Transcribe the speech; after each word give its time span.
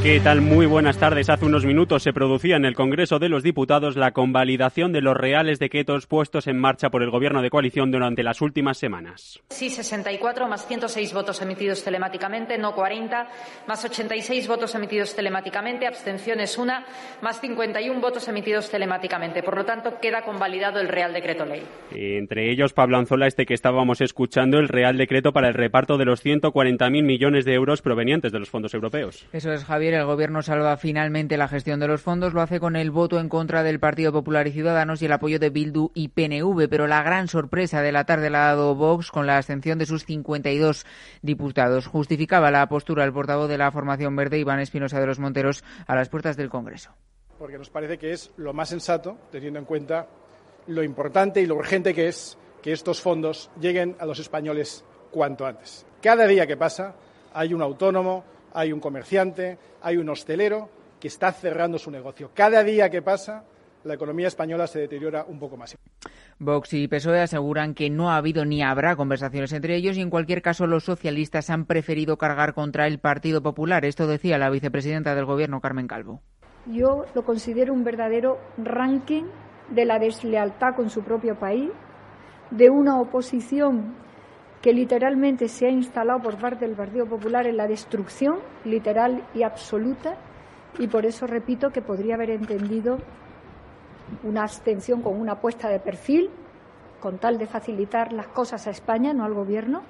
¿Qué 0.00 0.20
tal? 0.20 0.40
Muy 0.40 0.64
buenas 0.66 0.96
tardes. 0.96 1.28
Hace 1.28 1.44
unos 1.44 1.66
minutos 1.66 2.04
se 2.04 2.12
producía 2.12 2.54
en 2.54 2.64
el 2.64 2.76
Congreso 2.76 3.18
de 3.18 3.28
los 3.28 3.42
Diputados 3.42 3.96
la 3.96 4.12
convalidación 4.12 4.92
de 4.92 5.00
los 5.00 5.16
reales 5.16 5.58
decretos 5.58 6.06
puestos 6.06 6.46
en 6.46 6.56
marcha 6.56 6.88
por 6.88 7.02
el 7.02 7.10
Gobierno 7.10 7.42
de 7.42 7.50
coalición 7.50 7.90
durante 7.90 8.22
las 8.22 8.40
últimas 8.40 8.78
semanas. 8.78 9.40
Sí, 9.50 9.70
64 9.70 10.46
más 10.46 10.68
106 10.68 11.12
votos 11.12 11.42
emitidos 11.42 11.82
telemáticamente, 11.82 12.56
no 12.58 12.76
40, 12.76 13.26
más 13.66 13.84
86 13.84 14.46
votos 14.46 14.72
emitidos 14.76 15.16
telemáticamente, 15.16 15.88
abstenciones 15.88 16.56
una, 16.58 16.86
más 17.20 17.40
51 17.40 18.00
votos 18.00 18.28
emitidos 18.28 18.70
telemáticamente. 18.70 19.42
Por 19.42 19.56
lo 19.56 19.64
tanto, 19.64 19.98
queda 20.00 20.22
convalidado 20.22 20.78
el 20.78 20.88
Real 20.88 21.12
Decreto 21.12 21.44
Ley. 21.44 21.64
Entre 21.90 22.52
ellos, 22.52 22.72
Pablo 22.72 22.98
Anzola, 22.98 23.26
este 23.26 23.46
que 23.46 23.54
estábamos 23.54 24.00
escuchando, 24.00 24.60
el 24.60 24.68
Real 24.68 24.96
Decreto 24.96 25.32
para 25.32 25.48
el 25.48 25.54
reparto 25.54 25.98
de 25.98 26.04
los 26.04 26.24
140.000 26.24 27.02
millones 27.02 27.44
de 27.44 27.54
euros 27.54 27.82
provenientes 27.82 28.30
de 28.30 28.38
los 28.38 28.48
fondos 28.48 28.72
europeos. 28.74 29.26
Eso 29.32 29.52
es, 29.52 29.64
Javier 29.64 29.87
el 29.94 30.04
Gobierno 30.04 30.42
salva 30.42 30.76
finalmente 30.76 31.36
la 31.36 31.48
gestión 31.48 31.80
de 31.80 31.88
los 31.88 32.02
fondos. 32.02 32.34
Lo 32.34 32.40
hace 32.40 32.60
con 32.60 32.76
el 32.76 32.90
voto 32.90 33.18
en 33.20 33.28
contra 33.28 33.62
del 33.62 33.80
Partido 33.80 34.12
Popular 34.12 34.46
y 34.46 34.52
Ciudadanos 34.52 35.02
y 35.02 35.06
el 35.06 35.12
apoyo 35.12 35.38
de 35.38 35.50
Bildu 35.50 35.90
y 35.94 36.08
PNV. 36.08 36.68
Pero 36.68 36.86
la 36.86 37.02
gran 37.02 37.28
sorpresa 37.28 37.82
de 37.82 37.92
la 37.92 38.04
tarde 38.04 38.30
la 38.30 38.44
ha 38.44 38.54
dado 38.54 38.74
Vox 38.74 39.10
con 39.10 39.26
la 39.26 39.36
abstención 39.36 39.78
de 39.78 39.86
sus 39.86 40.04
52 40.04 40.86
diputados. 41.22 41.86
Justificaba 41.86 42.50
la 42.50 42.68
postura 42.68 43.04
el 43.04 43.12
portavoz 43.12 43.48
de 43.48 43.58
la 43.58 43.70
formación 43.70 44.16
verde, 44.16 44.38
Iván 44.38 44.60
Espinosa 44.60 45.00
de 45.00 45.06
los 45.06 45.18
Monteros, 45.18 45.64
a 45.86 45.94
las 45.94 46.08
puertas 46.08 46.36
del 46.36 46.50
Congreso. 46.50 46.90
Porque 47.38 47.58
nos 47.58 47.70
parece 47.70 47.98
que 47.98 48.12
es 48.12 48.32
lo 48.36 48.52
más 48.52 48.68
sensato, 48.68 49.16
teniendo 49.30 49.58
en 49.58 49.64
cuenta 49.64 50.08
lo 50.66 50.82
importante 50.82 51.40
y 51.40 51.46
lo 51.46 51.54
urgente 51.54 51.94
que 51.94 52.08
es 52.08 52.36
que 52.62 52.72
estos 52.72 53.00
fondos 53.00 53.50
lleguen 53.60 53.96
a 53.98 54.06
los 54.06 54.18
españoles 54.18 54.84
cuanto 55.10 55.46
antes. 55.46 55.86
Cada 56.02 56.26
día 56.26 56.46
que 56.46 56.56
pasa 56.56 56.94
hay 57.32 57.54
un 57.54 57.62
autónomo, 57.62 58.24
hay 58.58 58.72
un 58.72 58.80
comerciante, 58.80 59.56
hay 59.80 59.98
un 59.98 60.08
hostelero 60.08 60.68
que 60.98 61.06
está 61.06 61.30
cerrando 61.30 61.78
su 61.78 61.92
negocio. 61.92 62.32
Cada 62.34 62.64
día 62.64 62.90
que 62.90 63.02
pasa, 63.02 63.44
la 63.84 63.94
economía 63.94 64.26
española 64.26 64.66
se 64.66 64.80
deteriora 64.80 65.24
un 65.28 65.38
poco 65.38 65.56
más. 65.56 65.78
Vox 66.40 66.72
y 66.72 66.88
PSOE 66.88 67.20
aseguran 67.20 67.74
que 67.74 67.88
no 67.88 68.10
ha 68.10 68.16
habido 68.16 68.44
ni 68.44 68.60
habrá 68.62 68.96
conversaciones 68.96 69.52
entre 69.52 69.76
ellos 69.76 69.96
y 69.96 70.00
en 70.00 70.10
cualquier 70.10 70.42
caso 70.42 70.66
los 70.66 70.82
socialistas 70.82 71.50
han 71.50 71.66
preferido 71.66 72.16
cargar 72.16 72.52
contra 72.52 72.88
el 72.88 72.98
Partido 72.98 73.42
Popular. 73.42 73.84
Esto 73.84 74.08
decía 74.08 74.38
la 74.38 74.50
vicepresidenta 74.50 75.14
del 75.14 75.24
Gobierno, 75.24 75.60
Carmen 75.60 75.86
Calvo. 75.86 76.20
Yo 76.66 77.04
lo 77.14 77.24
considero 77.24 77.72
un 77.72 77.84
verdadero 77.84 78.38
ranking 78.56 79.24
de 79.70 79.84
la 79.84 80.00
deslealtad 80.00 80.74
con 80.74 80.90
su 80.90 81.04
propio 81.04 81.38
país, 81.38 81.70
de 82.50 82.70
una 82.70 83.00
oposición 83.00 83.94
que 84.62 84.72
literalmente 84.72 85.48
se 85.48 85.66
ha 85.66 85.70
instalado 85.70 86.20
por 86.20 86.38
parte 86.38 86.66
del 86.66 86.76
Partido 86.76 87.06
Popular 87.06 87.46
en 87.46 87.56
la 87.56 87.66
destrucción 87.66 88.38
literal 88.64 89.24
y 89.34 89.42
absoluta 89.42 90.16
y 90.78 90.88
por 90.88 91.06
eso 91.06 91.26
repito 91.26 91.70
que 91.70 91.82
podría 91.82 92.14
haber 92.14 92.30
entendido 92.30 92.98
una 94.22 94.42
abstención 94.42 95.02
con 95.02 95.20
una 95.20 95.36
puesta 95.36 95.68
de 95.68 95.78
perfil 95.78 96.30
con 97.00 97.18
tal 97.18 97.38
de 97.38 97.46
facilitar 97.46 98.12
las 98.12 98.28
cosas 98.28 98.66
a 98.66 98.70
España, 98.70 99.12
no 99.12 99.24
al 99.24 99.34
Gobierno, 99.34 99.82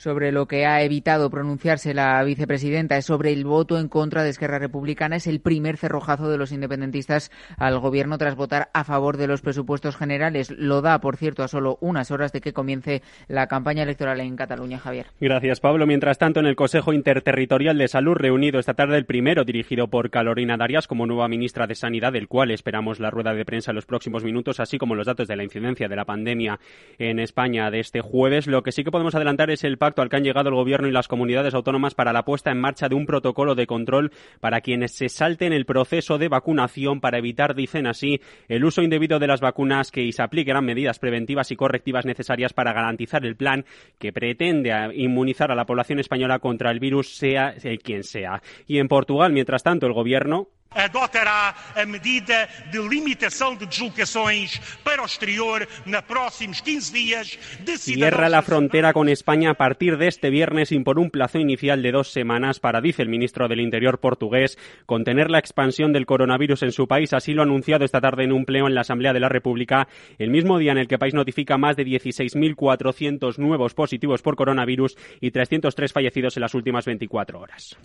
sobre 0.00 0.32
lo 0.32 0.46
que 0.46 0.64
ha 0.64 0.82
evitado 0.82 1.28
pronunciarse 1.28 1.92
la 1.92 2.24
vicepresidenta 2.24 2.96
es 2.96 3.04
sobre 3.04 3.34
el 3.34 3.44
voto 3.44 3.78
en 3.78 3.88
contra 3.88 4.22
de 4.22 4.30
Esquerra 4.30 4.58
Republicana. 4.58 5.16
Es 5.16 5.26
el 5.26 5.40
primer 5.40 5.76
cerrojazo 5.76 6.30
de 6.30 6.38
los 6.38 6.52
independentistas 6.52 7.30
al 7.58 7.78
gobierno 7.78 8.16
tras 8.16 8.34
votar 8.34 8.70
a 8.72 8.84
favor 8.84 9.18
de 9.18 9.26
los 9.26 9.42
presupuestos 9.42 9.96
generales. 9.96 10.50
Lo 10.50 10.80
da, 10.80 11.02
por 11.02 11.18
cierto, 11.18 11.42
a 11.42 11.48
solo 11.48 11.76
unas 11.82 12.10
horas 12.10 12.32
de 12.32 12.40
que 12.40 12.54
comience 12.54 13.02
la 13.28 13.46
campaña 13.46 13.82
electoral 13.82 14.20
en 14.20 14.36
Cataluña, 14.36 14.78
Javier. 14.78 15.08
Gracias, 15.20 15.60
Pablo. 15.60 15.86
Mientras 15.86 16.16
tanto, 16.16 16.40
en 16.40 16.46
el 16.46 16.56
Consejo 16.56 16.94
Interterritorial 16.94 17.76
de 17.76 17.86
Salud, 17.86 18.14
reunido 18.14 18.58
esta 18.58 18.72
tarde 18.72 18.96
el 18.96 19.04
primero, 19.04 19.44
dirigido 19.44 19.88
por 19.88 20.08
Carolina 20.08 20.56
Darias 20.56 20.86
como 20.86 21.06
nueva 21.06 21.28
ministra 21.28 21.66
de 21.66 21.74
Sanidad, 21.74 22.14
del 22.14 22.26
cual 22.26 22.52
esperamos 22.52 23.00
la 23.00 23.10
rueda 23.10 23.34
de 23.34 23.44
prensa 23.44 23.72
en 23.72 23.74
los 23.74 23.84
próximos 23.84 24.24
minutos, 24.24 24.60
así 24.60 24.78
como 24.78 24.94
los 24.94 25.06
datos 25.06 25.28
de 25.28 25.36
la 25.36 25.44
incidencia 25.44 25.88
de 25.88 25.96
la 25.96 26.06
pandemia 26.06 26.58
en 26.98 27.18
España 27.18 27.70
de 27.70 27.80
este 27.80 28.00
jueves. 28.00 28.46
Lo 28.46 28.62
que 28.62 28.72
sí 28.72 28.82
que 28.82 28.90
podemos 28.90 29.14
adelantar 29.14 29.50
es 29.50 29.62
el 29.62 29.76
pacto 29.76 29.89
al 29.98 30.08
que 30.08 30.16
han 30.16 30.24
llegado 30.24 30.50
el 30.50 30.54
Gobierno 30.54 30.86
y 30.86 30.92
las 30.92 31.08
comunidades 31.08 31.54
autónomas 31.54 31.94
para 31.94 32.12
la 32.12 32.24
puesta 32.24 32.50
en 32.50 32.60
marcha 32.60 32.88
de 32.88 32.94
un 32.94 33.06
protocolo 33.06 33.54
de 33.54 33.66
control 33.66 34.12
para 34.40 34.60
quienes 34.60 34.92
se 34.94 35.08
salten 35.08 35.52
el 35.52 35.64
proceso 35.64 36.18
de 36.18 36.28
vacunación 36.28 37.00
para 37.00 37.18
evitar, 37.18 37.54
dicen 37.54 37.86
así, 37.86 38.20
el 38.46 38.64
uso 38.64 38.82
indebido 38.82 39.18
de 39.18 39.26
las 39.26 39.40
vacunas 39.40 39.90
que 39.90 40.12
se 40.12 40.22
apliquen 40.22 40.50
medidas 40.60 40.98
preventivas 40.98 41.50
y 41.50 41.56
correctivas 41.56 42.04
necesarias 42.04 42.52
para 42.52 42.72
garantizar 42.72 43.24
el 43.24 43.36
plan 43.36 43.64
que 43.98 44.12
pretende 44.12 44.72
inmunizar 44.94 45.50
a 45.50 45.54
la 45.54 45.64
población 45.64 46.00
española 46.00 46.40
contra 46.40 46.70
el 46.70 46.80
virus, 46.80 47.16
sea 47.16 47.54
el 47.62 47.78
quien 47.78 48.02
sea. 48.02 48.42
Y 48.66 48.78
en 48.78 48.88
Portugal, 48.88 49.32
mientras 49.32 49.62
tanto, 49.62 49.86
el 49.86 49.92
Gobierno 49.92 50.48
adotará 50.70 51.54
a 51.74 51.84
medida 51.84 52.48
de 52.70 52.78
limitación 52.88 53.58
de 53.58 53.66
deslocações 53.66 54.60
para 54.84 55.02
o 55.02 55.06
exterior 55.06 55.66
los 55.86 56.02
próximos 56.04 56.62
15 56.62 56.92
días. 56.92 57.38
Cierra 57.76 58.28
la 58.28 58.42
frontera 58.42 58.92
con 58.92 59.08
España 59.08 59.50
a 59.50 59.54
partir 59.54 59.98
de 59.98 60.06
este 60.06 60.30
viernes 60.30 60.70
y 60.72 60.78
por 60.80 60.98
un 60.98 61.10
plazo 61.10 61.38
inicial 61.38 61.82
de 61.82 61.92
dos 61.92 62.12
semanas 62.12 62.60
para, 62.60 62.80
dice 62.80 63.02
el 63.02 63.08
ministro 63.08 63.48
del 63.48 63.60
Interior 63.60 63.98
portugués, 63.98 64.58
contener 64.86 65.30
la 65.30 65.38
expansión 65.38 65.92
del 65.92 66.06
coronavirus 66.06 66.62
en 66.62 66.72
su 66.72 66.86
país. 66.86 67.12
Así 67.12 67.34
lo 67.34 67.42
ha 67.42 67.44
anunciado 67.44 67.84
esta 67.84 68.00
tarde 68.00 68.24
en 68.24 68.32
un 68.32 68.44
pleno 68.44 68.68
en 68.68 68.74
la 68.74 68.82
Asamblea 68.82 69.12
de 69.12 69.20
la 69.20 69.28
República, 69.28 69.88
el 70.18 70.30
mismo 70.30 70.58
día 70.58 70.72
en 70.72 70.78
el 70.78 70.88
que 70.88 70.94
el 70.94 71.00
país 71.00 71.14
notifica 71.14 71.58
más 71.58 71.76
de 71.76 71.84
16.400 71.84 73.38
nuevos 73.38 73.74
positivos 73.74 74.22
por 74.22 74.36
coronavirus 74.36 74.96
y 75.20 75.30
303 75.30 75.92
fallecidos 75.92 76.36
en 76.36 76.42
las 76.42 76.54
últimas 76.54 76.84
24 76.84 77.40
horas. 77.40 77.76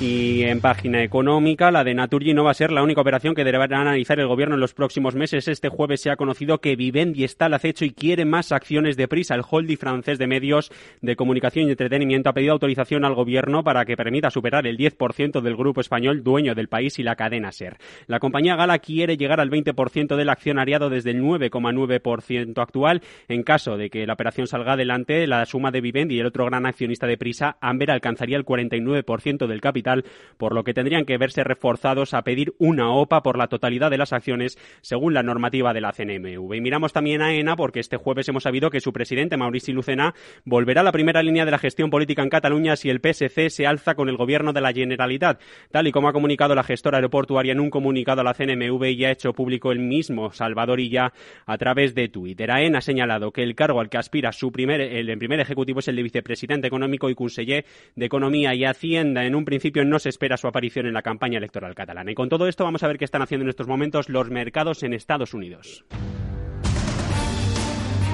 Y 0.00 0.44
en 0.44 0.60
página 0.60 1.02
económica, 1.02 1.72
la 1.72 1.82
de 1.82 1.92
Naturgy 1.92 2.32
no 2.32 2.44
va 2.44 2.52
a 2.52 2.54
ser 2.54 2.70
la 2.70 2.84
única 2.84 3.00
operación 3.00 3.34
que 3.34 3.42
deberá 3.42 3.80
analizar 3.80 4.20
el 4.20 4.28
gobierno 4.28 4.54
en 4.54 4.60
los 4.60 4.72
próximos 4.72 5.16
meses. 5.16 5.48
Este 5.48 5.68
jueves 5.68 6.00
se 6.02 6.10
ha 6.10 6.16
conocido 6.16 6.60
que 6.60 6.76
Vivendi 6.76 7.24
está 7.24 7.46
al 7.46 7.54
acecho 7.54 7.84
y 7.84 7.90
quiere 7.90 8.24
más 8.24 8.52
acciones 8.52 8.96
de 8.96 9.08
prisa. 9.08 9.34
El 9.34 9.42
holding 9.48 9.76
francés 9.76 10.16
de 10.20 10.28
medios 10.28 10.70
de 11.00 11.16
comunicación 11.16 11.66
y 11.66 11.72
entretenimiento 11.72 12.30
ha 12.30 12.32
pedido 12.32 12.52
autorización 12.52 13.04
al 13.04 13.16
gobierno 13.16 13.64
para 13.64 13.84
que 13.84 13.96
permita 13.96 14.30
superar 14.30 14.68
el 14.68 14.78
10% 14.78 15.40
del 15.40 15.56
grupo 15.56 15.80
español 15.80 16.22
dueño 16.22 16.54
del 16.54 16.68
país 16.68 17.00
y 17.00 17.02
la 17.02 17.16
cadena 17.16 17.50
SER. 17.50 17.78
La 18.06 18.20
compañía 18.20 18.54
gala 18.54 18.78
quiere 18.78 19.16
llegar 19.16 19.40
al 19.40 19.50
20% 19.50 20.14
del 20.14 20.28
accionariado 20.28 20.90
desde 20.90 21.10
el 21.10 21.24
9,9% 21.24 22.62
actual. 22.62 23.02
En 23.26 23.42
caso 23.42 23.76
de 23.76 23.90
que 23.90 24.06
la 24.06 24.12
operación 24.12 24.46
salga 24.46 24.74
adelante, 24.74 25.26
la 25.26 25.44
suma 25.44 25.72
de 25.72 25.80
Vivendi 25.80 26.14
y 26.14 26.20
el 26.20 26.26
otro 26.26 26.44
gran 26.44 26.66
accionista 26.66 27.08
de 27.08 27.18
prisa, 27.18 27.56
Amber, 27.60 27.90
alcanzaría 27.90 28.36
el 28.36 28.44
49% 28.44 29.48
del 29.48 29.60
capital 29.60 29.87
por 30.36 30.54
lo 30.54 30.64
que 30.64 30.74
tendrían 30.74 31.04
que 31.04 31.18
verse 31.18 31.44
reforzados 31.44 32.14
a 32.14 32.22
pedir 32.22 32.54
una 32.58 32.90
OPA 32.90 33.22
por 33.22 33.38
la 33.38 33.48
totalidad 33.48 33.90
de 33.90 33.98
las 33.98 34.12
acciones 34.12 34.58
según 34.80 35.14
la 35.14 35.22
normativa 35.22 35.72
de 35.72 35.80
la 35.80 35.92
CNMV. 35.92 36.54
Y 36.54 36.60
miramos 36.60 36.92
también 36.92 37.22
a 37.22 37.34
ENA 37.34 37.56
porque 37.56 37.80
este 37.80 37.96
jueves 37.96 38.28
hemos 38.28 38.42
sabido 38.42 38.70
que 38.70 38.80
su 38.80 38.92
presidente, 38.92 39.36
Maurici 39.36 39.72
Lucena, 39.72 40.14
volverá 40.44 40.82
a 40.82 40.84
la 40.84 40.92
primera 40.92 41.22
línea 41.22 41.44
de 41.44 41.50
la 41.50 41.58
gestión 41.58 41.90
política 41.90 42.22
en 42.22 42.30
Cataluña 42.30 42.76
si 42.76 42.90
el 42.90 43.00
PSC 43.00 43.50
se 43.50 43.66
alza 43.66 43.94
con 43.94 44.08
el 44.08 44.16
gobierno 44.16 44.52
de 44.52 44.60
la 44.60 44.72
Generalitat, 44.72 45.40
tal 45.70 45.86
y 45.86 45.92
como 45.92 46.08
ha 46.08 46.12
comunicado 46.12 46.54
la 46.54 46.62
gestora 46.62 46.98
aeroportuaria 46.98 47.52
en 47.52 47.60
un 47.60 47.70
comunicado 47.70 48.20
a 48.20 48.24
la 48.24 48.34
CNMV 48.34 48.84
y 48.84 49.04
ha 49.04 49.10
hecho 49.10 49.32
público 49.32 49.72
el 49.72 49.78
mismo 49.78 50.32
Salvador 50.32 50.80
Illa 50.80 51.12
a 51.46 51.58
través 51.58 51.94
de 51.94 52.08
Twitter. 52.08 52.50
AENA 52.50 52.78
ha 52.78 52.82
señalado 52.82 53.32
que 53.32 53.42
el 53.42 53.54
cargo 53.54 53.80
al 53.80 53.88
que 53.88 53.98
aspira 53.98 54.32
su 54.32 54.52
primer, 54.52 54.80
el 54.80 55.18
primer 55.18 55.40
ejecutivo 55.40 55.80
es 55.80 55.88
el 55.88 55.96
de 55.96 56.02
vicepresidente 56.02 56.66
económico 56.66 57.10
y 57.10 57.14
conseller 57.14 57.64
de 57.96 58.06
Economía 58.06 58.54
y 58.54 58.64
Hacienda. 58.64 59.24
En 59.24 59.34
un 59.34 59.44
principio 59.44 59.77
no 59.84 59.98
se 59.98 60.08
espera 60.08 60.36
su 60.36 60.46
aparición 60.46 60.86
en 60.86 60.94
la 60.94 61.02
campaña 61.02 61.38
electoral 61.38 61.74
catalana. 61.74 62.10
Y 62.10 62.14
con 62.14 62.28
todo 62.28 62.48
esto 62.48 62.64
vamos 62.64 62.82
a 62.82 62.88
ver 62.88 62.98
qué 62.98 63.04
están 63.04 63.22
haciendo 63.22 63.44
en 63.44 63.50
estos 63.50 63.68
momentos 63.68 64.08
los 64.08 64.30
mercados 64.30 64.82
en 64.82 64.94
Estados 64.94 65.34
Unidos. 65.34 65.84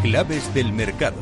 Claves 0.02 0.52
del 0.54 0.72
mercado. 0.72 1.16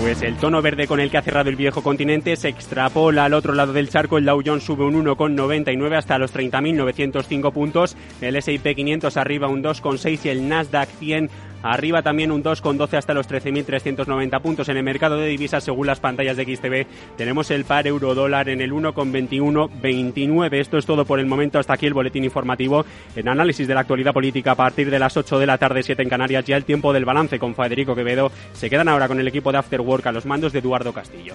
Pues 0.00 0.22
el 0.22 0.36
tono 0.36 0.62
verde 0.62 0.86
con 0.86 0.98
el 0.98 1.10
que 1.10 1.18
ha 1.18 1.22
cerrado 1.22 1.50
el 1.50 1.56
viejo 1.56 1.82
continente 1.82 2.34
se 2.34 2.48
extrapola 2.48 3.26
al 3.26 3.34
otro 3.34 3.52
lado 3.52 3.74
del 3.74 3.90
charco. 3.90 4.16
El 4.16 4.24
Dow 4.24 4.40
Jones 4.42 4.64
sube 4.64 4.82
un 4.82 5.04
1,99 5.04 5.94
hasta 5.94 6.16
los 6.16 6.34
30.905 6.34 7.52
puntos. 7.52 7.98
El 8.22 8.34
S&P 8.36 8.74
500 8.74 9.16
arriba 9.18 9.48
un 9.48 9.62
2,6 9.62 10.20
y 10.24 10.28
el 10.30 10.48
Nasdaq 10.48 10.88
100 10.88 11.28
Arriba 11.62 12.02
también 12.02 12.32
un 12.32 12.42
2,12 12.42 12.96
hasta 12.96 13.14
los 13.14 13.28
13.390 13.28 14.40
puntos 14.40 14.68
en 14.68 14.76
el 14.76 14.82
mercado 14.82 15.16
de 15.16 15.28
divisas 15.28 15.64
según 15.64 15.86
las 15.86 16.00
pantallas 16.00 16.36
de 16.36 16.44
XTV. 16.44 16.86
Tenemos 17.16 17.50
el 17.50 17.64
par 17.64 17.86
euro 17.86 18.14
dólar 18.14 18.48
en 18.48 18.60
el 18.60 18.72
1,2129. 18.72 20.54
Esto 20.54 20.78
es 20.78 20.86
todo 20.86 21.04
por 21.04 21.20
el 21.20 21.26
momento. 21.26 21.58
Hasta 21.58 21.74
aquí 21.74 21.86
el 21.86 21.94
boletín 21.94 22.24
informativo. 22.24 22.84
En 23.16 23.28
análisis 23.28 23.68
de 23.68 23.74
la 23.74 23.80
actualidad 23.80 24.12
política 24.12 24.52
a 24.52 24.56
partir 24.56 24.90
de 24.90 24.98
las 24.98 25.16
8 25.16 25.38
de 25.38 25.46
la 25.46 25.58
tarde, 25.58 25.82
7 25.82 26.02
en 26.02 26.08
Canarias. 26.08 26.44
Ya 26.44 26.56
el 26.56 26.64
tiempo 26.64 26.92
del 26.92 27.04
balance 27.04 27.38
con 27.38 27.54
Federico 27.54 27.94
Quevedo. 27.94 28.32
Se 28.52 28.70
quedan 28.70 28.88
ahora 28.88 29.08
con 29.08 29.20
el 29.20 29.28
equipo 29.28 29.52
de 29.52 29.58
After 29.58 29.80
Work 29.80 30.06
a 30.06 30.12
los 30.12 30.26
mandos 30.26 30.52
de 30.52 30.60
Eduardo 30.60 30.92
Castillo. 30.92 31.34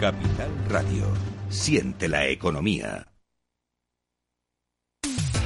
Capital 0.00 0.50
Radio 0.68 1.06
Siente 1.52 2.08
la 2.08 2.26
economía. 2.26 3.11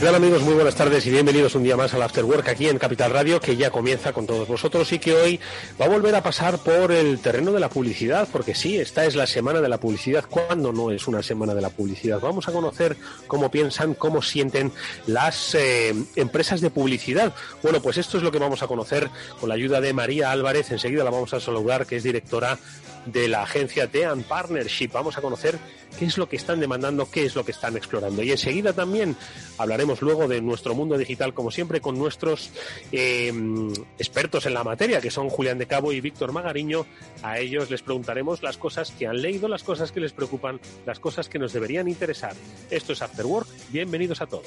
Hola 0.00 0.16
amigos? 0.18 0.42
Muy 0.42 0.54
buenas 0.54 0.76
tardes 0.76 1.04
y 1.08 1.10
bienvenidos 1.10 1.56
un 1.56 1.64
día 1.64 1.76
más 1.76 1.92
al 1.92 2.02
After 2.02 2.24
Work 2.24 2.48
aquí 2.48 2.68
en 2.68 2.78
Capital 2.78 3.10
Radio, 3.10 3.40
que 3.40 3.56
ya 3.56 3.70
comienza 3.70 4.12
con 4.12 4.28
todos 4.28 4.46
vosotros 4.46 4.92
y 4.92 5.00
que 5.00 5.12
hoy 5.12 5.40
va 5.78 5.86
a 5.86 5.88
volver 5.88 6.14
a 6.14 6.22
pasar 6.22 6.58
por 6.58 6.92
el 6.92 7.18
terreno 7.18 7.50
de 7.50 7.58
la 7.58 7.68
publicidad, 7.68 8.28
porque 8.30 8.54
sí, 8.54 8.78
esta 8.78 9.04
es 9.06 9.16
la 9.16 9.26
semana 9.26 9.60
de 9.60 9.68
la 9.68 9.80
publicidad. 9.80 10.24
¿Cuándo 10.30 10.72
no 10.72 10.92
es 10.92 11.08
una 11.08 11.20
semana 11.20 11.52
de 11.52 11.62
la 11.62 11.70
publicidad? 11.70 12.20
Vamos 12.20 12.46
a 12.46 12.52
conocer 12.52 12.96
cómo 13.26 13.50
piensan, 13.50 13.94
cómo 13.94 14.22
sienten 14.22 14.70
las 15.08 15.56
eh, 15.56 15.92
empresas 16.14 16.60
de 16.60 16.70
publicidad. 16.70 17.34
Bueno, 17.60 17.82
pues 17.82 17.96
esto 17.96 18.18
es 18.18 18.22
lo 18.22 18.30
que 18.30 18.38
vamos 18.38 18.62
a 18.62 18.68
conocer 18.68 19.10
con 19.40 19.48
la 19.48 19.56
ayuda 19.56 19.80
de 19.80 19.92
María 19.92 20.30
Álvarez. 20.30 20.70
Enseguida 20.70 21.02
la 21.02 21.10
vamos 21.10 21.34
a 21.34 21.40
saludar, 21.40 21.86
que 21.86 21.96
es 21.96 22.04
directora 22.04 22.56
de 23.04 23.26
la 23.26 23.42
agencia 23.42 23.88
Tean 23.88 24.22
Partnership. 24.22 24.90
Vamos 24.92 25.18
a 25.18 25.22
conocer 25.22 25.58
qué 25.98 26.04
es 26.06 26.16
lo 26.16 26.28
que 26.28 26.36
están 26.36 26.60
demandando, 26.60 27.10
qué 27.10 27.24
es 27.24 27.34
lo 27.34 27.44
que 27.44 27.52
están 27.52 27.76
explorando. 27.76 28.22
Y 28.22 28.30
enseguida 28.30 28.72
también 28.72 29.16
hablaremos 29.58 30.00
luego 30.00 30.28
de 30.28 30.40
nuestro 30.40 30.74
mundo 30.74 30.96
digital, 30.96 31.34
como 31.34 31.50
siempre, 31.50 31.80
con 31.80 31.98
nuestros 31.98 32.50
eh, 32.92 33.32
expertos 33.98 34.46
en 34.46 34.54
la 34.54 34.64
materia, 34.64 35.00
que 35.00 35.10
son 35.10 35.28
Julián 35.28 35.58
de 35.58 35.66
Cabo 35.66 35.92
y 35.92 36.00
Víctor 36.00 36.32
Magariño. 36.32 36.86
A 37.22 37.38
ellos 37.38 37.70
les 37.70 37.82
preguntaremos 37.82 38.42
las 38.42 38.56
cosas 38.56 38.92
que 38.92 39.06
han 39.06 39.20
leído, 39.20 39.48
las 39.48 39.64
cosas 39.64 39.90
que 39.90 40.00
les 40.00 40.12
preocupan, 40.12 40.60
las 40.86 41.00
cosas 41.00 41.28
que 41.28 41.38
nos 41.38 41.52
deberían 41.52 41.88
interesar. 41.88 42.34
Esto 42.70 42.92
es 42.92 43.02
After 43.02 43.26
Work. 43.26 43.48
Bienvenidos 43.70 44.20
a 44.20 44.26
todos. 44.26 44.46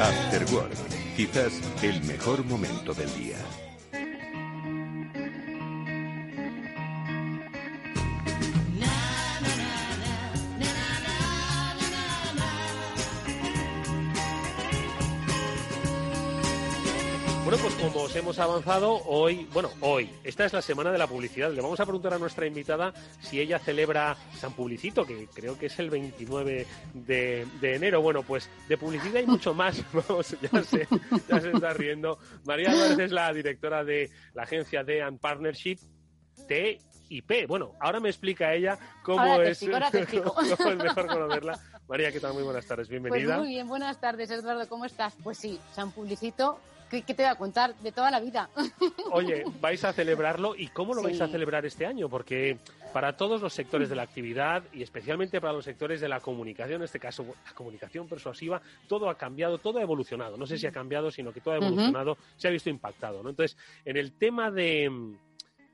After 0.00 0.42
Work, 0.54 0.72
quizás 1.14 1.60
el 1.82 2.02
mejor 2.04 2.42
momento 2.46 2.94
del 2.94 3.14
día. 3.16 3.36
Bueno, 17.50 17.64
pues 17.64 17.74
como 17.82 18.04
os 18.04 18.14
hemos 18.14 18.38
avanzado, 18.38 19.02
hoy, 19.06 19.48
bueno, 19.52 19.70
hoy, 19.80 20.08
esta 20.22 20.44
es 20.44 20.52
la 20.52 20.62
semana 20.62 20.92
de 20.92 20.98
la 20.98 21.08
publicidad. 21.08 21.50
Le 21.50 21.60
vamos 21.60 21.80
a 21.80 21.84
preguntar 21.84 22.14
a 22.14 22.18
nuestra 22.20 22.46
invitada 22.46 22.94
si 23.18 23.40
ella 23.40 23.58
celebra 23.58 24.16
San 24.38 24.52
Publicito, 24.52 25.04
que 25.04 25.26
creo 25.34 25.58
que 25.58 25.66
es 25.66 25.76
el 25.80 25.90
29 25.90 26.64
de, 26.94 27.48
de 27.60 27.74
enero. 27.74 28.02
Bueno, 28.02 28.22
pues 28.22 28.48
de 28.68 28.78
publicidad 28.78 29.16
hay 29.16 29.26
mucho 29.26 29.52
más. 29.52 29.82
Vamos, 29.92 30.36
ya 30.40 30.62
se, 30.62 30.86
ya 31.28 31.40
se 31.40 31.50
está 31.50 31.72
riendo. 31.72 32.20
María 32.44 32.70
Álvarez 32.70 33.00
es 33.00 33.10
la 33.10 33.32
directora 33.32 33.82
de 33.82 34.10
la 34.32 34.44
agencia 34.44 34.84
de 34.84 35.02
and 35.02 35.18
Partnership 35.18 35.78
TIP. 36.46 37.48
Bueno, 37.48 37.72
ahora 37.80 37.98
me 37.98 38.10
explica 38.10 38.54
ella 38.54 38.78
cómo 39.02 39.22
Ahora 39.22 39.42
te 39.42 39.50
es, 39.50 39.58
explico, 39.58 39.74
ahora 39.74 39.90
te 39.90 39.98
explico. 39.98 40.34
cómo 40.56 40.70
es 40.70 40.76
mejor 40.76 41.06
conocerla. 41.08 41.58
María, 41.88 42.12
¿qué 42.12 42.20
tal? 42.20 42.32
Muy 42.32 42.44
buenas 42.44 42.64
tardes, 42.64 42.86
Pues 42.86 43.02
bienvenida. 43.02 43.38
muy 43.38 43.48
bien, 43.48 43.66
buenas 43.66 44.00
tardes, 44.00 44.30
Eduardo, 44.30 44.68
¿cómo 44.68 44.84
estás? 44.84 45.16
Pues 45.24 45.36
sí, 45.36 45.58
San 45.74 45.90
Publicito, 45.90 46.60
¿qué, 46.90 47.02
qué 47.02 47.14
te 47.14 47.22
voy 47.22 47.30
a 47.30 47.36
contar? 47.36 47.74
De 47.76 47.92
toda 47.92 48.10
la 48.10 48.20
vida. 48.20 48.50
Oye, 49.12 49.44
vais 49.60 49.82
a 49.84 49.92
celebrarlo 49.92 50.54
y 50.56 50.68
cómo 50.68 50.92
lo 50.94 51.00
Sí. 51.00 51.06
vais 51.06 51.20
a 51.20 51.28
celebrar 51.28 51.64
este 51.64 51.86
año, 51.86 52.08
porque 52.08 52.58
para 52.92 53.16
todos 53.16 53.40
los 53.40 53.52
sectores 53.54 53.88
de 53.88 53.96
la 53.96 54.02
actividad 54.02 54.62
y 54.72 54.82
especialmente 54.82 55.40
para 55.40 55.52
los 55.52 55.64
sectores 55.64 56.00
de 56.00 56.08
la 56.08 56.20
comunicación, 56.20 56.80
en 56.80 56.84
este 56.84 56.98
caso 57.00 57.24
la 57.46 57.52
comunicación 57.54 58.08
persuasiva, 58.08 58.60
todo 58.88 59.08
ha 59.08 59.16
cambiado, 59.16 59.58
todo 59.58 59.78
ha 59.78 59.82
evolucionado. 59.82 60.36
No 60.36 60.46
sé 60.46 60.58
si 60.58 60.66
ha 60.66 60.72
cambiado, 60.72 61.10
sino 61.10 61.32
que 61.32 61.40
todo 61.40 61.54
ha 61.54 61.58
evolucionado, 61.58 62.18
se 62.36 62.48
ha 62.48 62.50
visto 62.50 62.68
impactado. 62.68 63.22
¿no? 63.22 63.30
Entonces, 63.30 63.56
en 63.84 63.96
el 63.96 64.12
tema 64.12 64.50
de, 64.50 64.90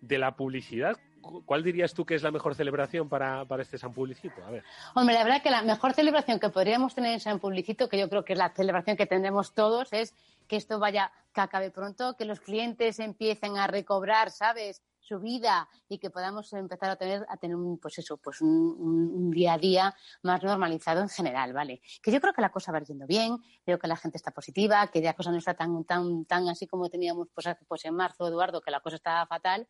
de 0.02 0.18
la 0.18 0.36
publicidad, 0.36 0.96
cu- 1.22 1.42
¿cuál 1.46 1.62
dirías 1.62 1.94
tú 1.94 2.04
que 2.04 2.14
es 2.14 2.22
la 2.22 2.30
mejor 2.30 2.54
celebración 2.54 3.08
para, 3.08 3.44
para 3.46 3.62
este 3.62 3.78
San 3.78 3.92
Publicito? 3.94 4.44
A 4.46 4.50
ver. 4.50 4.62
Hombre, 4.94 5.14
la 5.14 5.24
verdad 5.24 5.42
que 5.42 5.50
la 5.50 5.62
mejor 5.62 5.94
celebración 5.94 6.38
que 6.38 6.50
podríamos 6.50 6.94
tener 6.94 7.12
en 7.14 7.20
San 7.20 7.38
Publicito, 7.40 7.88
que 7.88 7.98
yo 7.98 8.08
creo 8.10 8.24
que 8.24 8.34
es 8.34 8.38
la 8.38 8.50
celebración 8.50 8.96
que 8.96 9.06
tendremos 9.06 9.52
todos, 9.54 9.90
es 9.92 10.14
que 10.46 10.56
esto 10.56 10.78
vaya, 10.78 11.12
que 11.32 11.40
acabe 11.40 11.70
pronto, 11.70 12.16
que 12.16 12.24
los 12.24 12.40
clientes 12.40 12.98
empiecen 12.98 13.56
a 13.58 13.66
recobrar, 13.66 14.30
¿sabes? 14.30 14.82
su 15.06 15.20
vida 15.20 15.68
y 15.88 15.98
que 15.98 16.10
podamos 16.10 16.52
empezar 16.52 16.90
a 16.90 16.96
tener 16.96 17.24
a 17.28 17.36
tener 17.36 17.54
un 17.54 17.78
pues 17.78 17.96
eso 17.98 18.16
pues 18.16 18.40
un, 18.40 19.30
día 19.30 19.52
a 19.52 19.58
día 19.58 19.94
más 20.22 20.42
normalizado 20.42 21.00
en 21.00 21.08
general 21.08 21.52
vale 21.52 21.80
que 22.02 22.10
yo 22.10 22.20
creo 22.20 22.32
que 22.32 22.42
la 22.42 22.50
cosa 22.50 22.72
va 22.72 22.80
yendo 22.80 23.06
bien 23.06 23.38
creo 23.64 23.78
que 23.78 23.86
la 23.86 23.96
gente 23.96 24.16
está 24.16 24.32
positiva 24.32 24.88
que 24.88 25.00
la 25.00 25.14
cosa 25.14 25.30
no 25.30 25.38
está 25.38 25.54
tan 25.54 25.84
tan 25.84 26.24
tan 26.24 26.48
así 26.48 26.66
como 26.66 26.88
teníamos 26.88 27.28
pues, 27.32 27.46
pues 27.68 27.84
en 27.84 27.94
marzo 27.94 28.26
Eduardo 28.26 28.60
que 28.60 28.72
la 28.72 28.80
cosa 28.80 28.96
estaba 28.96 29.24
fatal 29.26 29.68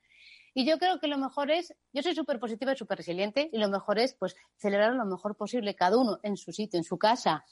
y 0.59 0.65
yo 0.65 0.79
creo 0.79 0.99
que 0.99 1.07
lo 1.07 1.19
mejor 1.19 1.51
es, 1.51 1.75
yo 1.93 2.03
soy 2.03 2.15
súper 2.15 2.41
positiva 2.41 2.73
y 2.73 2.77
súper 2.77 2.97
resiliente, 2.97 3.51
y 3.53 3.59
lo 3.59 3.69
mejor 3.69 3.99
es 3.99 4.15
pues 4.15 4.35
celebrar 4.57 4.95
lo 4.95 5.05
mejor 5.05 5.37
posible 5.37 5.75
cada 5.75 5.99
uno 5.99 6.19
en 6.23 6.39
su 6.39 6.51
sitio, 6.51 6.79
en 6.79 6.85
su 6.85 6.97
casa, 6.97 7.45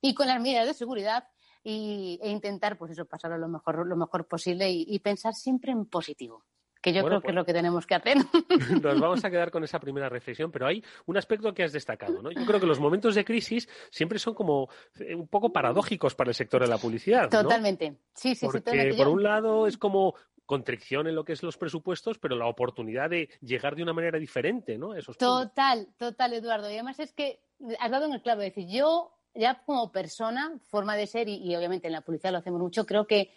y 0.00 0.14
con 0.14 0.26
las 0.26 0.40
medidas 0.40 0.66
de 0.66 0.72
seguridad, 0.72 1.28
y, 1.68 2.20
e 2.22 2.30
intentar 2.30 2.78
pues 2.78 2.92
eso, 2.92 3.06
pasarlo 3.06 3.36
lo 3.38 3.48
mejor, 3.48 3.84
lo 3.88 3.96
mejor 3.96 4.28
posible 4.28 4.70
y, 4.70 4.86
y 4.88 5.00
pensar 5.00 5.34
siempre 5.34 5.72
en 5.72 5.86
positivo. 5.86 6.44
Que 6.80 6.92
yo 6.92 7.02
Bueno, 7.02 7.16
creo 7.16 7.20
que 7.20 7.24
pues- 7.24 7.32
es 7.32 7.34
lo 7.34 7.44
que 7.44 7.52
tenemos 7.52 7.86
que 7.86 7.94
hacer. 7.96 8.18
Nos 8.82 9.00
vamos 9.00 9.24
a 9.24 9.30
quedar 9.30 9.50
con 9.50 9.64
esa 9.64 9.80
primera 9.80 10.08
reflexión, 10.08 10.52
pero 10.52 10.68
hay 10.68 10.84
un 11.06 11.16
aspecto 11.16 11.52
que 11.52 11.64
has 11.64 11.72
destacado, 11.72 12.22
¿no? 12.22 12.30
Yo 12.30 12.46
creo 12.46 12.60
que 12.60 12.66
los 12.66 12.78
momentos 12.78 13.16
de 13.16 13.24
crisis 13.24 13.68
siempre 13.90 14.20
son 14.20 14.34
como 14.34 14.68
eh, 15.00 15.16
un 15.16 15.26
poco 15.26 15.52
paradójicos 15.52 16.14
para 16.14 16.30
el 16.30 16.36
sector 16.36 16.62
de 16.62 16.68
la 16.68 16.78
publicidad. 16.78 17.28
Totalmente. 17.28 17.96
Sí, 18.14 18.28
sí, 18.28 18.34
sí, 18.36 18.46
Porque 18.46 18.60
totalmente. 18.60 18.96
por 18.96 19.08
un 19.08 19.24
lado 19.24 19.66
es 19.66 19.76
como 19.76 20.14
constricción 20.44 21.08
en 21.08 21.16
lo 21.16 21.24
que 21.24 21.32
es 21.32 21.42
los 21.42 21.58
presupuestos, 21.58 22.20
pero 22.20 22.36
la 22.36 22.46
oportunidad 22.46 23.10
de 23.10 23.28
llegar 23.40 23.74
de 23.74 23.82
una 23.82 23.92
manera 23.92 24.20
diferente, 24.20 24.78
¿no? 24.78 24.94
Esos. 24.94 25.18
Total, 25.18 25.88
total, 25.98 26.34
Eduardo. 26.34 26.70
Y 26.70 26.74
además 26.74 27.00
es 27.00 27.12
que 27.12 27.40
has 27.80 27.90
dado 27.90 28.06
en 28.06 28.12
el 28.12 28.22
clavo. 28.22 28.42
Es 28.42 28.54
decir, 28.54 28.68
yo 28.72 29.15
ya 29.36 29.62
como 29.64 29.90
persona, 29.92 30.52
forma 30.68 30.96
de 30.96 31.06
ser, 31.06 31.28
y, 31.28 31.36
y 31.36 31.54
obviamente 31.56 31.86
en 31.86 31.92
la 31.92 32.00
publicidad 32.00 32.32
lo 32.32 32.38
hacemos 32.38 32.60
mucho, 32.60 32.84
creo 32.86 33.06
que, 33.06 33.32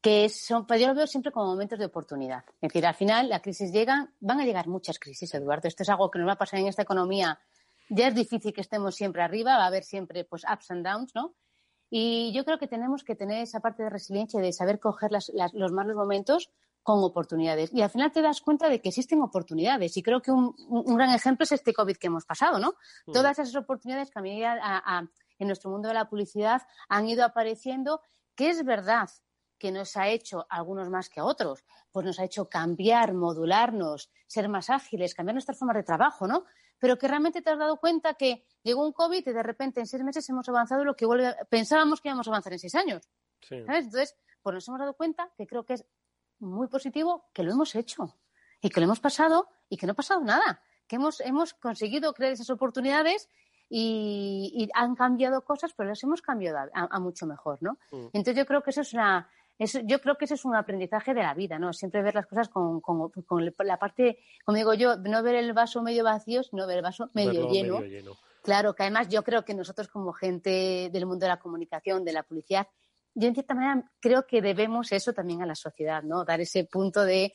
que 0.00 0.28
son, 0.28 0.66
pues 0.66 0.80
yo 0.80 0.86
lo 0.86 0.94
veo 0.94 1.06
siempre 1.06 1.30
como 1.32 1.46
momentos 1.46 1.78
de 1.78 1.84
oportunidad. 1.86 2.44
Es 2.60 2.68
decir, 2.72 2.86
al 2.86 2.94
final 2.94 3.28
la 3.28 3.40
crisis 3.40 3.72
llega, 3.72 4.10
van 4.20 4.40
a 4.40 4.44
llegar 4.44 4.66
muchas 4.68 4.98
crisis, 4.98 5.32
Eduardo. 5.34 5.68
Esto 5.68 5.82
es 5.82 5.88
algo 5.90 6.10
que 6.10 6.18
nos 6.18 6.28
va 6.28 6.32
a 6.32 6.38
pasar 6.38 6.60
en 6.60 6.68
esta 6.68 6.82
economía. 6.82 7.38
Ya 7.88 8.08
es 8.08 8.14
difícil 8.14 8.52
que 8.52 8.60
estemos 8.60 8.94
siempre 8.94 9.22
arriba, 9.22 9.56
va 9.56 9.64
a 9.64 9.66
haber 9.66 9.84
siempre 9.84 10.24
pues 10.24 10.44
ups 10.50 10.70
and 10.70 10.86
downs, 10.86 11.14
¿no? 11.14 11.34
Y 11.90 12.32
yo 12.32 12.44
creo 12.44 12.58
que 12.58 12.68
tenemos 12.68 13.02
que 13.02 13.16
tener 13.16 13.42
esa 13.42 13.60
parte 13.60 13.82
de 13.82 13.90
resiliencia 13.90 14.40
de 14.40 14.52
saber 14.52 14.78
coger 14.78 15.10
las- 15.10 15.30
las- 15.34 15.52
los 15.54 15.72
malos 15.72 15.96
momentos 15.96 16.50
con 16.82 17.02
oportunidades. 17.04 17.70
Y 17.74 17.82
al 17.82 17.90
final 17.90 18.10
te 18.12 18.22
das 18.22 18.40
cuenta 18.40 18.68
de 18.68 18.80
que 18.80 18.88
existen 18.90 19.20
oportunidades. 19.20 19.96
Y 19.96 20.02
creo 20.02 20.22
que 20.22 20.30
un, 20.30 20.54
un- 20.68 20.84
un 20.86 20.96
gran 20.96 21.10
ejemplo 21.12 21.44
es 21.44 21.52
este 21.52 21.74
COVID 21.74 21.96
que 21.96 22.06
hemos 22.06 22.24
pasado, 22.24 22.58
¿no? 22.58 22.74
Mm. 23.06 23.12
Todas 23.12 23.38
esas 23.38 23.54
oportunidades 23.56 24.10
que 24.10 24.18
a 24.18 24.22
medida 24.22 24.52
a- 24.62 24.98
a- 24.98 25.08
en 25.40 25.48
nuestro 25.48 25.70
mundo 25.70 25.88
de 25.88 25.94
la 25.94 26.08
publicidad 26.08 26.62
han 26.88 27.08
ido 27.08 27.24
apareciendo, 27.24 28.02
que 28.36 28.50
es 28.50 28.64
verdad 28.64 29.10
que 29.58 29.72
nos 29.72 29.96
ha 29.96 30.08
hecho, 30.08 30.46
algunos 30.48 30.88
más 30.88 31.10
que 31.10 31.20
a 31.20 31.24
otros, 31.24 31.64
pues 31.90 32.06
nos 32.06 32.18
ha 32.18 32.24
hecho 32.24 32.48
cambiar, 32.48 33.12
modularnos, 33.12 34.10
ser 34.26 34.48
más 34.48 34.70
ágiles, 34.70 35.14
cambiar 35.14 35.34
nuestra 35.34 35.54
forma 35.54 35.74
de 35.74 35.82
trabajo, 35.82 36.26
¿no? 36.26 36.44
Pero 36.78 36.96
que 36.96 37.06
realmente 37.08 37.42
te 37.42 37.50
has 37.50 37.58
dado 37.58 37.76
cuenta 37.76 38.14
que 38.14 38.46
llegó 38.62 38.86
un 38.86 38.92
COVID 38.92 39.26
y 39.26 39.32
de 39.32 39.42
repente 39.42 39.80
en 39.80 39.86
seis 39.86 40.02
meses 40.02 40.26
hemos 40.30 40.48
avanzado 40.48 40.84
lo 40.84 40.96
que 40.96 41.06
pensábamos 41.50 42.00
que 42.00 42.08
íbamos 42.08 42.26
a 42.26 42.30
avanzar 42.30 42.54
en 42.54 42.58
seis 42.58 42.74
años. 42.74 43.10
Sí. 43.42 43.62
¿Sabes? 43.66 43.84
Entonces, 43.84 44.16
pues 44.40 44.54
nos 44.54 44.68
hemos 44.68 44.80
dado 44.80 44.94
cuenta 44.94 45.30
que 45.36 45.46
creo 45.46 45.64
que 45.64 45.74
es 45.74 45.84
muy 46.38 46.68
positivo 46.68 47.28
que 47.34 47.42
lo 47.42 47.52
hemos 47.52 47.74
hecho 47.74 48.16
y 48.62 48.70
que 48.70 48.80
lo 48.80 48.84
hemos 48.84 49.00
pasado 49.00 49.48
y 49.68 49.76
que 49.76 49.86
no 49.86 49.92
ha 49.92 49.96
pasado 49.96 50.22
nada, 50.22 50.62
que 50.86 50.96
hemos, 50.96 51.20
hemos 51.20 51.52
conseguido 51.54 52.14
crear 52.14 52.32
esas 52.32 52.50
oportunidades 52.50 53.28
y, 53.70 54.68
han 54.74 54.96
cambiado 54.96 55.42
cosas, 55.42 55.72
pero 55.74 55.88
las 55.88 56.02
hemos 56.02 56.20
cambiado 56.20 56.68
a, 56.74 56.98
mucho 56.98 57.26
mejor, 57.26 57.58
¿no? 57.62 57.78
Mm. 57.92 58.06
Entonces 58.12 58.36
yo 58.36 58.44
creo 58.46 58.62
que 58.62 58.70
eso 58.70 58.80
es 58.80 58.92
una, 58.92 59.28
yo 59.84 60.00
creo 60.00 60.16
que 60.16 60.24
ese 60.24 60.34
es 60.34 60.44
un 60.44 60.56
aprendizaje 60.56 61.14
de 61.14 61.22
la 61.22 61.34
vida, 61.34 61.58
¿no? 61.58 61.72
Siempre 61.72 62.02
ver 62.02 62.14
las 62.14 62.26
cosas 62.26 62.48
con, 62.48 62.80
con, 62.80 63.54
la 63.58 63.78
parte, 63.78 64.18
como 64.44 64.56
digo 64.56 64.74
yo, 64.74 64.96
no 64.96 65.22
ver 65.22 65.36
el 65.36 65.52
vaso 65.52 65.82
medio 65.82 66.02
vacío, 66.02 66.42
sino 66.42 66.66
ver 66.66 66.78
el 66.78 66.82
vaso 66.82 67.10
medio 67.14 67.48
lleno. 67.48 67.80
Claro, 68.42 68.74
que 68.74 68.84
además 68.84 69.08
yo 69.08 69.22
creo 69.22 69.44
que 69.44 69.54
nosotros 69.54 69.88
como 69.88 70.12
gente 70.12 70.88
del 70.90 71.06
mundo 71.06 71.26
de 71.26 71.28
la 71.28 71.38
comunicación, 71.38 72.04
de 72.04 72.14
la 72.14 72.22
publicidad, 72.22 72.66
yo 73.14 73.28
en 73.28 73.34
cierta 73.34 73.54
manera 73.54 73.90
creo 74.00 74.26
que 74.26 74.40
debemos 74.40 74.92
eso 74.92 75.12
también 75.12 75.42
a 75.42 75.46
la 75.46 75.54
sociedad, 75.54 76.02
¿no? 76.02 76.24
Dar 76.24 76.40
ese 76.40 76.64
punto 76.64 77.04
de 77.04 77.34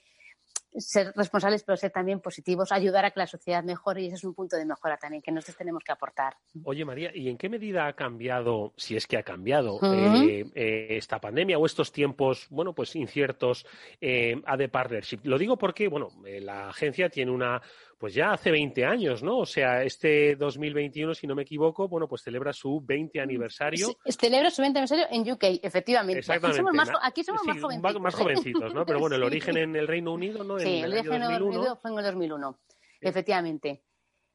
ser 0.77 1.13
responsables, 1.15 1.63
pero 1.63 1.77
ser 1.77 1.91
también 1.91 2.19
positivos, 2.19 2.71
ayudar 2.71 3.05
a 3.05 3.11
que 3.11 3.19
la 3.19 3.27
sociedad 3.27 3.63
mejore 3.63 4.01
y 4.01 4.07
ese 4.07 4.15
es 4.15 4.23
un 4.23 4.33
punto 4.33 4.55
de 4.57 4.65
mejora 4.65 4.97
también 4.97 5.21
que 5.21 5.31
nosotros 5.31 5.57
tenemos 5.57 5.83
que 5.83 5.91
aportar. 5.91 6.35
Oye, 6.63 6.85
María, 6.85 7.11
¿y 7.13 7.29
en 7.29 7.37
qué 7.37 7.49
medida 7.49 7.87
ha 7.87 7.93
cambiado, 7.93 8.73
si 8.77 8.95
es 8.95 9.07
que 9.07 9.17
ha 9.17 9.23
cambiado, 9.23 9.79
eh, 9.81 10.45
eh, 10.53 10.87
esta 10.91 11.19
pandemia 11.19 11.57
o 11.57 11.65
estos 11.65 11.91
tiempos, 11.91 12.47
bueno, 12.49 12.73
pues 12.73 12.95
inciertos 12.95 13.65
eh, 14.01 14.41
a 14.45 14.57
de 14.57 14.69
partnership? 14.69 15.19
Lo 15.23 15.37
digo 15.37 15.57
porque, 15.57 15.87
bueno, 15.87 16.09
la 16.23 16.69
agencia 16.69 17.09
tiene 17.09 17.31
una 17.31 17.61
pues 17.97 18.13
ya 18.13 18.33
hace 18.33 18.51
20 18.51 18.85
años, 18.85 19.23
¿no? 19.23 19.39
O 19.39 19.45
sea, 19.45 19.83
este 19.83 20.35
2021, 20.35 21.13
si 21.13 21.27
no 21.27 21.35
me 21.35 21.43
equivoco, 21.43 21.87
bueno, 21.87 22.07
pues 22.07 22.23
celebra 22.23 22.51
su 22.51 22.81
20 22.83 23.21
aniversario. 23.21 23.87
celebra 24.05 24.49
su 24.49 24.61
20 24.61 24.79
aniversario 24.79 25.05
en 25.09 25.31
UK, 25.31 25.43
efectivamente. 25.63 26.19
Exactamente. 26.19 26.59
Aquí 27.01 27.23
somos 27.23 27.45
más, 27.45 27.61
jovencitos. 27.61 28.01
Más 28.01 28.15
jovencitos, 28.15 28.73
¿no? 28.73 28.85
Pero 28.85 28.99
bueno, 28.99 29.15
el 29.15 29.23
origen 29.23 29.57
en 29.57 29.75
el 29.75 29.87
Reino 29.87 30.13
Unido, 30.13 30.43
¿no? 30.43 30.59
Sí, 30.59 30.79
el, 30.79 30.91
origen 30.91 31.13
en 31.13 31.23
el 31.23 31.29
Reino 31.29 31.45
Unido 31.45 31.75
fue 31.77 31.91
en 31.91 31.97
el 31.99 32.03
2001, 32.03 32.59
efectivamente. 33.01 33.83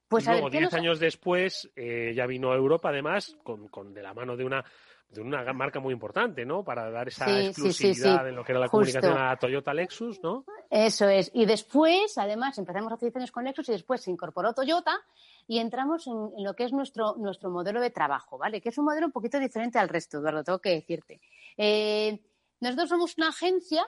Pues 0.08 0.26
y 0.26 0.30
luego, 0.30 0.50
10 0.50 0.74
años 0.74 0.98
después, 0.98 1.70
eh, 1.76 2.12
ya 2.16 2.26
vino 2.26 2.50
a 2.50 2.56
Europa, 2.56 2.88
además, 2.88 3.36
con, 3.44 3.68
con 3.68 3.94
de 3.94 4.02
la 4.02 4.12
mano 4.14 4.36
de 4.36 4.44
una 4.44 4.64
de 5.10 5.20
una 5.20 5.52
marca 5.52 5.80
muy 5.80 5.92
importante, 5.92 6.44
¿no? 6.44 6.64
Para 6.64 6.90
dar 6.90 7.08
esa 7.08 7.40
exclusividad 7.40 8.28
en 8.28 8.36
lo 8.36 8.44
que 8.44 8.52
era 8.52 8.60
la 8.60 8.68
comunicación 8.68 9.18
a 9.18 9.36
Toyota 9.36 9.74
Lexus, 9.74 10.22
¿no? 10.22 10.44
Eso 10.70 11.08
es. 11.08 11.32
Y 11.34 11.46
después, 11.46 12.16
además, 12.16 12.56
empezamos 12.56 12.98
10 12.98 13.16
años 13.16 13.32
con 13.32 13.44
Lexus 13.44 13.68
y 13.68 13.72
después 13.72 14.00
se 14.02 14.12
incorporó 14.12 14.54
Toyota 14.54 14.92
y 15.48 15.58
entramos 15.58 16.06
en, 16.06 16.44
lo 16.44 16.54
que 16.54 16.62
es 16.62 16.72
nuestro, 16.72 17.16
nuestro 17.16 17.50
modelo 17.50 17.80
de 17.80 17.90
trabajo, 17.90 18.38
¿vale? 18.38 18.60
Que 18.60 18.68
es 18.68 18.78
un 18.78 18.84
modelo 18.84 19.06
un 19.06 19.12
poquito 19.12 19.40
diferente 19.40 19.80
al 19.80 19.88
resto, 19.88 20.18
Eduardo, 20.18 20.44
tengo 20.44 20.60
que 20.60 20.70
decirte. 20.70 21.20
Eh, 21.56 22.20
nosotros 22.60 22.88
somos 22.88 23.18
una 23.18 23.30
agencia 23.30 23.84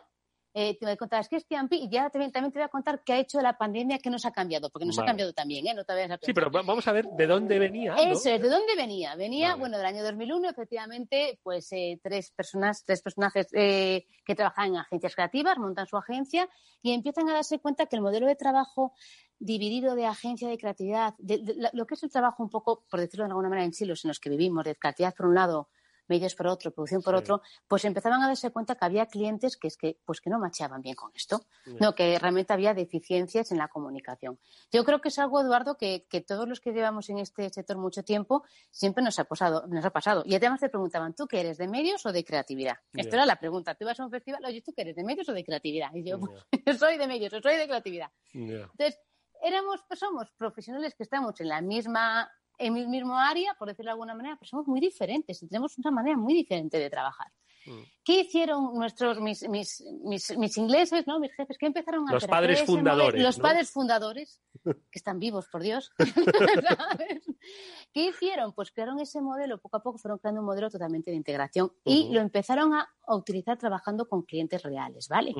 eh, 0.55 0.77
te 0.79 0.85
voy 0.85 0.93
a 0.93 0.97
contar, 0.97 1.21
es 1.21 1.29
que 1.29 1.37
es 1.37 1.47
TMP 1.47 1.73
y 1.75 1.89
ya 1.89 2.11
también, 2.11 2.31
te 2.31 2.41
voy 2.41 2.63
a 2.63 2.69
contar 2.69 3.03
qué 3.05 3.15
ha 3.15 3.19
hecho 3.19 3.41
la 3.41 3.57
pandemia 3.57 3.99
que 3.99 4.11
nos 4.11 4.27
ha 4.27 4.33
cambiado, 4.33 4.69
porque 4.71 4.85
nos 4.85 4.99
ha 4.99 5.05
cambiado 5.05 5.33
también, 5.33 5.67
¿eh? 5.67 5.75
No 5.75 5.85
te 5.85 5.95
vayas 5.95 6.11
a 6.11 6.19
Sí, 6.21 6.35
pero 6.35 6.51
vamos 6.51 6.87
a 6.87 6.93
ver 6.93 7.07
de 7.07 7.27
dónde 7.27 7.59
venía. 7.59 7.95
Eso 7.95 8.29
es, 8.29 8.43
¿de 8.43 8.49
dónde 8.49 8.77
venía? 8.77 9.17
Venía, 9.17 9.55
bueno, 9.55 9.79
del 9.79 9.87
año 9.87 10.03
2001, 10.03 10.51
efectivamente, 10.51 11.39
pues 11.43 11.73
eh, 11.73 11.99
tres 12.03 12.31
personas, 12.33 12.85
tres 12.85 13.01
personajes 13.01 13.49
eh, 13.53 14.07
que 14.25 14.35
trabajan 14.35 14.69
en 14.69 14.77
agencias 14.77 15.15
creativas, 15.15 15.57
montan 15.59 15.87
su 15.87 15.97
agencia 15.97 16.49
y 16.83 16.93
empiezan 16.93 17.29
a 17.31 17.35
darse 17.35 17.59
cuenta 17.59 17.87
que 17.87 17.97
el 17.97 18.03
modelo 18.03 18.27
de 18.27 18.37
trabajo 18.37 18.93
dividido 19.39 19.95
de 19.95 20.07
agencia 20.07 20.49
de 20.49 20.59
creatividad, 20.59 21.15
de, 21.19 21.71
lo 21.73 21.87
que 21.87 21.95
es 21.95 22.03
el 22.03 22.11
trabajo 22.11 22.43
un 22.43 22.51
poco, 22.51 22.85
por 22.89 23.01
decirlo 23.01 23.25
de 23.25 23.31
alguna 23.31 23.49
manera, 23.49 23.65
en 23.65 23.73
silos 23.73 24.05
en 24.05 24.09
los 24.09 24.21
que 24.21 24.31
vivimos, 24.31 24.65
de 24.65 24.77
creatividad 24.77 25.15
por 25.15 25.27
un 25.27 25.35
lado, 25.35 25.69
medios 26.13 26.35
por 26.35 26.47
otro, 26.47 26.71
producción 26.71 27.03
por 27.03 27.15
otro, 27.15 27.41
pues 27.67 27.85
empezaban 27.85 28.23
a 28.23 28.27
darse 28.27 28.51
cuenta 28.51 28.75
que 28.75 28.85
había 28.85 29.07
clientes 29.07 29.57
que 29.57 29.69
es 29.69 29.77
que, 29.77 29.97
pues 30.05 30.21
que 30.21 30.29
no 30.29 30.39
macheaban 30.39 30.83
bien 30.83 30.95
con 30.95 31.11
esto, 31.15 31.47
no, 31.81 31.95
que 31.95 32.19
realmente 32.19 32.53
había 32.53 32.75
deficiencias 32.75 33.51
en 33.51 33.59
la 33.59 33.69
comunicación. 33.69 34.39
Yo 34.71 34.85
creo 34.85 35.01
que 35.01 35.09
es 35.09 35.19
algo, 35.19 35.41
Eduardo, 35.41 35.77
que, 35.77 36.07
todos 36.27 36.49
los 36.49 36.61
que 36.61 36.73
llevamos 36.73 37.09
en 37.09 37.19
este 37.19 37.49
sector 37.51 37.79
mucho 37.79 38.03
tiempo 38.03 38.45
siempre 38.71 39.03
nos 39.03 39.19
ha 39.19 39.25
pasado, 39.25 39.67
nos 39.67 39.85
ha 39.85 39.91
pasado. 39.91 40.23
Y 40.27 40.35
además 40.35 40.61
te 40.61 40.69
preguntaban, 40.69 41.15
¿tú 41.15 41.27
qué 41.27 41.41
eres, 41.41 41.59
de 41.59 41.69
medios 41.69 42.05
o 42.07 42.13
de 42.13 42.25
creatividad? 42.25 42.77
Esto 42.93 43.17
era 43.17 43.27
la 43.27 43.37
pregunta. 43.37 43.75
Tú 43.75 43.85
ibas 43.85 43.99
a 43.99 44.05
un 44.05 44.11
festival, 44.11 44.45
oye, 44.45 44.63
¿tú 44.63 44.73
qué 44.75 44.83
eres, 44.83 44.97
de 44.97 45.05
medios 45.05 45.29
o 45.29 45.33
de 45.33 45.45
creatividad? 45.45 45.89
Y 45.95 46.05
yo, 46.05 46.21
soy 46.79 46.99
de 46.99 47.07
medios, 47.07 47.33
soy 47.43 47.57
de 47.57 47.67
creatividad. 47.67 48.11
Entonces, 48.33 48.99
éramos, 49.43 49.83
pues 49.89 50.01
somos 50.01 50.31
profesionales 50.33 50.95
que 50.95 51.03
estamos 51.03 51.41
en 51.41 51.49
la 51.49 51.61
misma 51.61 52.31
en 52.67 52.77
el 52.77 52.89
mismo 52.89 53.17
área, 53.17 53.55
por 53.55 53.69
decirlo 53.69 53.89
de 53.89 53.93
alguna 53.93 54.15
manera, 54.15 54.37
pero 54.37 54.49
somos 54.49 54.67
muy 54.67 54.81
diferentes 54.81 55.43
y 55.43 55.49
tenemos 55.49 55.77
una 55.79 55.91
manera 55.91 56.17
muy 56.17 56.35
diferente 56.35 56.79
de 56.79 56.89
trabajar. 56.89 57.29
Mm. 57.67 57.83
¿Qué 58.05 58.21
hicieron 58.21 58.75
nuestros 58.75 59.21
mis, 59.21 59.49
mis, 59.49 59.83
mis, 60.05 60.57
ingleses, 60.57 61.07
¿no? 61.07 61.21
mis 61.21 61.33
jefes? 61.35 61.57
¿Qué 61.59 61.67
empezaron 61.67 62.09
a 62.09 62.13
los 62.13 62.27
Padres 62.27 62.65
fundadores, 62.65 63.23
los 63.23 63.39
padres 63.39 63.71
fundadores, 63.71 64.41
que 64.65 64.99
están 64.99 65.19
vivos, 65.19 65.49
por 65.49 65.63
Dios. 65.63 65.93
¿Qué 67.93 68.09
hicieron? 68.09 68.53
Pues 68.53 68.71
crearon 68.71 69.01
ese 69.01 69.21
modelo, 69.21 69.59
poco 69.59 69.77
a 69.77 69.83
poco 69.83 69.99
fueron 69.99 70.19
creando 70.19 70.41
un 70.41 70.47
modelo 70.47 70.71
totalmente 70.71 71.11
de 71.11 71.17
integración 71.17 71.73
y 71.85 72.13
lo 72.13 72.21
empezaron 72.21 72.75
a, 72.75 72.89
utilizar 73.09 73.59
trabajando 73.59 74.09
con 74.09 74.23
clientes 74.23 74.63
reales, 74.63 75.09
¿vale? 75.09 75.35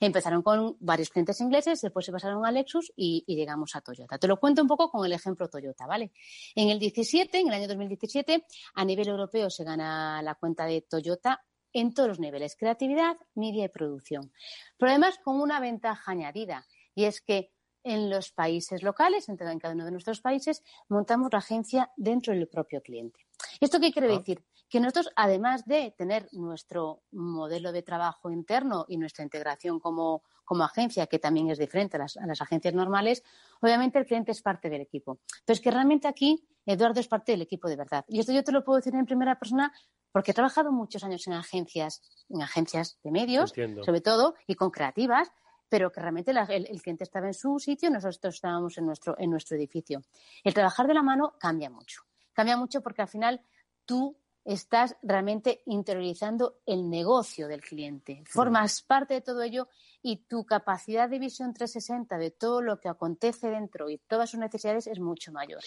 Empezaron 0.00 0.42
con 0.42 0.76
varios 0.80 1.10
clientes 1.10 1.40
ingleses, 1.40 1.80
después 1.82 2.06
se 2.06 2.12
pasaron 2.12 2.44
a 2.46 2.50
Lexus 2.50 2.92
y, 2.96 3.22
y, 3.26 3.36
llegamos 3.36 3.76
a 3.76 3.82
Toyota. 3.82 4.18
Te 4.18 4.26
lo 4.26 4.40
cuento 4.40 4.62
un 4.62 4.68
poco 4.68 4.90
con 4.90 5.04
el 5.04 5.12
ejemplo 5.12 5.48
Toyota, 5.48 5.86
¿vale? 5.86 6.12
En 6.54 6.70
el 6.70 6.78
17, 6.78 7.38
en 7.38 7.48
el 7.48 7.54
año 7.54 7.68
2017, 7.68 8.46
a 8.74 8.84
nivel 8.84 9.08
europeo 9.08 9.50
se 9.50 9.64
gana 9.64 10.22
la 10.22 10.34
cuenta 10.34 10.64
de 10.64 10.80
Toyota 10.80 11.44
en 11.74 11.92
todos 11.92 12.08
los 12.08 12.20
niveles, 12.20 12.56
creatividad, 12.56 13.18
media 13.34 13.66
y 13.66 13.68
producción. 13.68 14.32
Pero 14.78 14.90
además 14.90 15.18
con 15.22 15.40
una 15.40 15.60
ventaja 15.60 16.12
añadida, 16.12 16.66
y 16.94 17.04
es 17.04 17.20
que 17.20 17.52
en 17.82 18.08
los 18.08 18.32
países 18.32 18.82
locales, 18.82 19.28
en 19.28 19.36
cada 19.36 19.74
uno 19.74 19.84
de 19.84 19.90
nuestros 19.90 20.22
países, 20.22 20.62
montamos 20.88 21.28
la 21.30 21.40
agencia 21.40 21.92
dentro 21.96 22.32
del 22.32 22.48
propio 22.48 22.80
cliente. 22.80 23.26
¿Esto 23.60 23.80
qué 23.80 23.92
quiere 23.92 24.12
ah. 24.12 24.18
decir? 24.18 24.44
Que 24.68 24.80
nosotros, 24.80 25.10
además 25.16 25.64
de 25.66 25.94
tener 25.96 26.28
nuestro 26.32 27.02
modelo 27.12 27.72
de 27.72 27.82
trabajo 27.82 28.30
interno 28.30 28.86
y 28.88 28.96
nuestra 28.96 29.24
integración 29.24 29.78
como, 29.78 30.22
agencia, 30.62 31.06
que 31.06 31.18
también 31.18 31.50
es 31.50 31.58
diferente 31.58 31.96
a 31.96 32.00
las, 32.00 32.16
a 32.16 32.26
las, 32.26 32.40
agencias 32.40 32.74
normales, 32.74 33.22
obviamente 33.60 33.98
el 33.98 34.06
cliente 34.06 34.32
es 34.32 34.42
parte 34.42 34.68
del 34.68 34.80
equipo. 34.80 35.18
Pero 35.44 35.54
es 35.54 35.60
que 35.60 35.70
realmente 35.70 36.08
aquí 36.08 36.46
Eduardo 36.66 37.00
es 37.00 37.08
parte 37.08 37.32
del 37.32 37.42
equipo 37.42 37.68
de 37.68 37.76
verdad. 37.76 38.04
Y 38.08 38.20
esto 38.20 38.32
yo 38.32 38.42
te 38.42 38.52
lo 38.52 38.64
puedo 38.64 38.78
decir 38.78 38.94
en 38.94 39.04
primera 39.04 39.38
persona 39.38 39.72
porque 40.12 40.30
he 40.30 40.34
trabajado 40.34 40.70
muchos 40.70 41.02
años 41.02 41.26
en 41.26 41.32
agencias, 41.32 42.00
en 42.28 42.40
agencias 42.40 42.98
de 43.02 43.10
medios, 43.10 43.52
sobre 43.84 44.00
todo, 44.00 44.36
y 44.46 44.54
con 44.54 44.70
creativas, 44.70 45.32
pero 45.68 45.90
que 45.90 46.00
realmente 46.00 46.30
el, 46.30 46.82
cliente 46.82 47.02
estaba 47.02 47.26
en 47.26 47.34
su 47.34 47.58
sitio, 47.58 47.90
nosotros 47.90 48.36
estábamos 48.36 48.78
en 48.78 48.86
nuestro, 48.86 49.16
en 49.18 49.30
nuestro 49.30 49.56
edificio. 49.56 50.02
El 50.44 50.54
trabajar 50.54 50.86
de 50.86 50.94
la 50.94 51.02
mano 51.02 51.34
cambia 51.38 51.68
mucho. 51.68 52.02
Cambia 52.34 52.56
mucho 52.56 52.82
porque 52.82 53.02
al 53.02 53.08
final 53.08 53.40
tú 53.86 54.16
estás 54.44 54.96
realmente 55.02 55.62
interiorizando 55.66 56.58
el 56.66 56.90
negocio 56.90 57.48
del 57.48 57.62
cliente. 57.62 58.22
Formas 58.26 58.82
parte 58.82 59.14
de 59.14 59.20
todo 59.22 59.42
ello 59.42 59.68
y 60.02 60.26
tu 60.26 60.44
capacidad 60.44 61.08
de 61.08 61.18
visión 61.18 61.54
360 61.54 62.18
de 62.18 62.30
todo 62.30 62.60
lo 62.60 62.78
que 62.78 62.88
acontece 62.88 63.48
dentro 63.48 63.88
y 63.88 63.98
todas 63.98 64.30
sus 64.30 64.40
necesidades 64.40 64.86
es 64.86 65.00
mucho 65.00 65.32
mayor. 65.32 65.62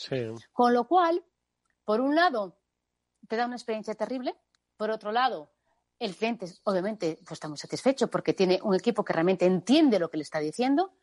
Con 0.54 0.74
lo 0.74 0.88
cual, 0.88 1.24
por 1.84 2.02
un 2.02 2.16
lado, 2.16 2.60
te 3.28 3.36
da 3.36 3.46
una 3.46 3.56
experiencia 3.56 3.96
terrible. 3.96 4.36
Por 4.76 4.92
otro 4.92 5.12
lado, 5.12 5.52
el 5.98 6.16
cliente 6.16 6.46
obviamente 6.64 7.18
pues, 7.22 7.32
está 7.34 7.48
muy 7.48 7.58
satisfecho 7.58 8.08
porque 8.10 8.34
tiene 8.34 8.60
un 8.62 8.76
equipo 8.76 9.04
que 9.04 9.14
realmente 9.14 9.46
entiende 9.46 9.98
lo 9.98 10.10
que 10.10 10.18
le 10.18 10.24
está 10.24 10.40
diciendo. 10.40 10.94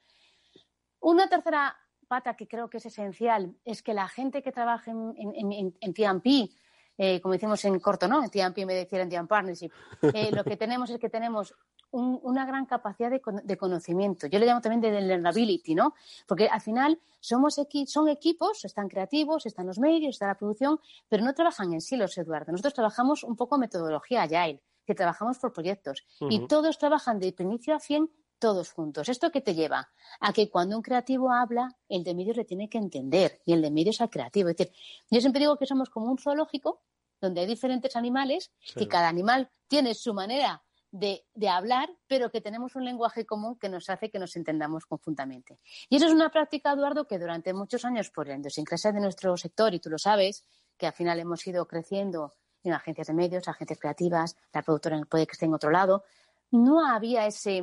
Una 1.01 1.29
tercera 1.29 1.77
pata 2.05 2.35
que 2.37 2.47
creo 2.47 2.69
que 2.69 2.79
es 2.79 2.87
esencial 2.87 3.55
es 3.65 3.83
que 3.83 3.95
la 3.95 4.09
gente 4.09 4.43
que 4.43 4.53
trabaja 4.53 4.91
en, 4.91 5.15
en, 5.17 5.75
en, 5.81 5.95
TMP, 5.95 6.51
eh, 6.99 7.21
como 7.21 7.33
decimos 7.33 7.65
en 7.65 7.79
corto, 7.81 8.09
¿no? 8.09 8.23
En 8.23 8.31
TMP 8.31 8.67
me 8.67 8.75
decía 8.75 9.03
en 9.03 9.27
Partnership, 9.27 9.71
eh, 10.03 10.31
lo 10.33 10.45
que 10.45 10.57
tenemos 10.57 10.91
es 10.91 10.99
que 10.99 11.09
tenemos 11.09 11.55
una 11.95 12.45
gran 12.45 12.67
capacidad 12.67 13.09
de, 13.09 13.57
conocimiento. 13.57 14.27
Yo 14.27 14.41
le 14.41 14.47
llamo 14.47 14.61
también 14.61 14.81
de 14.81 15.01
learnability, 15.01 15.77
¿no? 15.77 15.95
Porque 16.27 16.49
al 16.49 16.61
final 16.61 16.99
somos 17.21 17.61
son 17.87 18.09
equipos, 18.09 18.65
están 18.65 18.89
creativos, 18.89 19.47
están 19.47 19.67
los 19.67 19.79
medios, 19.79 20.17
está 20.17 20.27
la 20.27 20.35
producción, 20.35 20.81
pero 21.09 21.25
no 21.25 21.33
trabajan 21.35 21.73
en 21.73 21.81
silos, 21.81 22.19
Eduardo. 22.19 22.51
Nosotros 22.51 22.75
trabajamos 22.75 23.23
un 23.23 23.37
poco 23.37 23.59
metodología 23.59 24.23
agile, 24.23 24.61
que 24.85 24.95
trabajamos 24.97 25.39
por 25.39 25.53
proyectos. 25.53 26.05
Y 26.29 26.49
todos 26.49 26.79
trabajan 26.79 27.21
de 27.21 27.33
inicio 27.39 27.77
a 27.77 27.79
fin 27.79 28.11
todos 28.39 28.73
juntos. 28.73 29.09
¿Esto 29.09 29.31
qué 29.31 29.41
te 29.41 29.55
lleva? 29.55 29.91
A 30.21 30.33
que 30.33 30.51
cuando 30.51 30.77
un 30.77 30.83
creativo 30.83 31.33
habla, 31.33 31.77
el 31.89 32.05
de 32.05 32.15
medios 32.15 32.37
le 32.37 32.45
tiene 32.45 32.69
que 32.69 32.79
entender 32.79 33.41
y 33.45 33.53
el 33.53 33.63
de 33.63 33.71
medios 33.71 34.01
al 34.01 34.11
creativo. 34.11 34.49
Es 34.49 34.57
decir, 34.57 34.75
yo 35.11 35.21
siempre 35.21 35.41
digo 35.41 35.57
que 35.57 35.67
somos 35.67 35.91
como 35.91 36.11
un 36.11 36.19
zoológico 36.19 36.83
donde 37.21 37.41
hay 37.41 37.47
diferentes 37.47 37.97
animales 37.97 38.53
y 38.77 38.87
cada 38.87 39.09
animal 39.09 39.51
tiene 39.69 39.95
su 39.95 40.13
manera 40.13 40.63
de, 40.95 41.25
hablar, 41.49 41.91
pero 42.07 42.31
que 42.31 42.41
tenemos 42.41 42.77
un 42.77 42.85
lenguaje 42.85 43.27
común 43.27 43.59
que 43.59 43.69
nos 43.69 43.91
hace 43.91 44.11
que 44.11 44.21
nos 44.21 44.37
entendamos 44.37 44.87
conjuntamente. 44.87 45.59
Y 45.89 45.97
eso 45.97 46.07
es 46.07 46.13
una 46.13 46.31
práctica, 46.31 46.73
Eduardo, 46.73 47.07
que 47.07 47.19
durante 47.19 47.53
muchos 47.53 47.85
años, 47.85 48.11
por 48.11 48.29
la 48.29 48.37
idiosincrasia 48.37 48.93
de 48.93 49.01
nuestro 49.01 49.37
sector, 49.37 49.75
y 49.75 49.81
tú 49.81 49.91
lo 49.91 49.99
sabes, 49.99 50.47
que 50.77 50.87
al 50.87 50.93
final 50.93 51.19
hemos 51.19 51.45
ido 51.47 51.67
creciendo 51.67 52.35
en 52.63 52.73
agencias 52.73 53.09
de 53.09 53.15
medios, 53.15 53.49
agencias 53.49 53.79
creativas, 53.79 54.37
la 54.53 54.63
productora 54.63 55.01
puede 55.11 55.27
que 55.27 55.33
esté 55.33 55.47
en 55.47 55.55
otro 55.55 55.71
lado, 55.71 56.05
no 56.53 56.87
había 56.87 57.27
ese, 57.27 57.63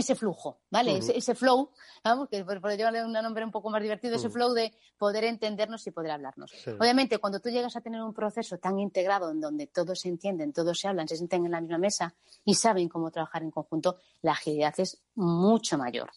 ese 0.00 0.14
flujo, 0.14 0.60
¿vale? 0.70 0.98
ese, 0.98 1.34
flow, 1.34 1.70
vamos, 2.04 2.28
que 2.28 2.44
por, 2.44 2.60
por 2.60 2.76
llevarle 2.76 3.02
un 3.02 3.12
nombre 3.12 3.42
un 3.42 3.50
poco 3.50 3.70
más 3.70 3.80
divertido, 3.80 4.16
ese 4.16 4.28
flow 4.28 4.52
de 4.52 4.74
poder 4.98 5.24
entendernos 5.24 5.86
y 5.86 5.90
poder 5.90 6.10
hablarnos. 6.10 6.52
Obviamente, 6.78 7.16
cuando 7.16 7.40
tú 7.40 7.48
llegas 7.48 7.76
a 7.76 7.80
tener 7.80 8.02
un 8.02 8.12
proceso 8.12 8.58
tan 8.58 8.78
integrado 8.78 9.30
en 9.30 9.40
donde 9.40 9.66
todos 9.66 10.00
se 10.00 10.08
entienden, 10.08 10.52
todos 10.52 10.78
se 10.78 10.88
hablan, 10.88 11.08
se 11.08 11.16
sienten 11.16 11.46
en 11.46 11.52
la 11.52 11.62
misma 11.62 11.78
mesa 11.78 12.14
y 12.44 12.54
saben 12.54 12.90
cómo 12.90 13.10
trabajar 13.10 13.42
en 13.42 13.50
conjunto, 13.50 13.96
la 14.20 14.32
agilidad 14.32 14.74
es 14.76 15.02
mucho 15.14 15.78
mayor. 15.78 16.10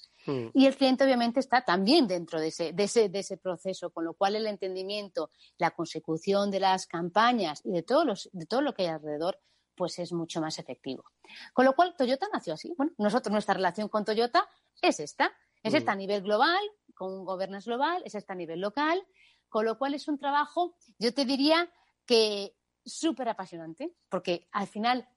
Y 0.53 0.67
el 0.67 0.75
cliente 0.75 1.05
obviamente 1.05 1.39
está 1.39 1.63
también 1.63 2.05
dentro 2.05 2.39
de 2.39 2.49
ese, 2.49 2.71
de, 2.71 2.83
ese, 2.83 3.09
de 3.09 3.19
ese 3.19 3.37
proceso, 3.37 3.89
con 3.89 4.05
lo 4.05 4.13
cual 4.13 4.35
el 4.35 4.45
entendimiento, 4.45 5.31
la 5.57 5.71
consecución 5.71 6.51
de 6.51 6.59
las 6.59 6.85
campañas 6.85 7.61
y 7.63 7.71
de, 7.71 7.81
todos 7.81 8.05
los, 8.05 8.29
de 8.33 8.45
todo 8.45 8.61
lo 8.61 8.75
que 8.75 8.83
hay 8.83 8.89
alrededor 8.89 9.39
pues 9.79 9.97
es 9.97 10.11
mucho 10.11 10.41
más 10.41 10.59
efectivo. 10.59 11.05
Con 11.53 11.63
lo 11.63 11.73
cual, 11.73 11.95
Toyota 11.97 12.27
nació 12.33 12.55
así. 12.55 12.73
Bueno, 12.77 12.91
nosotros, 12.97 13.31
nuestra 13.31 13.53
relación 13.53 13.87
con 13.87 14.03
Toyota 14.03 14.45
es 14.81 14.99
esta. 14.99 15.31
Es 15.63 15.73
esta 15.73 15.93
a 15.93 15.95
mm. 15.95 15.99
nivel 15.99 16.21
global, 16.21 16.59
con 16.93 17.13
un 17.13 17.23
governance 17.23 17.69
global, 17.69 18.01
es 18.03 18.13
esta 18.13 18.33
a 18.33 18.35
nivel 18.35 18.59
local, 18.59 19.01
con 19.47 19.63
lo 19.63 19.77
cual 19.77 19.93
es 19.93 20.09
un 20.09 20.17
trabajo, 20.17 20.75
yo 20.97 21.13
te 21.13 21.23
diría 21.23 21.71
que 22.05 22.57
súper 22.85 23.29
apasionante, 23.29 23.95
porque 24.09 24.49
al 24.51 24.67
final 24.67 25.07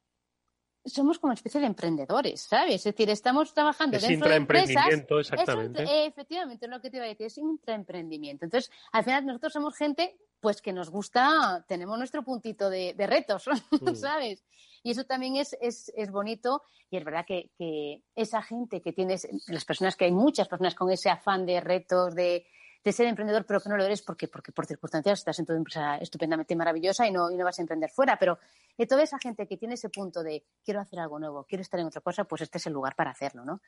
somos 0.85 1.19
como 1.19 1.31
una 1.31 1.35
especie 1.35 1.61
de 1.61 1.67
emprendedores, 1.67 2.41
¿sabes? 2.43 2.75
Es 2.77 2.85
decir, 2.85 3.09
estamos 3.11 3.55
trabajando 3.55 3.97
es 3.97 4.07
dentro 4.07 4.29
de 4.29 4.37
empresas. 4.37 4.87
exactamente. 4.89 5.83
Es, 5.83 6.09
efectivamente, 6.09 6.67
es 6.67 6.71
lo 6.71 6.81
que 6.81 6.91
te 6.91 6.97
iba 6.97 7.07
a 7.07 7.09
decir, 7.09 7.27
es 7.27 7.39
intraemprendimiento. 7.39 8.45
Entonces, 8.45 8.71
al 8.93 9.05
final 9.05 9.27
nosotros 9.27 9.53
somos 9.53 9.77
gente 9.77 10.17
pues 10.41 10.61
que 10.61 10.73
nos 10.73 10.91
gusta, 10.91 11.65
tenemos 11.69 11.97
nuestro 11.97 12.25
puntito 12.25 12.69
de, 12.69 12.95
retos, 12.99 13.45
mm. 13.71 13.95
¿sabes? 13.95 14.45
Y 14.83 14.91
eso 14.91 15.05
también 15.05 15.37
es, 15.37 15.57
es, 15.61 15.93
es 15.95 16.11
bonito 16.11 16.63
y 16.91 16.97
es 16.97 17.05
verdad 17.05 17.25
que, 17.25 17.53
que, 17.57 18.03
esa 18.17 18.43
gente 18.43 18.83
que 18.83 18.93
tienes, 18.93 19.29
las 19.47 19.65
personas 19.65 19.95
que 19.95 20.07
hay 20.07 20.11
muchas 20.11 20.49
personas 20.49 20.75
con 20.75 20.91
ese 20.91 21.11
afán 21.11 21.47
de 21.47 21.61
retos, 21.61 22.17
de, 22.17 22.45
de 22.85 22.93
ser 22.93 23.07
emprendedor, 23.07 23.45
pero 23.47 23.61
que 23.61 23.69
no 23.69 23.77
lo 23.77 23.85
eres 23.85 24.03
porque, 24.03 24.29
porque 24.29 24.53
por 24.53 24.67
circunstancias 24.67 25.21
estás 25.21 25.39
en 25.39 25.47
tu 25.47 25.53
empresa 25.53 25.97
estupendamente 25.99 26.57
maravillosa 26.57 27.07
y 27.07 27.13
no, 27.13 27.31
y 27.31 27.37
no 27.37 27.45
vas 27.45 27.59
a 27.59 27.63
emprender 27.63 27.91
fuera. 27.91 28.19
Pero 28.19 28.39
de 28.77 28.87
toda 28.87 29.03
esa 29.03 29.19
gente 29.19 29.47
que 29.47 29.57
tiene 29.57 29.75
ese 29.75 29.89
punto 29.89 30.23
de 30.23 30.45
quiero 30.65 30.81
hacer 30.81 30.99
algo 30.99 31.19
nuevo, 31.19 31.45
quiero 31.45 31.63
estar 31.63 31.79
en 31.81 31.87
otra 31.87 32.01
cosa, 32.01 32.25
pues 32.25 32.43
este 32.43 32.59
es 32.59 32.67
el 32.67 32.73
lugar 32.73 32.95
para 32.97 33.11
hacerlo, 33.11 33.45
¿no? 33.45 33.61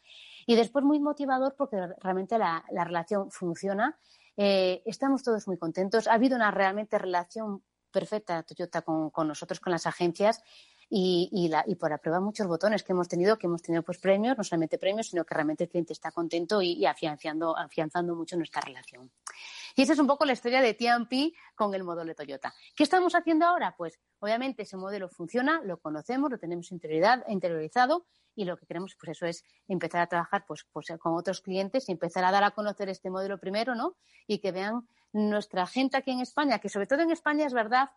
Y 0.47 0.57
después 0.57 0.85
muy 0.85 0.99
motivador 0.99 1.55
porque 1.57 1.77
realmente 2.01 2.39
la, 2.39 2.65
la 2.71 2.85
relación 2.85 3.31
funciona 3.31 3.99
eh, 4.37 4.83
estamos 4.85 5.23
todos 5.23 5.47
muy 5.47 5.59
contentos. 5.59 6.09
Ha 6.09 6.15
habido 6.15 6.37
una 6.37 6.51
realmente 6.51 6.99
relación 6.99 7.63
perfecta 7.91 8.43
Toyota 8.43 8.83
con, 8.83 9.11
con 9.11 9.29
nosotros, 9.29 9.61
con 9.61 9.71
las 9.71 9.87
agencias 9.87 10.43
y, 10.89 11.29
y, 11.33 11.49
la, 11.49 11.65
y, 11.67 11.75
por 11.75 11.91
la 11.91 11.99
prueba 11.99 12.21
muchos 12.21 12.47
botones 12.47 12.83
que 12.83 12.93
hemos 12.93 13.09
tenido, 13.09 13.39
que 13.39 13.47
hemos 13.47 13.63
tenido 13.63 13.83
pues 13.83 13.99
premios, 13.99 14.37
no 14.37 14.45
solamente 14.45 14.79
premios, 14.79 15.09
sino 15.09 15.25
que 15.25 15.35
realmente 15.35 15.65
el 15.65 15.71
cliente 15.71 15.93
está 15.93 16.11
contento 16.11 16.63
y, 16.63 16.85
afianzando, 16.87 17.57
afianzando 17.57 18.15
mucho 18.15 18.37
nuestra 18.37 18.61
relación. 18.61 19.11
Y 19.77 19.83
esa 19.83 19.95
es 19.95 19.99
un 19.99 20.07
poco 20.07 20.25
la 20.25 20.35
historia 20.35 20.63
de 20.63 20.75
TMP 20.75 21.35
con 21.55 21.75
el 21.75 21.83
modelo 21.83 22.09
de 22.09 22.15
Toyota. 22.15 22.55
¿Qué 22.77 22.85
estamos 22.85 23.15
haciendo 23.15 23.47
ahora? 23.47 23.75
Pues 23.77 23.99
obviamente 24.21 24.63
ese 24.63 24.77
modelo 24.77 25.09
funciona, 25.09 25.61
lo 25.65 25.79
conocemos, 25.79 26.31
lo 26.31 26.39
tenemos 26.39 26.71
interiorizado 26.71 28.07
y 28.37 28.45
lo 28.45 28.57
que 28.57 28.67
queremos 28.67 28.97
pues 28.97 29.17
eso 29.17 29.27
es 29.27 29.45
empezar 29.69 30.01
a 30.03 30.07
trabajar 30.07 30.45
pues, 30.47 30.67
pues 30.73 30.87
con 30.99 31.15
otros 31.15 31.41
clientes 31.41 31.89
y 31.89 31.93
empezar 31.93 32.25
a 32.25 32.31
dar 32.31 32.45
a 32.45 32.53
conocer 32.53 32.89
este 32.89 33.11
modelo 33.11 33.39
primero, 33.39 33.75
¿no? 33.75 33.97
Y 34.27 34.39
que 34.39 34.53
vean 34.53 34.87
nuestra 35.13 35.67
gente 35.67 35.97
aquí 35.97 36.11
en 36.11 36.21
España, 36.21 36.59
que 36.59 36.69
sobre 36.69 36.87
todo 36.87 37.01
en 37.01 37.11
España 37.11 37.47
es 37.47 37.53
verdad 37.53 37.91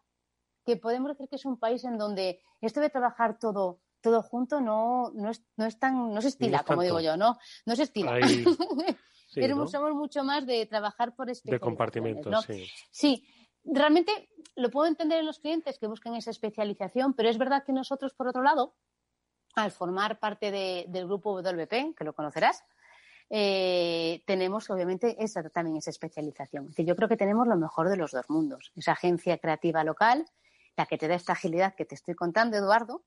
que 0.68 0.76
podemos 0.76 1.10
decir 1.10 1.30
que 1.30 1.38
es 1.38 1.46
un 1.46 1.58
país 1.58 1.86
en 1.86 1.98
donde 1.98 2.42
esto 2.60 2.82
de 2.82 2.90
trabajar 2.90 3.40
todo 3.40 3.80
todo 4.02 4.22
junto 4.22 4.60
no, 4.62 5.12
no, 5.16 5.32
es, 5.32 5.42
no 5.56 5.66
es 5.66 5.80
tan, 5.80 6.14
no 6.14 6.22
se 6.22 6.28
estila, 6.28 6.64
como 6.64 6.84
digo 6.84 7.00
yo, 7.00 7.18
¿no? 7.18 7.38
No 7.66 7.76
se 7.76 7.84
estila. 7.84 8.20
Somos 9.72 9.94
mucho 9.94 10.24
más 10.24 10.46
de 10.46 10.66
trabajar 10.66 11.16
por 11.16 11.28
De 11.28 11.60
compartimentos, 11.60 12.46
sí. 12.46 12.68
Sí, 12.92 13.28
realmente 13.64 14.30
lo 14.56 14.70
puedo 14.70 14.88
entender 14.88 15.20
en 15.20 15.26
los 15.26 15.40
clientes 15.40 15.80
que 15.80 15.88
busquen 15.88 16.16
esa 16.16 16.32
especialización, 16.32 17.14
pero 17.14 17.30
es 17.30 17.38
verdad 17.38 17.64
que 17.64 17.74
nosotros, 17.74 18.14
por 18.14 18.28
otro 18.28 18.44
lado, 18.44 18.76
al 19.56 19.72
formar 19.72 20.20
parte 20.20 20.52
del 20.52 21.06
grupo 21.06 21.42
WP, 21.42 21.96
que 21.96 22.04
lo 22.04 22.14
conocerás, 22.14 22.64
eh, 23.30 24.24
tenemos 24.26 24.70
obviamente 24.70 25.22
esa, 25.22 25.44
también 25.50 25.78
esa 25.78 25.90
especialización. 25.90 26.72
yo 26.78 26.96
creo 26.96 27.10
que 27.10 27.18
tenemos 27.18 27.48
lo 27.48 27.58
mejor 27.58 27.90
de 27.90 27.98
los 27.98 28.12
dos 28.12 28.30
mundos. 28.30 28.72
Esa 28.76 28.94
agencia 28.94 29.38
creativa 29.38 29.84
local, 29.84 30.26
la 30.78 30.86
que 30.86 30.98
te 30.98 31.08
da 31.08 31.16
esta 31.16 31.34
agilidad 31.34 31.76
que 31.76 31.86
te 31.86 31.96
estoy 31.96 32.16
contando, 32.16 32.56
Eduardo, 32.56 33.04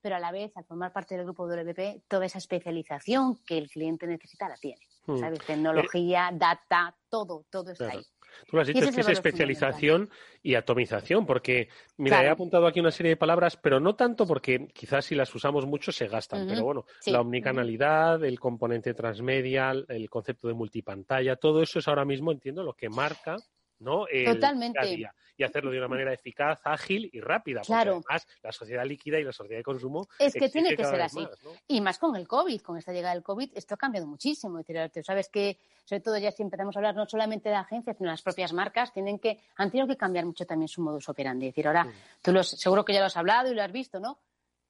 pero 0.00 0.16
a 0.16 0.20
la 0.20 0.30
vez, 0.30 0.56
al 0.56 0.64
formar 0.64 0.92
parte 0.92 1.16
del 1.16 1.24
grupo 1.24 1.48
WP, 1.48 2.02
toda 2.06 2.26
esa 2.26 2.38
especialización 2.38 3.38
que 3.44 3.58
el 3.58 3.68
cliente 3.68 4.06
necesita 4.06 4.48
la 4.48 4.56
tiene. 4.56 4.82
Hmm. 5.06 5.18
¿Sabes? 5.18 5.40
Tecnología, 5.40 6.30
data, 6.32 6.94
todo, 7.08 7.44
todo 7.50 7.72
está 7.72 7.88
ahí. 7.88 8.02
Tú 8.46 8.56
lo 8.56 8.62
has 8.62 8.68
dicho, 8.68 8.84
es 8.84 8.94
que 8.94 9.00
es 9.00 9.08
especialización 9.08 10.10
y 10.42 10.56
atomización, 10.56 11.24
porque, 11.24 11.68
mira, 11.96 12.22
he 12.22 12.28
apuntado 12.28 12.66
aquí 12.66 12.80
una 12.80 12.90
serie 12.90 13.10
de 13.10 13.16
palabras, 13.16 13.56
pero 13.56 13.80
no 13.80 13.96
tanto 13.96 14.26
porque 14.26 14.68
quizás 14.74 15.06
si 15.06 15.14
las 15.14 15.34
usamos 15.34 15.64
mucho 15.64 15.90
se 15.90 16.06
gastan, 16.06 16.46
pero 16.46 16.62
bueno, 16.62 16.84
la 17.06 17.22
omnicanalidad, 17.22 18.22
el 18.24 18.38
componente 18.38 18.92
transmedia, 18.92 19.72
el 19.88 20.10
concepto 20.10 20.48
de 20.48 20.54
multipantalla, 20.54 21.36
todo 21.36 21.62
eso 21.62 21.78
es 21.78 21.88
ahora 21.88 22.04
mismo, 22.04 22.30
entiendo, 22.30 22.62
lo 22.62 22.74
que 22.74 22.90
marca 22.90 23.36
¿no? 23.78 24.06
Totalmente. 24.24 25.08
y 25.38 25.44
hacerlo 25.44 25.70
de 25.70 25.78
una 25.78 25.88
manera 25.88 26.12
eficaz, 26.14 26.60
ágil 26.64 27.10
y 27.12 27.20
rápida. 27.20 27.60
Claro. 27.60 28.00
además, 28.06 28.26
la 28.42 28.52
sociedad 28.52 28.86
líquida 28.86 29.18
y 29.18 29.24
la 29.24 29.32
sociedad 29.32 29.58
de 29.60 29.64
consumo. 29.64 30.08
Es 30.18 30.32
que 30.32 30.48
tiene 30.48 30.74
que 30.74 30.84
ser 30.84 31.00
así. 31.02 31.26
Y 31.68 31.80
más 31.80 31.98
con 31.98 32.16
el 32.16 32.26
COVID, 32.26 32.60
con 32.62 32.78
esta 32.78 32.92
llegada 32.92 33.14
del 33.14 33.22
COVID, 33.22 33.50
esto 33.54 33.74
ha 33.74 33.76
cambiado 33.76 34.06
muchísimo. 34.06 34.58
Es 34.58 34.66
decir, 34.66 35.04
sabes 35.04 35.28
que, 35.28 35.58
sobre 35.84 36.00
todo 36.00 36.16
ya 36.16 36.30
si 36.30 36.42
empezamos 36.42 36.74
a 36.76 36.78
hablar 36.78 36.96
no 36.96 37.06
solamente 37.06 37.50
de 37.50 37.56
agencias, 37.56 37.96
sino 37.96 38.08
de 38.08 38.12
las 38.14 38.22
propias 38.22 38.52
marcas, 38.52 38.92
tienen 38.92 39.18
que, 39.18 39.40
han 39.56 39.70
tenido 39.70 39.86
que 39.86 39.96
cambiar 39.96 40.24
mucho 40.24 40.46
también 40.46 40.68
su 40.68 40.80
modus 40.80 41.08
operandi. 41.08 41.48
Es 41.48 41.52
decir, 41.52 41.66
ahora, 41.66 41.86
tú 42.22 42.32
los, 42.32 42.48
seguro 42.48 42.84
que 42.84 42.94
ya 42.94 43.00
lo 43.00 43.06
has 43.06 43.16
hablado 43.16 43.50
y 43.50 43.54
lo 43.54 43.62
has 43.62 43.72
visto, 43.72 44.00
¿no? 44.00 44.18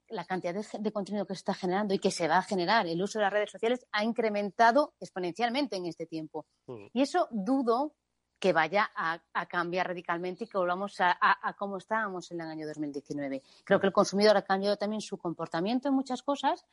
la 0.09 0.25
cantidad 0.25 0.55
de, 0.55 0.93
contenido 0.93 1.27
que 1.27 1.35
se 1.35 1.39
está 1.39 1.55
generando 1.55 1.95
y 1.95 1.99
que 1.99 2.11
se 2.11 2.29
va 2.29 2.39
a 2.39 2.43
generar, 2.43 2.87
el 2.87 3.03
uso 3.03 3.19
de 3.19 3.25
las 3.25 3.33
redes 3.33 3.51
sociales 3.51 3.87
ha 3.93 4.05
incrementado 4.05 4.95
exponencialmente 5.01 5.77
en 5.77 5.87
este 5.87 6.07
tiempo. 6.07 6.47
Y 6.93 7.03
eso 7.03 7.29
dudo 7.31 7.95
que 8.39 8.53
vaya 8.53 8.91
a, 8.95 9.21
cambiar 9.47 9.89
radicalmente 9.89 10.45
y 10.45 10.47
que 10.47 10.59
volvamos 10.59 11.01
a, 11.01 11.17
a, 11.21 11.53
cómo 11.55 11.79
estábamos 11.79 12.31
en 12.31 12.41
el 12.41 12.49
año 12.49 12.67
2019. 12.67 13.43
Creo 13.65 13.81
que 13.81 13.87
el 13.87 13.93
consumidor 13.93 14.37
ha 14.37 14.43
cambiado 14.43 14.77
también 14.77 15.01
su 15.01 15.17
comportamiento 15.17 15.89
en 15.89 15.95
muchas 15.95 16.23
cosas. 16.23 16.67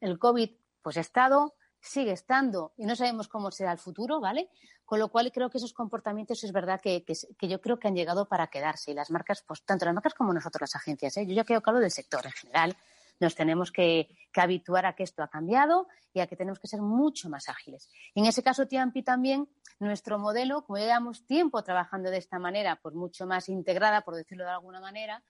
El 0.00 0.18
COVID, 0.18 0.50
pues 0.80 0.96
ha 0.96 1.00
estado, 1.00 1.54
sigue 1.82 2.12
estando 2.12 2.72
y 2.76 2.86
no 2.86 2.94
sabemos 2.94 3.28
cómo 3.28 3.50
será 3.50 3.72
el 3.72 3.78
futuro, 3.78 4.20
¿vale? 4.20 4.48
Con 4.84 5.00
lo 5.00 5.08
cual 5.08 5.32
creo 5.32 5.50
que 5.50 5.58
esos 5.58 5.72
comportamientos 5.72 6.44
es 6.44 6.52
verdad 6.52 6.80
que, 6.80 7.04
que, 7.04 7.48
yo 7.48 7.60
creo 7.60 7.78
que 7.78 7.88
han 7.88 7.96
llegado 7.96 8.28
para 8.28 8.46
quedarse 8.46 8.92
y 8.92 8.94
las 8.94 9.10
marcas, 9.10 9.42
pues 9.42 9.62
tanto 9.64 9.84
las 9.84 9.94
marcas 9.94 10.14
como 10.14 10.32
nosotros 10.32 10.62
las 10.62 10.76
agencias, 10.76 11.16
¿eh? 11.16 11.26
yo 11.26 11.34
ya 11.34 11.44
creo 11.44 11.60
que 11.60 11.70
hablo 11.70 11.80
del 11.80 11.90
sector 11.90 12.24
en 12.24 12.32
general, 12.32 12.76
nos 13.20 13.34
tenemos 13.34 13.70
que, 13.72 14.08
habituar 14.34 14.86
a 14.86 14.94
que 14.94 15.02
esto 15.02 15.22
ha 15.22 15.28
cambiado 15.28 15.88
y 16.14 16.20
a 16.20 16.26
que 16.26 16.36
tenemos 16.36 16.58
que 16.58 16.66
ser 16.66 16.80
mucho 16.80 17.28
más 17.28 17.48
ágiles. 17.48 17.90
en 18.14 18.26
ese 18.26 18.42
caso, 18.42 18.66
Tiampi 18.66 19.02
también, 19.02 19.48
nuestro 19.78 20.18
modelo, 20.18 20.64
como 20.64 20.78
llevamos 20.78 21.26
tiempo 21.26 21.62
trabajando 21.62 22.10
de 22.10 22.18
esta 22.18 22.38
manera, 22.38 22.78
pues 22.82 22.94
mucho 22.94 23.26
más 23.26 23.48
integrada, 23.48 24.02
por 24.02 24.14
decirlo 24.14 24.44
de 24.44 24.50
alguna 24.50 24.80
manera, 24.80 25.22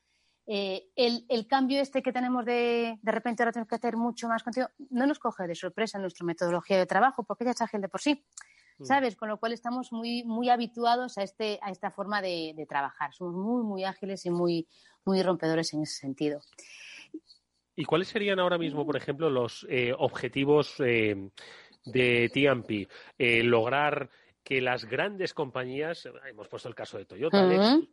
eh, 0.46 0.88
el, 0.96 1.46
cambio 1.46 1.80
este 1.80 2.02
que 2.02 2.12
tenemos 2.12 2.44
de, 2.44 2.98
de 3.00 3.12
repente 3.12 3.42
ahora 3.42 3.52
tenemos 3.52 3.68
que 3.68 3.76
hacer 3.76 3.96
mucho 3.96 4.28
más 4.28 4.42
contenido, 4.42 4.70
no 4.90 5.06
nos 5.06 5.20
coge 5.20 5.46
de 5.46 5.54
sorpresa 5.54 5.98
nuestra 5.98 6.26
metodología 6.26 6.78
de 6.78 6.86
trabajo, 6.86 7.22
porque 7.22 7.44
ya 7.44 7.52
es 7.52 7.62
ágil 7.62 7.80
de 7.80 7.88
por 7.88 8.00
sí. 8.00 8.24
Mm. 8.78 8.84
¿Sabes? 8.84 9.16
Con 9.16 9.28
lo 9.28 9.38
cual 9.38 9.52
estamos 9.52 9.92
muy, 9.92 10.24
muy 10.24 10.48
habituados 10.48 11.18
a, 11.18 11.22
este, 11.22 11.60
a 11.62 11.70
esta 11.70 11.90
forma 11.90 12.22
de, 12.22 12.54
de 12.56 12.66
trabajar. 12.66 13.12
Somos 13.14 13.34
muy, 13.34 13.62
muy 13.62 13.84
ágiles 13.84 14.24
y 14.26 14.30
muy, 14.30 14.66
muy 15.04 15.22
rompedores 15.22 15.72
en 15.74 15.82
ese 15.82 16.00
sentido. 16.00 16.40
¿Y 17.74 17.84
cuáles 17.84 18.08
serían 18.08 18.38
ahora 18.38 18.58
mismo, 18.58 18.84
por 18.84 18.96
ejemplo, 18.96 19.30
los 19.30 19.66
eh, 19.68 19.92
objetivos 19.96 20.74
eh, 20.80 21.30
de 21.84 22.30
TMP? 22.32 22.88
Eh, 23.18 23.42
lograr 23.42 24.10
que 24.44 24.60
las 24.60 24.84
grandes 24.84 25.32
compañías, 25.34 26.08
hemos 26.28 26.48
puesto 26.48 26.68
el 26.68 26.74
caso 26.74 26.98
de 26.98 27.06
Toyota, 27.06 27.48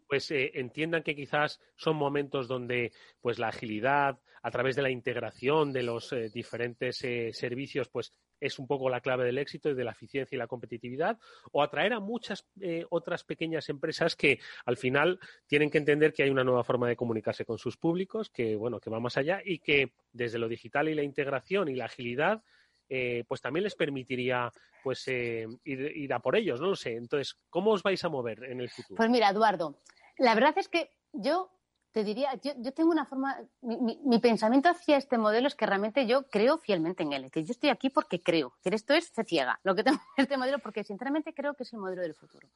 pues 0.08 0.32
entiendan 0.32 1.04
que 1.04 1.15
quizás 1.15 1.62
son 1.76 1.96
momentos 1.96 2.48
donde 2.48 2.92
pues 3.22 3.38
la 3.38 3.50
agilidad 3.50 4.20
a 4.42 4.50
través 4.50 4.76
de 4.76 4.82
la 4.82 4.89
integración 4.89 5.72
de 5.72 5.84
los 5.84 6.13
diferentes 6.34 6.98
servicios 6.98 7.88
pues 7.89 8.15
es 8.39 8.60
un 8.60 8.67
poco 8.67 8.89
la 8.89 9.02
clave 9.02 9.25
del 9.25 9.38
éxito 9.38 9.69
y 9.69 9.73
de 9.73 9.84
la 9.84 9.91
eficiencia 9.91 10.36
y 10.36 10.39
la 10.39 10.47
competitividad, 10.47 11.17
o 11.52 11.62
atraer 11.62 11.93
a 11.93 11.99
muchas 11.99 12.45
eh, 12.62 12.86
otras 12.89 13.23
pequeñas 13.23 13.69
empresas 13.69 14.15
que 14.15 14.39
al 14.65 14.78
final 14.78 15.19
tienen 15.47 15.69
que 15.69 15.78
entender 15.78 16.13
que 16.13 16.23
hay 16.23 16.30
una 16.30 16.43
nueva 16.43 16.63
forma 16.63 16.88
de 16.88 16.95
comunicarse 16.95 17.45
con 17.45 17.58
sus 17.58 17.78
públicos, 17.78 18.30
que 18.30 18.56
bueno, 18.56 18.80
que 18.80 18.89
va 18.89 18.99
más 18.99 19.17
allá 19.17 19.41
y 19.43 19.60
que 19.60 19.93
desde 20.12 20.39
lo 20.39 20.47
digital 20.47 20.89
y 20.89 20.95
la 20.95 21.04
integración 21.04 21.69
y 21.69 21.75
la 21.75 21.86
agilidad 21.86 22.43
eh, 22.89 23.23
pues 23.28 23.39
también 23.39 23.63
les 23.63 23.75
permitiría 23.75 24.52
pues 24.84 25.08
eh, 25.08 25.45
ir, 25.63 26.13
a 26.13 26.19
por 26.19 26.36
ellos, 26.36 26.60
no 26.60 26.69
lo 26.69 26.75
sé. 26.75 26.95
Entonces, 26.95 27.38
¿cómo 27.49 27.71
os 27.71 27.84
vais 27.84 28.04
a 28.04 28.10
mover 28.10 28.43
en 28.45 28.62
el 28.62 28.69
futuro? 28.69 28.97
Pues 28.97 29.10
mira, 29.10 29.30
Eduardo, 29.30 29.80
la 30.17 30.34
verdad 30.34 30.58
es 30.58 30.67
que 30.69 30.89
yo 31.13 31.52
te 31.91 32.04
diría, 32.04 32.36
yo, 32.36 32.73
tengo 32.73 32.91
una 32.91 33.06
forma, 33.06 33.38
mi, 33.62 34.19
pensamiento 34.19 34.69
hacia 34.69 34.97
este 34.97 35.17
modelo 35.17 35.47
es 35.47 35.56
que 35.56 35.65
realmente 35.65 36.06
yo 36.06 36.28
creo 36.30 36.58
fielmente 36.58 37.04
en 37.04 37.13
él. 37.13 37.25
Es 37.25 37.32
decir, 37.32 37.47
yo 37.47 37.52
estoy 37.52 37.69
aquí 37.69 37.89
porque 37.89 38.21
creo. 38.21 38.54
Es 38.58 38.63
decir, 38.63 38.73
esto 38.75 38.93
es 38.93 39.12
fe 39.12 39.23
ciega, 39.23 39.60
lo 39.63 39.75
que 39.75 39.84
tengo 39.84 39.97
en 40.17 40.23
este 40.23 40.38
modelo, 40.38 40.60
porque 40.60 40.84
sinceramente 40.84 41.34
creo 41.34 41.56
que 41.56 41.63
es 41.63 41.73
el 41.73 41.80
modelo 41.80 42.02
del 42.02 42.13
futuro. 42.13 42.47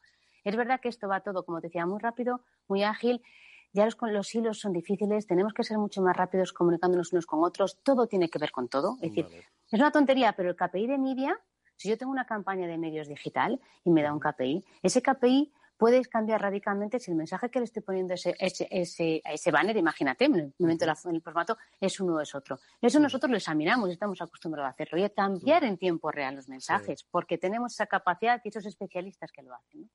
Es 0.44 0.56
verdad 0.56 0.80
que 0.80 0.90
esto 0.90 1.08
va 1.08 1.22
todo, 1.22 1.46
como 1.46 1.62
te 1.62 1.68
decía, 1.68 1.86
muy 1.86 2.00
rápido, 2.00 2.42
muy 2.68 2.84
ágil. 2.84 3.24
Ya 3.72 3.86
los, 3.86 3.98
los 4.02 4.36
hilos 4.36 4.60
son 4.60 4.72
difíciles, 4.72 5.26
tenemos 5.26 5.54
que 5.54 5.64
ser 5.64 5.80
mucho 5.80 6.02
más 6.04 6.16
rápidos 6.16 6.54
comunicándonos 6.54 7.12
unos 7.12 7.26
con 7.26 7.44
otros. 7.44 7.80
Todo 7.82 8.06
tiene 8.06 8.30
que 8.30 8.38
ver 8.38 8.52
con 8.52 8.68
todo. 8.68 8.98
Es 9.02 9.14
decir, 9.14 9.26
es 9.72 9.80
una 9.80 9.92
tontería, 9.92 10.34
pero 10.34 10.50
el 10.50 10.56
KPI 10.56 10.86
de 10.86 10.98
media, 11.00 11.40
si 11.76 11.90
yo 11.90 11.98
tengo 11.98 12.12
una 12.12 12.26
campaña 12.26 12.68
de 12.68 12.78
medios 12.78 13.08
digital 13.08 13.60
y 13.84 13.90
me 13.90 14.04
da 14.04 14.14
un 14.14 14.20
KPI, 14.20 14.64
ese 14.84 15.02
KPI 15.02 15.52
puedes 15.78 16.08
cambiar 16.08 16.42
radicalmente 16.42 17.00
si 17.00 17.12
el 17.12 17.18
mensaje 17.18 17.50
que 17.50 17.60
le 17.60 17.66
estoy 17.66 17.82
poniendo 17.82 18.14
ese, 18.14 18.36
ese, 18.40 18.68
ese, 18.70 19.22
ese 19.26 19.52
banner, 19.52 19.76
imagínate, 19.78 20.26
en 20.26 20.36
el 20.36 20.54
momento 20.58 20.86
del 20.86 21.22
formato, 21.22 21.58
es 21.80 22.00
uno 22.00 22.16
o 22.16 22.22
es 22.22 22.34
otro. 22.36 22.60
Eso 22.82 23.00
nosotros 23.00 23.30
lo 23.30 23.38
examinamos 23.38 23.90
y 23.90 23.94
estamos 23.94 24.22
acostumbrados 24.22 24.70
a 24.70 24.74
hacerlo 24.74 24.98
y 24.98 25.04
a 25.04 25.10
cambiar 25.10 25.64
en 25.64 25.78
tiempo 25.78 26.12
real 26.12 26.36
los 26.36 26.48
mensajes, 26.48 27.04
porque 27.04 27.38
tenemos 27.38 27.74
esa 27.74 27.88
capacidad 27.88 28.42
y 28.44 28.50
esos 28.50 28.66
especialistas 28.66 29.32
que 29.32 29.42
lo 29.42 29.54
hacen. 29.54 29.90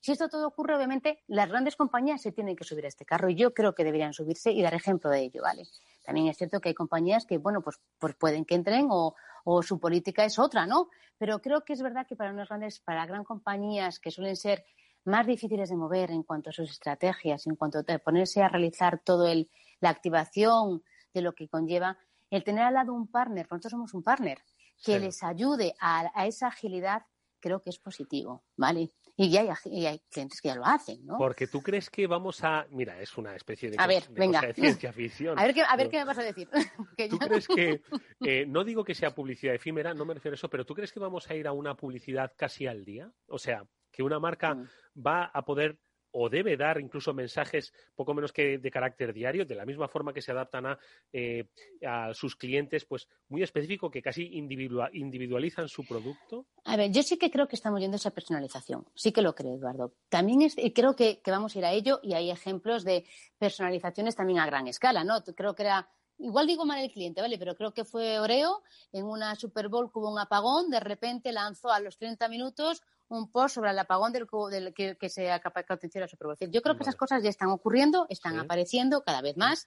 Si 0.00 0.12
esto 0.12 0.28
todo 0.28 0.46
ocurre, 0.46 0.76
obviamente, 0.76 1.22
las 1.28 1.48
grandes 1.48 1.76
compañías 1.76 2.22
se 2.22 2.32
tienen 2.32 2.56
que 2.56 2.64
subir 2.64 2.84
a 2.84 2.88
este 2.88 3.04
carro 3.04 3.28
y 3.28 3.34
yo 3.34 3.52
creo 3.52 3.74
que 3.74 3.84
deberían 3.84 4.12
subirse 4.12 4.50
y 4.52 4.62
dar 4.62 4.74
ejemplo 4.74 5.10
de 5.10 5.20
ello, 5.20 5.42
¿vale? 5.42 5.64
También 6.04 6.28
es 6.28 6.38
cierto 6.38 6.60
que 6.60 6.70
hay 6.70 6.74
compañías 6.74 7.26
que, 7.26 7.38
bueno, 7.38 7.60
pues, 7.60 7.78
pues 7.98 8.14
pueden 8.14 8.44
que 8.44 8.54
entren 8.54 8.88
o, 8.90 9.14
o 9.44 9.62
su 9.62 9.78
política 9.78 10.24
es 10.24 10.38
otra, 10.38 10.66
¿no? 10.66 10.88
Pero 11.18 11.40
creo 11.40 11.64
que 11.64 11.72
es 11.72 11.82
verdad 11.82 12.06
que 12.06 12.16
para 12.16 12.32
unas 12.32 12.48
grandes, 12.48 12.80
para 12.80 13.04
gran 13.06 13.24
compañías 13.24 13.98
que 13.98 14.10
suelen 14.10 14.36
ser 14.36 14.64
más 15.08 15.26
difíciles 15.26 15.70
de 15.70 15.76
mover 15.76 16.10
en 16.10 16.22
cuanto 16.22 16.50
a 16.50 16.52
sus 16.52 16.70
estrategias, 16.70 17.46
en 17.46 17.56
cuanto 17.56 17.78
a 17.78 17.98
ponerse 17.98 18.42
a 18.42 18.48
realizar 18.48 19.00
toda 19.02 19.34
la 19.80 19.90
activación 19.90 20.82
de 21.12 21.22
lo 21.22 21.34
que 21.34 21.48
conlleva, 21.48 21.98
el 22.30 22.44
tener 22.44 22.64
al 22.64 22.74
lado 22.74 22.92
un 22.92 23.08
partner, 23.08 23.46
nosotros 23.50 23.70
somos 23.70 23.94
un 23.94 24.02
partner, 24.02 24.38
que 24.84 24.98
les 24.98 25.22
ayude 25.22 25.74
a, 25.80 26.26
esa 26.26 26.48
agilidad, 26.48 27.02
creo 27.40 27.62
que 27.62 27.70
es 27.70 27.78
positivo, 27.78 28.44
¿vale? 28.56 28.92
Y 29.16 29.30
ya 29.30 29.40
hay, 29.40 30.00
clientes 30.10 30.40
que 30.40 30.48
ya 30.48 30.54
lo 30.54 30.64
hacen, 30.64 31.04
¿no? 31.04 31.18
Porque 31.18 31.48
tú 31.48 31.60
crees 31.60 31.90
que 31.90 32.06
vamos 32.06 32.44
a... 32.44 32.66
Mira, 32.70 33.00
es 33.00 33.18
una 33.18 33.34
especie 33.34 33.68
de, 33.68 33.76
a 33.76 33.88
ver, 33.88 34.04
venga. 34.10 34.40
de 34.40 34.54
ciencia 34.54 34.92
ficción. 34.92 35.36
a 35.38 35.42
ver, 35.42 35.54
qué, 35.54 35.62
a 35.62 35.76
ver 35.76 35.88
qué 35.88 35.98
me 35.98 36.04
vas 36.04 36.18
a 36.18 36.22
decir. 36.22 36.48
¿Tú 37.10 37.18
crees 37.18 37.48
que... 37.48 37.82
Eh, 38.20 38.46
no 38.46 38.64
digo 38.64 38.82
que 38.82 38.96
sea 38.96 39.14
publicidad 39.14 39.54
efímera, 39.54 39.94
no 39.94 40.04
me 40.04 40.12
refiero 40.12 40.34
a 40.34 40.36
eso, 40.36 40.50
pero 40.50 40.66
¿tú 40.66 40.74
crees 40.74 40.92
que 40.92 40.98
vamos 40.98 41.30
a 41.30 41.36
ir 41.36 41.46
a 41.46 41.52
una 41.52 41.76
publicidad 41.76 42.32
casi 42.36 42.66
al 42.66 42.84
día? 42.84 43.12
O 43.28 43.38
sea, 43.38 43.64
que 43.98 44.04
una 44.04 44.20
marca 44.20 44.54
mm. 44.54 44.68
va 45.04 45.24
a 45.24 45.44
poder 45.44 45.76
o 46.12 46.28
debe 46.30 46.56
dar 46.56 46.80
incluso 46.80 47.12
mensajes 47.12 47.72
poco 47.96 48.14
menos 48.14 48.32
que 48.32 48.58
de 48.58 48.70
carácter 48.70 49.12
diario, 49.12 49.44
de 49.44 49.56
la 49.56 49.66
misma 49.66 49.88
forma 49.88 50.14
que 50.14 50.22
se 50.22 50.30
adaptan 50.30 50.66
a, 50.66 50.78
eh, 51.12 51.48
a 51.84 52.14
sus 52.14 52.36
clientes, 52.36 52.84
pues 52.84 53.08
muy 53.28 53.42
específico, 53.42 53.90
que 53.90 54.00
casi 54.00 54.22
individualizan 54.32 55.68
su 55.68 55.84
producto? 55.84 56.46
A 56.64 56.76
ver, 56.76 56.92
yo 56.92 57.02
sí 57.02 57.18
que 57.18 57.30
creo 57.30 57.48
que 57.48 57.56
estamos 57.56 57.80
yendo 57.80 57.96
a 57.96 57.98
esa 57.98 58.12
personalización, 58.12 58.86
sí 58.94 59.10
que 59.10 59.20
lo 59.20 59.34
creo, 59.34 59.56
Eduardo. 59.56 59.92
También 60.08 60.48
creo 60.72 60.94
que, 60.94 61.20
que, 61.20 61.30
vamos 61.32 61.56
a 61.56 61.58
ir 61.58 61.64
a 61.64 61.72
ello 61.72 61.98
y 62.02 62.14
hay 62.14 62.30
ejemplos 62.30 62.84
de 62.84 63.04
personalizaciones 63.36 64.14
también 64.14 64.38
a 64.38 64.46
gran 64.46 64.68
escala, 64.68 65.02
¿no? 65.02 65.22
Creo 65.36 65.54
que 65.56 65.64
era 65.64 65.88
igual 66.18 66.46
digo 66.46 66.64
mal 66.64 66.80
el 66.80 66.90
cliente, 66.90 67.20
¿vale? 67.20 67.38
Pero 67.38 67.54
creo 67.54 67.72
que 67.72 67.84
fue 67.84 68.18
Oreo, 68.18 68.62
en 68.92 69.04
una 69.04 69.34
Super 69.36 69.68
Bowl 69.68 69.90
hubo 69.92 70.10
un 70.10 70.18
apagón, 70.18 70.70
de 70.70 70.80
repente 70.80 71.32
lanzó 71.32 71.70
a 71.70 71.80
los 71.80 71.98
30 71.98 72.28
minutos 72.28 72.82
un 73.08 73.30
post 73.30 73.54
sobre 73.54 73.70
el 73.70 73.78
apagón 73.78 74.12
del, 74.12 74.26
del 74.50 74.74
que, 74.74 74.96
que, 74.96 75.08
se 75.08 75.30
ha 75.30 75.40
atención 75.44 76.04
a 76.04 76.08
Super 76.08 76.26
Bowl. 76.26 76.36
Yo 76.50 76.62
creo 76.62 76.76
que 76.76 76.82
esas 76.82 76.96
cosas 76.96 77.22
ya 77.22 77.30
están 77.30 77.48
ocurriendo, 77.48 78.06
están 78.10 78.38
apareciendo 78.38 79.02
cada 79.02 79.22
vez 79.22 79.36
más 79.36 79.66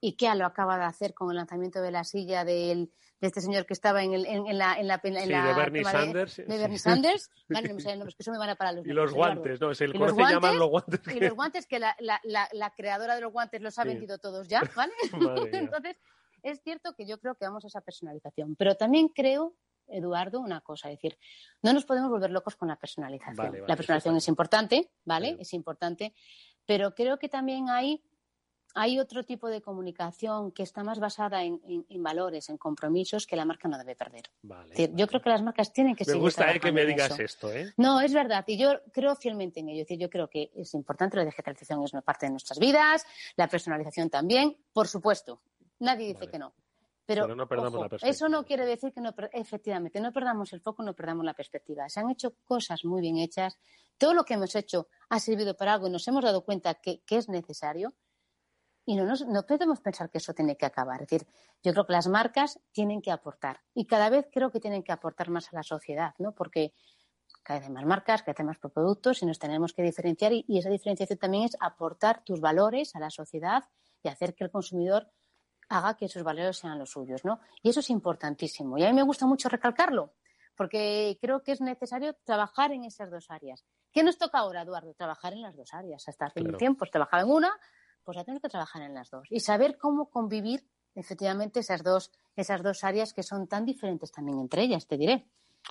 y 0.00 0.16
que 0.16 0.32
lo 0.34 0.44
acaba 0.44 0.76
de 0.76 0.84
hacer 0.84 1.14
con 1.14 1.30
el 1.30 1.36
lanzamiento 1.36 1.80
de 1.80 1.90
la 1.90 2.04
silla 2.04 2.44
del, 2.44 2.92
de 3.20 3.28
este 3.28 3.40
señor 3.40 3.66
que 3.66 3.72
estaba 3.72 4.02
en, 4.02 4.12
el, 4.12 4.26
en, 4.26 4.58
la, 4.58 4.78
en 4.78 4.86
la, 4.86 5.00
en 5.02 5.14
sí, 5.14 5.28
de 5.28 5.54
Bernie 5.54 5.84
Sanders. 5.84 6.36
De, 6.36 6.58
Bernie 6.58 6.78
Sanders. 6.78 7.30
Vale, 7.48 7.68
no 7.68 7.74
me 7.74 7.80
salen 7.80 7.98
nombres, 7.98 8.16
que 8.16 8.22
eso 8.22 8.32
me 8.32 8.38
van 8.38 8.50
a 8.50 8.56
parar 8.56 8.74
los 8.74 8.86
Y 8.86 8.90
los 8.90 9.12
guantes, 9.12 9.60
¿no? 9.60 9.70
Es 9.70 9.80
el 9.80 9.92
que 9.92 9.98
se 9.98 10.14
llaman 10.14 10.58
los 10.58 10.68
guantes. 10.68 11.00
Y 11.14 11.20
los 11.20 11.34
guantes, 11.34 11.66
que 11.66 11.78
la, 11.78 11.96
la, 12.00 12.20
la, 12.52 12.70
creadora 12.70 13.14
de 13.14 13.20
los 13.20 13.32
guantes 13.32 13.60
los 13.62 13.78
ha 13.78 13.84
vendido 13.84 14.18
todos 14.18 14.48
ya, 14.48 14.62
¿vale? 14.74 14.92
Entonces, 15.52 15.96
es 16.42 16.60
cierto 16.62 16.94
que 16.94 17.06
yo 17.06 17.18
creo 17.18 17.34
que 17.34 17.46
vamos 17.46 17.64
a 17.64 17.68
esa 17.68 17.80
personalización, 17.80 18.56
pero 18.56 18.74
también 18.74 19.08
creo 19.08 19.54
Eduardo, 19.86 20.40
una 20.40 20.60
cosa, 20.60 20.90
es 20.90 20.98
decir, 20.98 21.18
no 21.62 21.72
nos 21.72 21.84
podemos 21.84 22.10
volver 22.10 22.30
locos 22.30 22.56
con 22.56 22.68
la 22.68 22.76
personalización. 22.76 23.66
la 23.66 23.76
personalización 23.76 24.16
es 24.16 24.28
importante, 24.28 24.90
¿vale? 25.04 25.36
Es 25.38 25.52
importante, 25.52 26.14
pero 26.66 26.94
creo 26.94 27.18
que 27.18 27.28
también 27.28 27.68
hay 27.68 28.02
hay 28.74 28.98
otro 28.98 29.22
tipo 29.22 29.48
de 29.48 29.62
comunicación 29.62 30.50
que 30.50 30.64
está 30.64 30.82
más 30.82 30.98
basada 30.98 31.44
en, 31.44 31.62
valores, 32.02 32.48
en 32.50 32.58
compromisos 32.58 33.26
que 33.26 33.36
la 33.36 33.44
marca 33.44 33.68
no 33.68 33.78
debe 33.78 33.94
perder. 33.94 34.24
Yo 34.94 35.06
creo 35.06 35.22
que 35.22 35.30
las 35.30 35.42
marcas 35.42 35.72
tienen 35.72 35.94
que 35.94 36.04
Me 36.06 36.14
gusta 36.14 36.50
eh, 36.52 36.58
que 36.58 36.72
me 36.72 36.84
digas 36.84 37.18
esto. 37.20 37.52
¿eh? 37.52 37.72
No, 37.76 38.00
es 38.00 38.12
verdad. 38.12 38.44
Y 38.48 38.58
yo 38.58 38.80
creo 38.92 39.14
fielmente 39.14 39.60
en 39.60 39.68
ello. 39.68 39.82
Es 39.82 39.88
decir, 39.88 40.00
yo 40.00 40.10
creo 40.10 40.28
que 40.28 40.50
es 40.56 40.74
importante, 40.74 41.16
la 41.16 41.24
digitalización 41.24 41.84
es 41.84 41.92
una 41.92 42.02
parte 42.02 42.26
de 42.26 42.30
nuestras 42.30 42.58
vidas, 42.58 43.06
la 43.36 43.48
personalización 43.48 44.10
también, 44.10 44.56
por 44.72 44.88
supuesto. 44.88 45.40
Nadie 45.78 46.08
dice 46.08 46.28
que 46.28 46.38
no. 46.38 46.52
Pero, 47.06 47.32
no 47.34 47.46
perdamos 47.46 47.74
la 47.74 47.88
perspectiva. 47.88 48.10
Eso 48.10 48.28
no 48.28 48.44
quiere 48.44 48.66
decir 48.66 48.92
que 48.92 49.00
no, 49.00 49.14
efectivamente, 49.32 50.00
no 50.00 50.10
perdamos 50.10 50.52
el 50.52 50.60
foco, 50.60 50.82
no 50.82 50.94
perdamos 50.94 51.24
la 51.24 51.34
perspectiva. 51.34 51.88
Se 51.88 52.00
han 52.00 52.10
hecho 52.10 52.34
cosas 52.44 52.84
muy 52.84 53.02
bien 53.02 53.18
hechas. 53.18 53.58
Todo 53.98 54.14
lo 54.14 54.24
que 54.24 54.34
hemos 54.34 54.56
hecho 54.56 54.88
ha 55.10 55.20
servido 55.20 55.54
para 55.54 55.74
algo 55.74 55.86
y 55.86 55.90
nos 55.90 56.08
hemos 56.08 56.24
dado 56.24 56.44
cuenta 56.44 56.74
que 56.74 57.02
es 57.08 57.28
necesario 57.28 57.92
y 58.86 58.96
no, 58.96 59.04
nos, 59.04 59.26
no 59.26 59.46
podemos 59.46 59.80
pensar 59.80 60.10
que 60.10 60.18
eso 60.18 60.34
tiene 60.34 60.56
que 60.56 60.66
acabar. 60.66 61.02
Es 61.02 61.08
decir, 61.08 61.26
yo 61.62 61.72
creo 61.72 61.86
que 61.86 61.92
las 61.92 62.06
marcas 62.08 62.60
tienen 62.72 63.00
que 63.00 63.10
aportar 63.10 63.60
y 63.74 63.86
cada 63.86 64.10
vez 64.10 64.28
creo 64.32 64.50
que 64.50 64.60
tienen 64.60 64.82
que 64.82 64.92
aportar 64.92 65.30
más 65.30 65.52
a 65.52 65.56
la 65.56 65.62
sociedad, 65.62 66.14
¿no? 66.18 66.32
Porque 66.32 66.74
cada 67.42 67.60
vez 67.60 67.68
hay 67.68 67.74
más 67.74 67.84
marcas, 67.84 68.22
cada 68.22 68.32
vez 68.32 68.40
hay 68.40 68.46
más 68.46 68.58
productos 68.58 69.22
y 69.22 69.26
nos 69.26 69.38
tenemos 69.38 69.72
que 69.72 69.82
diferenciar 69.82 70.32
y, 70.32 70.44
esa 70.58 70.70
diferenciación 70.70 71.18
también 71.18 71.44
es 71.44 71.56
aportar 71.60 72.22
tus 72.24 72.40
valores 72.40 72.94
a 72.96 73.00
la 73.00 73.10
sociedad 73.10 73.64
y 74.02 74.08
hacer 74.08 74.34
que 74.34 74.44
el 74.44 74.50
consumidor 74.50 75.10
haga 75.68 75.96
que 75.96 76.06
esos 76.06 76.22
valores 76.22 76.58
sean 76.58 76.78
los 76.78 76.90
suyos, 76.90 77.24
¿no? 77.24 77.40
Y 77.62 77.70
eso 77.70 77.80
es 77.80 77.90
importantísimo. 77.90 78.76
Y 78.76 78.84
a 78.84 78.88
mí 78.88 78.94
me 78.94 79.02
gusta 79.02 79.26
mucho 79.26 79.48
recalcarlo, 79.48 80.14
porque 80.56 81.18
creo 81.20 81.42
que 81.42 81.52
es 81.52 81.60
necesario 81.60 82.14
trabajar 82.24 82.72
en 82.72 82.84
esas 82.84 83.10
dos 83.10 83.30
áreas. 83.30 83.64
¿Qué 83.92 84.02
nos 84.02 84.18
toca 84.18 84.38
ahora, 84.38 84.62
Eduardo? 84.62 84.92
Trabajar 84.94 85.32
en 85.32 85.42
las 85.42 85.56
dos 85.56 85.72
áreas. 85.72 86.06
Hasta 86.08 86.26
hace 86.26 86.42
un 86.42 86.56
tiempo 86.56 86.84
trabajaba 86.86 87.22
en 87.22 87.30
una, 87.30 87.60
pues 88.04 88.16
ya 88.16 88.24
tenemos 88.24 88.42
que 88.42 88.48
trabajar 88.48 88.82
en 88.82 88.94
las 88.94 89.10
dos 89.10 89.26
y 89.30 89.40
saber 89.40 89.78
cómo 89.78 90.10
convivir 90.10 90.64
efectivamente 90.94 91.60
esas 91.60 91.82
dos, 91.82 92.12
esas 92.36 92.62
dos 92.62 92.84
áreas 92.84 93.12
que 93.12 93.22
son 93.22 93.46
tan 93.48 93.64
diferentes 93.64 94.12
también 94.12 94.38
entre 94.38 94.62
ellas, 94.62 94.86
te 94.86 94.96
diré. 94.96 95.26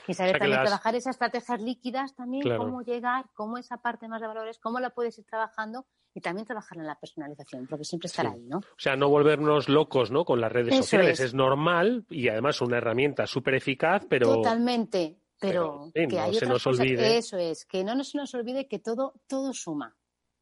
Y 0.08 0.16
saber 0.16 0.40
también 0.40 0.62
trabajar 0.62 0.96
esas 0.96 1.16
estrategias 1.16 1.62
líquidas 1.62 2.16
también, 2.16 2.58
cómo 2.58 2.82
llegar, 2.82 3.26
cómo 3.36 3.58
esa 3.58 3.78
parte 3.78 4.08
más 4.08 4.22
de 4.22 4.28
valores, 4.28 4.58
cómo 4.58 4.80
la 4.80 4.90
puedes 4.90 5.18
ir 5.20 5.26
trabajando 5.26 5.86
y 6.16 6.22
también 6.22 6.46
trabajar 6.46 6.80
en 6.80 6.88
la 6.88 7.00
personalización, 7.00 7.68
porque 7.68 7.86
siempre 7.86 8.08
estará 8.08 8.32
ahí, 8.32 8.44
¿no? 8.44 8.58
O 8.58 8.80
sea, 8.80 8.96
no 8.96 9.10
volvernos 9.10 9.70
locos, 9.70 10.12
¿no? 10.12 10.26
Con 10.26 10.42
las 10.42 10.52
redes 10.52 10.76
sociales. 10.76 11.20
Es. 11.20 11.34
normal 11.34 12.06
y 12.10 12.28
además 12.28 12.62
una 12.62 12.78
herramienta 12.78 13.28
súper 13.28 13.56
eficaz, 13.56 14.04
pero... 14.10 14.34
Totalmente, 14.36 15.20
pero, 15.40 15.92
que 15.94 16.08
no 16.08 16.34
se 16.34 16.46
nos 16.46 16.68
olvide. 16.68 17.18
Eso 17.18 17.38
es, 17.38 17.66
que 17.66 17.84
no 17.84 18.04
se 18.04 18.18
nos 18.18 18.34
olvide 18.34 18.68
que 18.68 18.80
todo, 18.80 19.14
todo 19.28 19.54
suma. 19.54 19.96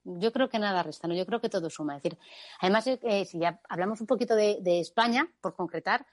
Yo 0.04 0.32
creo 0.32 0.50
que 0.50 0.60
nada 0.60 0.84
resta, 0.84 1.08
¿no? 1.08 1.14
Yo 1.14 1.26
creo 1.26 1.40
que 1.40 1.50
todo 1.50 1.70
suma. 1.70 1.98
Es 1.98 2.04
decir, 2.04 2.18
además, 2.60 2.88
eh, 2.88 3.26
si 3.26 3.40
ya 3.40 3.60
hablamos 3.70 4.02
un 4.02 4.08
poquito 4.08 4.36
de, 4.36 4.80
España, 4.80 5.32
por 5.42 5.56
concretar, 5.56 6.06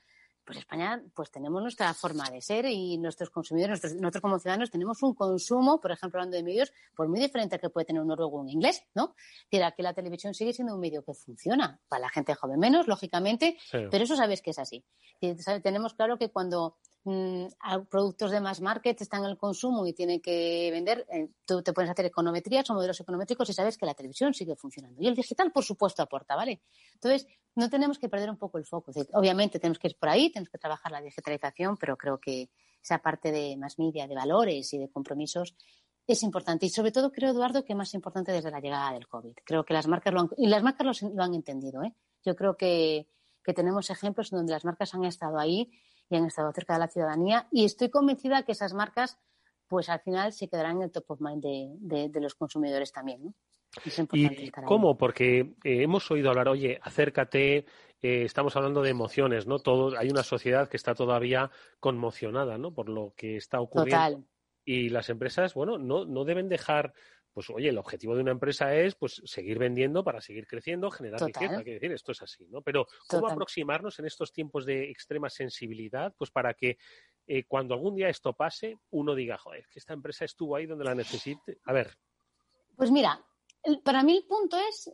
pues 0.45 0.59
España, 0.59 1.03
pues 1.15 1.31
tenemos 1.31 1.61
nuestra 1.61 1.93
forma 1.93 2.25
de 2.31 2.41
ser 2.41 2.65
y 2.67 2.97
nuestros 2.97 3.29
consumidores, 3.29 3.83
nosotros, 3.97 4.23
como 4.23 4.39
ciudadanos 4.39 4.71
tenemos 4.71 5.03
un 5.03 5.15
consumo, 5.15 5.79
por 5.79 5.93
ejemplo, 5.93 6.19
hablando 6.19 6.39
de 6.39 6.43
medios, 6.43 6.73
pues 6.97 7.09
muy 7.09 7.21
diferente 7.21 7.57
al 7.57 7.61
que 7.61 7.69
puede 7.69 7.85
tener 7.85 8.01
un 8.01 8.09
noruego 8.09 8.39
o 8.39 8.41
un 8.41 8.49
inglés, 8.49 8.83
¿no? 8.95 9.15
Es 9.51 9.75
que 9.75 9.83
la 9.83 9.93
televisión 9.93 10.33
sigue 10.33 10.55
siendo 10.55 10.75
un 10.75 10.81
medio 10.81 11.03
que 11.03 11.13
funciona. 11.13 11.81
Para 11.89 12.03
la 12.03 12.09
gente 12.09 12.35
joven 12.35 12.59
menos, 12.59 12.89
lógicamente, 12.89 13.59
pero 13.71 14.05
eso 14.05 14.17
sabes 14.17 14.41
que 14.41 14.51
es 14.51 14.59
así. 14.59 14.85
Y, 15.21 15.35
tenemos 15.63 15.95
claro 15.95 16.17
que 16.17 16.31
cuando 16.31 16.79
productos 17.89 18.31
de 18.31 18.41
más 18.41 18.61
market 18.61 19.01
están 19.01 19.25
en 19.25 19.31
el 19.31 19.39
consumo 19.39 19.87
y 19.87 19.93
tienen 19.93 20.21
que 20.21 20.69
vender, 20.71 21.07
eh, 21.11 21.31
tú 21.47 21.63
te 21.63 21.73
puedes 21.73 21.91
hacer 21.91 22.07
econometrías 22.07 22.69
o 22.71 22.75
modelos 22.75 23.01
econométricos 23.01 23.49
y 23.49 23.53
sabes 23.53 23.79
que 23.79 23.87
la 23.87 23.95
televisión 23.95 24.35
sigue 24.35 24.57
funcionando. 24.57 25.01
Y 25.01 25.07
el 25.07 25.15
digital, 25.15 25.51
por 25.53 25.65
supuesto, 25.65 26.03
aporta, 26.03 26.37
¿vale? 26.37 26.61
Entonces, 26.95 27.27
no 27.55 27.71
tenemos 27.71 27.99
que 27.99 28.09
perder 28.09 28.31
un 28.31 28.37
poco 28.37 28.59
el 28.59 28.67
foco. 28.67 28.93
obviamente 29.15 29.59
tenemos 29.59 29.79
que 29.79 29.89
ir 29.89 29.97
por 29.99 30.09
ahí, 30.09 30.31
tenemos 30.31 30.51
que 30.51 30.59
trabajar 30.59 30.93
la 30.93 31.01
digitalización, 31.01 31.77
pero 31.77 31.97
creo 31.97 32.19
que 32.19 32.51
esa 32.83 32.99
parte 32.99 33.33
de 33.33 33.57
más 33.57 33.79
media, 33.79 34.07
de 34.07 34.15
valores 34.15 34.73
y 34.75 34.79
de 34.79 34.89
compromisos 34.89 35.55
es 36.07 36.23
importante. 36.23 36.67
Y 36.67 36.71
sobre 36.71 36.93
todo 36.93 37.13
creo, 37.13 37.31
Eduardo, 37.31 37.65
que 37.65 37.75
más 37.75 37.93
importante 37.95 38.33
desde 38.33 38.51
la 38.51 38.61
llegada 38.61 38.93
del 38.93 39.09
COVID. 39.09 39.35
Creo 39.45 39.65
que 39.65 39.75
las 39.75 39.87
marcas 39.87 40.15
lo 40.15 40.21
han, 40.21 40.31
y 40.37 40.47
las 40.47 40.63
marcas 40.63 41.03
lo, 41.03 41.23
han 41.23 41.35
entendido. 41.35 41.83
¿eh? 41.83 41.95
Yo 42.25 42.35
creo 42.35 42.57
que, 42.57 43.07
que 43.45 43.53
tenemos 43.53 43.91
ejemplos 43.91 44.31
donde 44.31 44.53
las 44.53 44.65
marcas 44.65 44.95
han 44.95 45.05
estado 45.05 45.39
ahí 45.39 45.71
y 46.11 46.17
han 46.17 46.27
estado 46.27 46.53
cerca 46.53 46.75
de 46.75 46.81
la 46.81 46.89
ciudadanía. 46.89 47.49
Y 47.51 47.65
estoy 47.65 47.91
convencida 47.91 48.43
que 48.43 48.53
esas 48.53 48.75
marcas, 48.75 49.19
pues 49.67 49.89
al 49.89 50.01
final 50.01 50.33
se 50.33 50.49
quedarán 50.49 50.77
en 50.79 50.83
el 50.85 50.91
top 50.91 51.11
of 51.11 51.21
mind 51.21 51.43
de, 51.43 52.21
los 52.21 52.35
consumidores 52.35 52.93
también. 52.93 53.25
¿no? 53.25 53.35
¿Y 54.13 54.51
cómo? 54.51 54.97
Porque 54.97 55.41
eh, 55.41 55.83
hemos 55.83 56.11
oído 56.11 56.31
hablar, 56.31 56.49
oye, 56.49 56.79
acércate, 56.83 57.67
eh, 58.01 58.23
estamos 58.23 58.57
hablando 58.57 58.83
de 58.83 58.91
emociones, 58.91 59.47
¿no? 59.47 59.59
Todo, 59.59 59.97
hay 59.99 60.09
una 60.09 60.23
sociedad 60.23 60.69
que 60.69 60.77
está 60.77 60.95
todavía 60.95 61.51
conmocionada, 61.79 62.57
¿no? 62.57 62.73
Por 62.73 62.89
lo 62.89 63.13
que 63.17 63.37
está 63.37 63.61
ocurriendo. 63.61 64.25
Y 64.65 64.91
las 64.91 65.09
empresas, 65.09 65.55
bueno, 65.55 65.79
no, 65.79 66.05
no 66.05 66.25
deben 66.25 66.49
dejar 66.49 66.93
pues 67.39 67.51
oye, 67.51 67.69
el 67.69 67.79
objetivo 67.79 68.17
de 68.17 68.23
una 68.23 68.33
empresa 68.33 68.75
es 68.75 68.97
pues 68.97 69.23
seguir 69.25 69.61
vendiendo 69.61 70.03
para 70.03 70.21
seguir 70.21 70.45
creciendo, 70.49 70.91
generar 70.91 71.21
riqueza, 71.21 71.63
quiere 71.63 71.75
decir, 71.75 71.93
esto 71.93 72.11
es 72.11 72.21
así, 72.21 72.49
¿no? 72.49 72.63
Pero 72.63 72.89
¿cómo 73.09 73.29
aproximarnos 73.29 73.97
en 74.01 74.07
estos 74.07 74.33
tiempos 74.33 74.67
de 74.67 74.91
extrema 74.91 75.31
sensibilidad, 75.31 76.13
pues 76.19 76.33
para 76.33 76.53
que 76.55 76.79
eh, 77.29 77.45
cuando 77.45 77.75
algún 77.75 77.95
día 77.95 78.09
esto 78.09 78.33
pase, 78.33 78.77
uno 78.91 79.15
diga, 79.15 79.39
joder, 79.39 79.69
que 79.71 79.79
esta 79.79 79.93
empresa 79.93 80.25
estuvo 80.25 80.57
ahí 80.57 80.67
donde 80.67 80.85
la 80.85 80.97
necesite? 80.97 81.61
A 81.63 81.73
ver. 81.73 81.97
Pues 82.75 82.91
mira, 82.91 83.25
para 83.85 84.03
mí 84.03 84.17
el 84.17 84.25
punto 84.27 84.57
es 84.59 84.91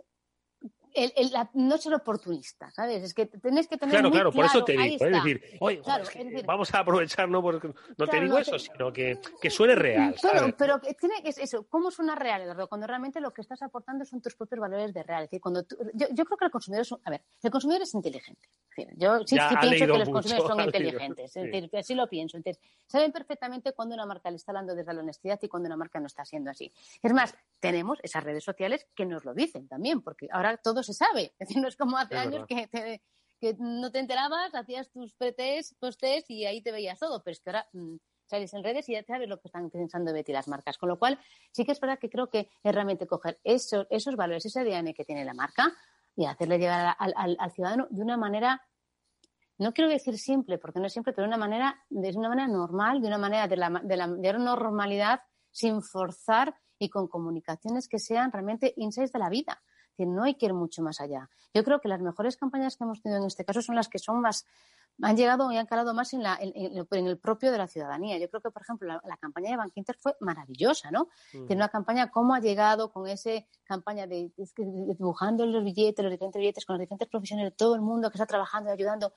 el, 0.95 1.13
el, 1.17 1.31
no 1.55 1.77
ser 1.77 1.95
oportunista, 1.95 2.71
¿sabes? 2.71 3.03
Es 3.03 3.15
que 3.15 3.27
tenés 3.27 3.67
que 3.69 3.77
tener. 3.77 3.95
Claro, 3.95 4.09
muy 4.09 4.17
claro, 4.17 4.33
por 4.33 4.45
eso 4.45 4.65
te 4.65 4.73
digo. 4.73 5.05
Es 5.05 5.13
decir, 5.13 5.43
oye, 5.61 5.83
vamos 6.47 6.73
a 6.73 6.79
aprovechar, 6.79 7.29
no, 7.29 7.43
porque 7.43 7.75
no 7.97 8.07
te 8.07 8.21
digo 8.21 8.39
eso, 8.39 8.59
sino 8.59 8.93
que, 8.93 9.19
que 9.41 9.51
suene 9.51 9.75
real. 9.75 10.15
Claro, 10.21 10.55
pero 10.57 10.81
tiene 10.81 11.23
que 11.23 11.31
eso. 11.31 11.67
¿Cómo 11.69 11.91
suena 11.91 12.15
real, 12.15 12.43
Eduardo? 12.43 12.69
Cuando 12.69 12.87
realmente 12.87 13.21
lo 13.21 13.33
que 13.33 13.41
estás 13.41 13.61
aportando 13.63 14.05
son 14.05 14.23
tus 14.23 14.37
propios 14.37 14.61
valores 14.61 14.95
de 14.95 15.03
real. 15.03 15.25
Es 15.25 15.31
decir, 15.31 15.41
cuando 15.41 15.65
yo, 15.95 16.07
yo, 16.13 16.25
creo 16.25 16.39
que 16.39 16.45
el 16.45 16.51
consumidor 16.51 16.83
es. 16.83 16.93
A 17.05 17.11
ver, 17.11 17.23
el 17.43 17.51
consumidor 17.51 17.83
es 17.83 17.95
inteligente. 17.95 18.49
yo 18.97 19.19
sí, 19.27 19.37
sí 19.37 19.57
pienso 19.61 19.87
que 19.87 19.99
los 19.99 20.09
consumidores 20.09 20.47
son 20.47 20.61
inteligentes. 20.65 21.37
Es 21.37 21.51
decir, 21.51 21.71
así 21.77 21.95
lo 21.95 22.09
pienso. 22.09 22.37
Entonces, 22.37 22.63
saben 22.87 23.11
perfectamente 23.11 23.73
cuando 23.73 23.97
una 23.97 24.07
marca 24.07 24.31
le 24.31 24.37
está 24.37 24.53
hablando 24.53 24.77
desde 24.77 24.95
la 24.95 25.01
honestidad 25.01 25.41
y 25.43 25.49
cuando 25.49 25.67
una 25.67 25.77
marca 25.77 25.99
no 25.99 26.07
está 26.07 26.25
siendo 26.25 26.51
así. 26.51 26.73
Es 27.03 27.13
más, 27.13 27.35
tenemos 27.59 27.99
esas 28.03 28.23
redes 28.23 28.45
sociales 28.45 28.87
que 28.95 29.07
nos 29.07 29.25
lo 29.25 29.35
dicen 29.35 29.67
también, 29.67 30.01
porque 30.01 30.29
ahora 30.31 30.57
todo 30.57 30.84
se 30.85 30.95
sabe. 30.95 31.35
Es 31.39 31.49
decir, 31.49 31.61
no 31.61 31.69
es 31.69 31.77
como 31.77 31.97
hace 31.97 32.17
años 32.17 32.47
que, 32.47 32.69
que, 33.41 33.57
no 33.59 33.91
te 33.91 33.99
enterabas, 33.99 34.55
hacías 34.55 34.91
tus 34.91 35.15
pre-test, 35.15 35.79
post-test 35.79 36.31
y 36.31 36.47
ahí 36.47 36.63
te 36.63 36.73
veías 36.73 36.99
todo, 36.99 37.23
pero 37.23 37.33
es 37.33 37.41
que 37.41 37.51
ahora 37.51 37.69
mm, 37.73 37.97
sales 38.27 38.55
en 38.55 38.65
redes 38.65 38.89
y 38.89 38.93
ya 38.93 39.03
sabes 39.03 39.29
lo 39.29 39.39
que 39.39 39.49
están 39.49 39.71
pensando 39.71 40.13
de 40.13 40.25
ti 40.25 40.33
las 40.33 40.49
marcas. 40.49 40.79
Con 40.79 40.89
lo 40.89 40.99
cual, 40.99 41.19
sí 41.53 41.65
que 41.65 41.73
es 41.73 41.81
verdad 41.81 41.99
que 41.99 42.09
creo 42.09 42.29
que 42.29 42.49
es 42.63 42.75
realmente 42.75 43.07
coger 43.07 43.41
esos, 43.45 43.87
esos 43.91 44.17
valores, 44.17 44.47
ese 44.47 44.61
ADN 44.61 44.95
que 44.95 45.05
tiene 45.05 45.25
la 45.25 45.35
marca 45.35 45.73
y 46.17 46.27
hacerle 46.27 46.59
llegar 46.59 46.97
al, 46.99 47.37
al, 47.39 47.53
ciudadano 47.53 47.87
de 47.91 48.03
una 48.03 48.17
manera 48.17 48.63
no 49.57 49.73
quiero 49.73 49.89
decir 49.89 50.19
simple, 50.19 50.59
porque 50.59 50.81
no 50.81 50.87
es 50.87 50.93
simple, 50.93 51.13
pero 51.13 51.25
de 51.25 51.29
una 51.29 51.37
manera, 51.37 51.81
de 51.89 52.11
una 52.17 52.29
manera 52.29 52.49
normal, 52.49 53.01
de 53.01 53.07
una 53.07 53.19
manera 53.19 53.47
de 53.47 53.57
la, 53.57 53.71
de 53.85 53.97
la, 53.97 54.09
de 54.09 54.33
la 54.33 54.39
normalidad, 54.39 55.21
sin 55.53 55.81
forzar 55.81 56.57
y 56.77 56.89
con 56.89 57.07
comunicaciones 57.07 57.89
que 57.89 58.01
sean 58.01 58.33
realmente 58.33 58.75
insights 58.77 59.13
de 59.13 59.19
la 59.21 59.29
vida 59.29 59.63
que 59.95 60.07
no 60.07 60.25
hay 60.25 60.35
que 60.35 60.47
ir 60.47 60.55
mucho 60.55 60.83
más 60.83 61.01
allá. 61.01 61.29
Yo 61.53 61.65
creo 61.65 61.81
que 61.81 61.89
las 61.89 62.01
mejores 62.01 62.37
campañas 62.37 62.77
que 62.77 62.85
hemos 62.85 63.01
tenido 63.01 63.21
en 63.21 63.27
este 63.27 63.45
caso 63.45 63.63
son 63.63 63.77
las 63.77 63.89
que 63.89 63.99
son 63.99 64.21
más 64.21 64.45
han 65.03 65.17
llegado 65.17 65.51
y 65.51 65.57
han 65.57 65.67
calado 65.67 65.93
más 65.93 66.13
en, 66.13 66.23
la, 66.23 66.39
en, 66.41 67.07
el 67.07 67.19
propio 67.19 67.51
de 67.51 67.59
la 67.59 67.67
ciudadanía. 67.67 68.19
Yo 68.19 68.29
creo 68.29 68.41
que, 68.41 68.51
por 68.51 68.63
ejemplo, 68.63 69.01
la, 69.03 69.17
campaña 69.17 69.51
de 69.51 69.57
Bank 69.57 69.73
Inter 69.75 69.97
fue 69.99 70.15
maravillosa, 70.21 70.91
¿no? 70.91 71.09
Tiene 71.33 71.57
una 71.57 71.69
campaña, 71.69 72.11
cómo 72.11 72.35
ha 72.35 72.41
llegado 72.41 72.93
con 72.93 73.09
esa 73.09 73.31
campaña 73.65 74.07
de, 74.07 74.31
dibujando 74.57 75.47
los 75.47 75.65
billetes, 75.65 76.03
los 76.03 76.13
diferentes 76.13 76.39
billetes, 76.39 76.65
con 76.65 76.75
los 76.75 76.81
diferentes 76.81 77.09
profesionales 77.09 77.53
de 77.53 77.57
todo 77.57 77.75
el 77.75 77.81
mundo 77.81 78.11
que 78.11 78.17
está 78.17 78.27
trabajando 78.27 78.71
y 78.71 78.73
ayudando. 78.73 79.13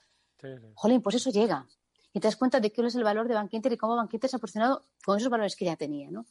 Jolín, 0.74 1.02
pues 1.02 1.16
eso 1.16 1.30
llega. 1.30 1.66
Y 2.12 2.20
te 2.20 2.26
das 2.26 2.36
cuenta 2.36 2.58
de 2.58 2.72
cuál 2.72 2.86
es 2.86 2.94
el 2.94 3.04
valor 3.04 3.28
de 3.28 3.34
Bank 3.34 3.52
Inter 3.52 3.72
y 3.72 3.76
cómo 3.76 3.94
Bank 3.94 4.12
Inter 4.14 4.30
se 4.30 4.36
ha 4.36 4.38
proporcionado 4.38 4.86
con 5.04 5.18
esos 5.18 5.28
valores 5.28 5.54
que 5.54 5.66
ya 5.66 5.76
tenía, 5.76 6.10
¿no? 6.10 6.26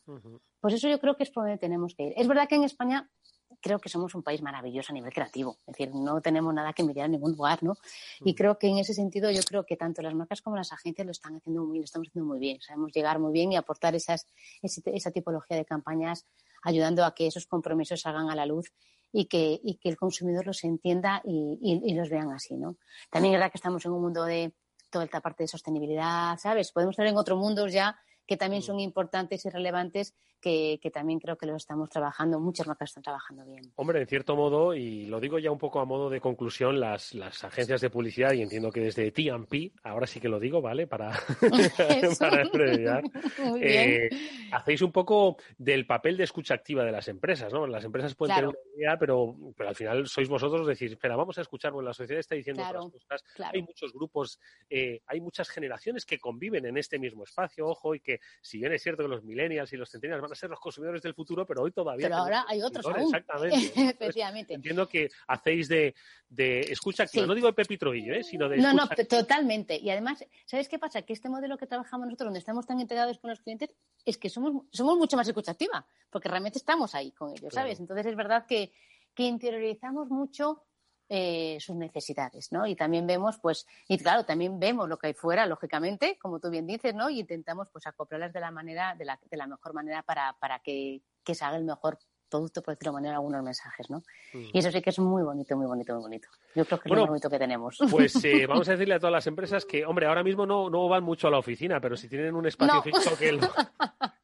Pues 0.60 0.74
eso 0.74 0.90
yo 0.90 1.00
creo 1.00 1.16
que 1.16 1.24
es 1.24 1.32
por 1.32 1.44
donde 1.44 1.58
tenemos 1.58 1.94
que 1.96 2.08
ir. 2.08 2.14
Es 2.18 2.28
verdad 2.28 2.48
que 2.50 2.56
en 2.56 2.64
España 2.64 3.10
creo 3.62 3.80
que 3.80 3.90
somos 3.90 4.14
un 4.16 4.24
país 4.24 4.42
maravilloso 4.42 4.92
a 4.92 4.96
nivel 4.96 5.12
creativo. 5.14 5.58
Es 5.68 5.78
decir, 5.78 5.94
no 5.94 6.22
tenemos 6.22 6.54
nada 6.54 6.74
que 6.74 6.84
mirar 6.84 7.06
en 7.06 7.14
ningún 7.14 7.32
lugar, 7.32 7.64
¿no? 7.64 7.76
Y 8.22 8.36
creo 8.36 8.58
que 8.58 8.68
en 8.68 8.78
ese 8.78 8.94
sentido 8.94 9.32
yo 9.32 9.42
creo 9.44 9.66
que 9.66 9.78
tanto 9.78 10.02
las 10.02 10.14
marcas 10.14 10.42
como 10.42 10.56
las 10.56 10.72
agencias 10.72 11.06
lo 11.06 11.12
están 11.12 11.36
haciendo 11.36 11.64
muy 11.64 11.74
bien, 11.74 11.82
lo 11.82 11.86
estamos 11.86 12.08
haciendo 12.10 12.28
muy 12.28 12.40
bien. 12.40 12.62
Sabemos 12.62 12.92
llegar 12.94 13.20
muy 13.20 13.34
bien 13.34 13.52
y 13.52 13.56
aportar 13.56 13.96
esas, 13.96 14.28
esa 14.62 15.12
tipología 15.12 15.58
de 15.58 15.66
campañas 15.66 16.26
ayudando 16.64 17.06
a 17.06 17.14
que 17.14 17.28
esos 17.28 17.46
compromisos 17.46 18.02
salgan 18.02 18.30
a 18.30 18.36
la 18.36 18.46
luz 18.46 18.74
y 19.12 19.26
que, 19.26 19.60
y 19.64 19.76
que 19.76 19.90
el 19.90 19.98
consumidor 19.98 20.46
los 20.46 20.64
entienda 20.64 21.22
y, 21.24 21.58
y, 21.62 21.94
los 21.94 22.10
vean 22.10 22.32
así, 22.32 22.56
¿no? 22.58 22.78
También 23.10 23.34
es 23.34 23.40
verdad 23.40 23.52
que 23.52 23.58
estamos 23.58 23.86
en 23.86 23.92
un 23.94 24.02
mundo 24.02 24.26
de 24.26 24.54
toda 24.90 25.06
esta 25.06 25.22
parte 25.22 25.44
de 25.44 25.48
sostenibilidad, 25.48 26.38
¿sabes? 26.38 26.72
Podemos 26.72 26.94
estar 26.94 27.08
en 27.08 27.18
otro 27.18 27.38
mundo 27.38 27.68
ya 27.68 27.98
que 28.28 28.38
también 28.38 28.60
mm. 28.62 28.66
son 28.66 28.80
importantes 28.80 29.46
y 29.46 29.50
relevantes, 29.50 30.13
que, 30.42 30.80
también 30.94 31.20
creo 31.20 31.38
que 31.38 31.46
lo 31.46 31.56
estamos 31.56 31.90
trabajando, 31.90 32.40
muchas 32.40 32.68
marcas 32.68 32.90
están 32.90 33.04
trabajando 33.04 33.46
bien. 33.46 33.72
Hombre, 33.76 34.02
en 34.02 34.08
cierto 34.08 34.36
modo, 34.36 34.74
y 34.74 35.06
lo 35.06 35.20
digo 35.20 35.40
ya 35.40 35.52
un 35.52 35.58
poco 35.58 35.80
a 35.80 35.86
modo 35.86 36.10
de 36.10 36.22
conclusión, 36.22 36.80
las, 36.80 37.13
las 37.13 37.44
agencias 37.44 37.82
de 37.82 37.90
publicidad, 37.90 38.34
y 38.34 38.42
entiendo 38.42 38.72
que 38.72 38.82
desde 38.82 39.12
TMP, 39.12 39.74
ahora 39.84 40.08
sí 40.08 40.20
que 40.20 40.30
lo 40.30 40.40
digo, 40.40 40.62
¿vale? 40.62 40.88
Para, 40.88 41.12
para 42.20 42.44
eh, 43.62 44.10
hacéis 44.52 44.82
un 44.82 44.92
poco 44.92 45.38
del 45.58 45.86
papel 45.86 46.18
de 46.18 46.24
escucha 46.24 46.54
activa 46.54 46.86
de 46.86 46.92
las 46.92 47.08
empresas, 47.08 47.52
¿no? 47.52 47.68
Las 47.68 47.84
empresas 47.84 48.16
pueden 48.16 48.36
tener 48.36 48.50
una 48.50 48.76
idea, 48.78 48.98
pero, 48.98 49.36
pero 49.56 49.70
al 49.70 49.76
final 49.76 50.08
sois 50.08 50.30
vosotros 50.30 50.68
decir, 50.68 50.92
espera, 50.92 51.16
vamos 51.16 51.38
a 51.38 51.42
escuchar, 51.42 51.72
bueno, 51.72 51.90
la 51.90 51.94
sociedad 51.94 52.20
está 52.20 52.36
diciendo 52.36 52.63
otras 52.63 52.86
cosas, 52.86 53.24
hay 53.54 53.62
muchos 53.62 53.92
grupos, 53.94 54.40
eh, 54.70 55.02
hay 55.08 55.20
muchas 55.20 55.50
generaciones 55.50 56.06
que 56.06 56.20
conviven 56.20 56.66
en 56.66 56.78
este 56.78 57.00
mismo 57.00 57.24
espacio, 57.24 57.68
ojo, 57.68 57.96
y 57.96 58.00
que 58.00 58.17
si 58.42 58.60
bien 58.60 58.74
es 58.74 58.82
cierto 58.82 59.04
que 59.04 59.10
los 59.10 59.24
millennials 59.24 59.72
y 59.74 59.78
los 59.78 59.90
centennials 59.90 60.22
van 60.22 60.32
a 60.32 60.36
ser 60.36 60.50
los 60.50 60.60
consumidores 60.60 61.02
del 61.02 61.14
futuro, 61.14 61.46
pero 61.46 61.64
hoy 61.64 61.72
todavía. 61.72 62.08
Pero 62.08 62.18
ahora 62.18 62.46
hay 62.48 62.62
otros 62.62 62.86
aún. 62.86 63.02
Exactamente. 63.02 63.56
Efectivamente. 63.90 64.54
Entiendo 64.54 64.88
que 64.88 65.10
hacéis 65.28 65.68
de, 65.68 65.96
de 66.30 66.62
escucha 66.62 67.04
activa, 67.04 67.26
no 67.26 67.36
digo 67.36 67.48
de 67.48 67.54
Pepitro 67.54 67.94
¿eh? 67.94 68.24
sino 68.24 68.50
de. 68.50 68.58
No, 68.58 68.74
no, 68.74 68.88
totalmente. 68.88 69.80
Y 69.80 69.90
además, 69.90 70.24
¿sabes 70.46 70.68
qué 70.68 70.80
pasa? 70.80 71.02
Que 71.02 71.14
este 71.14 71.30
modelo 71.30 71.58
que 71.58 71.68
trabajamos 71.68 72.08
nosotros, 72.08 72.28
donde 72.28 72.40
estamos 72.40 72.66
tan 72.66 72.80
integrados 72.80 73.20
con 73.20 73.30
los 73.30 73.40
clientes, 73.40 73.74
es 74.06 74.18
que 74.18 74.30
somos, 74.30 74.66
somos 74.72 74.98
mucho 74.98 75.18
más 75.18 75.28
escucha 75.28 75.52
activa, 75.52 75.86
porque 76.10 76.30
realmente 76.30 76.58
estamos 76.58 76.96
ahí 76.96 77.12
con 77.12 77.32
ellos, 77.32 77.54
¿sabes? 77.54 77.80
Entonces 77.80 78.06
es 78.06 78.16
verdad 78.16 78.46
que, 78.46 78.72
que 79.14 79.24
interiorizamos 79.24 80.10
mucho 80.10 80.64
eh, 81.10 81.58
sus 81.60 81.76
necesidades, 81.76 82.52
¿no? 82.52 82.67
Y 82.67 82.76
también 82.76 83.08
vemos, 83.08 83.38
pues, 83.39 83.65
y 83.88 83.98
claro, 83.98 84.26
también 84.26 84.60
vemos 84.60 84.89
lo 84.89 84.98
que 84.98 85.08
hay 85.08 85.13
fuera, 85.13 85.46
lógicamente, 85.46 86.17
como 86.20 86.39
tú 86.39 86.50
bien 86.50 86.67
dices, 86.67 86.93
¿no? 86.93 87.10
Y 87.10 87.20
intentamos, 87.20 87.67
pues, 87.72 87.88
acoplarlas 87.88 88.34
de 88.34 88.39
la 88.39 88.52
manera, 88.52 88.96
de 88.96 89.06
la, 89.06 89.20
de 89.30 89.38
la 89.38 89.48
mejor 89.48 89.74
manera 89.74 90.04
para, 90.04 90.36
para 90.39 90.60
que, 90.60 91.02
que 91.24 91.36
se 91.36 91.46
haga 91.46 91.58
el 91.58 91.63
mejor 91.63 91.98
producto, 92.30 92.62
por 92.62 92.74
decirlo 92.74 92.91
de 92.91 92.96
manera, 92.96 93.15
algunos 93.15 93.43
mensajes, 93.43 93.89
¿no? 93.89 94.00
Mm. 94.34 94.50
Y 94.54 94.60
eso 94.60 94.72
sí 94.72 94.82
que 94.82 94.89
es 94.89 95.00
muy 95.00 95.24
bonito, 95.24 95.56
muy 95.56 95.65
bonito, 95.65 95.93
muy 95.93 96.04
bonito. 96.04 96.28
Yo 96.56 96.65
creo 96.65 96.80
que 96.80 96.89
es 96.89 96.96
lo 96.96 97.08
bonito 97.08 97.30
que 97.30 97.39
tenemos. 97.39 97.78
Pues 97.89 98.24
eh, 98.24 98.46
vamos 98.48 98.67
a 98.67 98.72
decirle 98.74 98.96
a 98.96 99.00
todas 99.00 99.13
las 99.13 99.28
empresas 99.28 99.65
que, 99.65 99.86
hombre, 99.86 100.08
ahora 100.08 100.24
mismo 100.24 100.46
no, 100.46 100.70
no 100.70 100.88
van 100.88 101.04
mucho 101.04 101.28
a 101.28 101.32
la 101.32 101.39
oficina, 101.39 101.80
pero 101.80 101.96
si 101.96 102.08
tienen 102.10 102.36
un 102.36 102.46
espacio 102.46 102.82
físico 102.82 103.15
que 103.17 103.32
lo, 103.32 103.48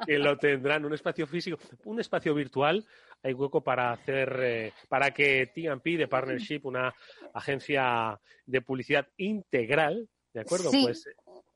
que 0.06 0.18
lo, 0.20 0.38
tendrán, 0.38 0.86
un 0.86 0.94
espacio 0.94 1.28
físico, 1.28 1.58
un 1.86 2.00
espacio 2.00 2.34
virtual, 2.34 2.86
hay 3.22 3.34
hueco 3.34 3.62
para 3.62 3.92
hacer, 3.92 4.40
eh, 4.42 4.74
para 4.90 5.12
que 5.12 5.48
TMP 5.48 5.98
de 5.98 6.08
Partnership, 6.08 6.62
una 6.64 6.94
agencia 7.34 8.20
de 8.46 8.62
publicidad 8.62 9.08
integral, 9.18 10.10
¿de 10.34 10.42
acuerdo? 10.42 10.70
Pues 10.72 11.06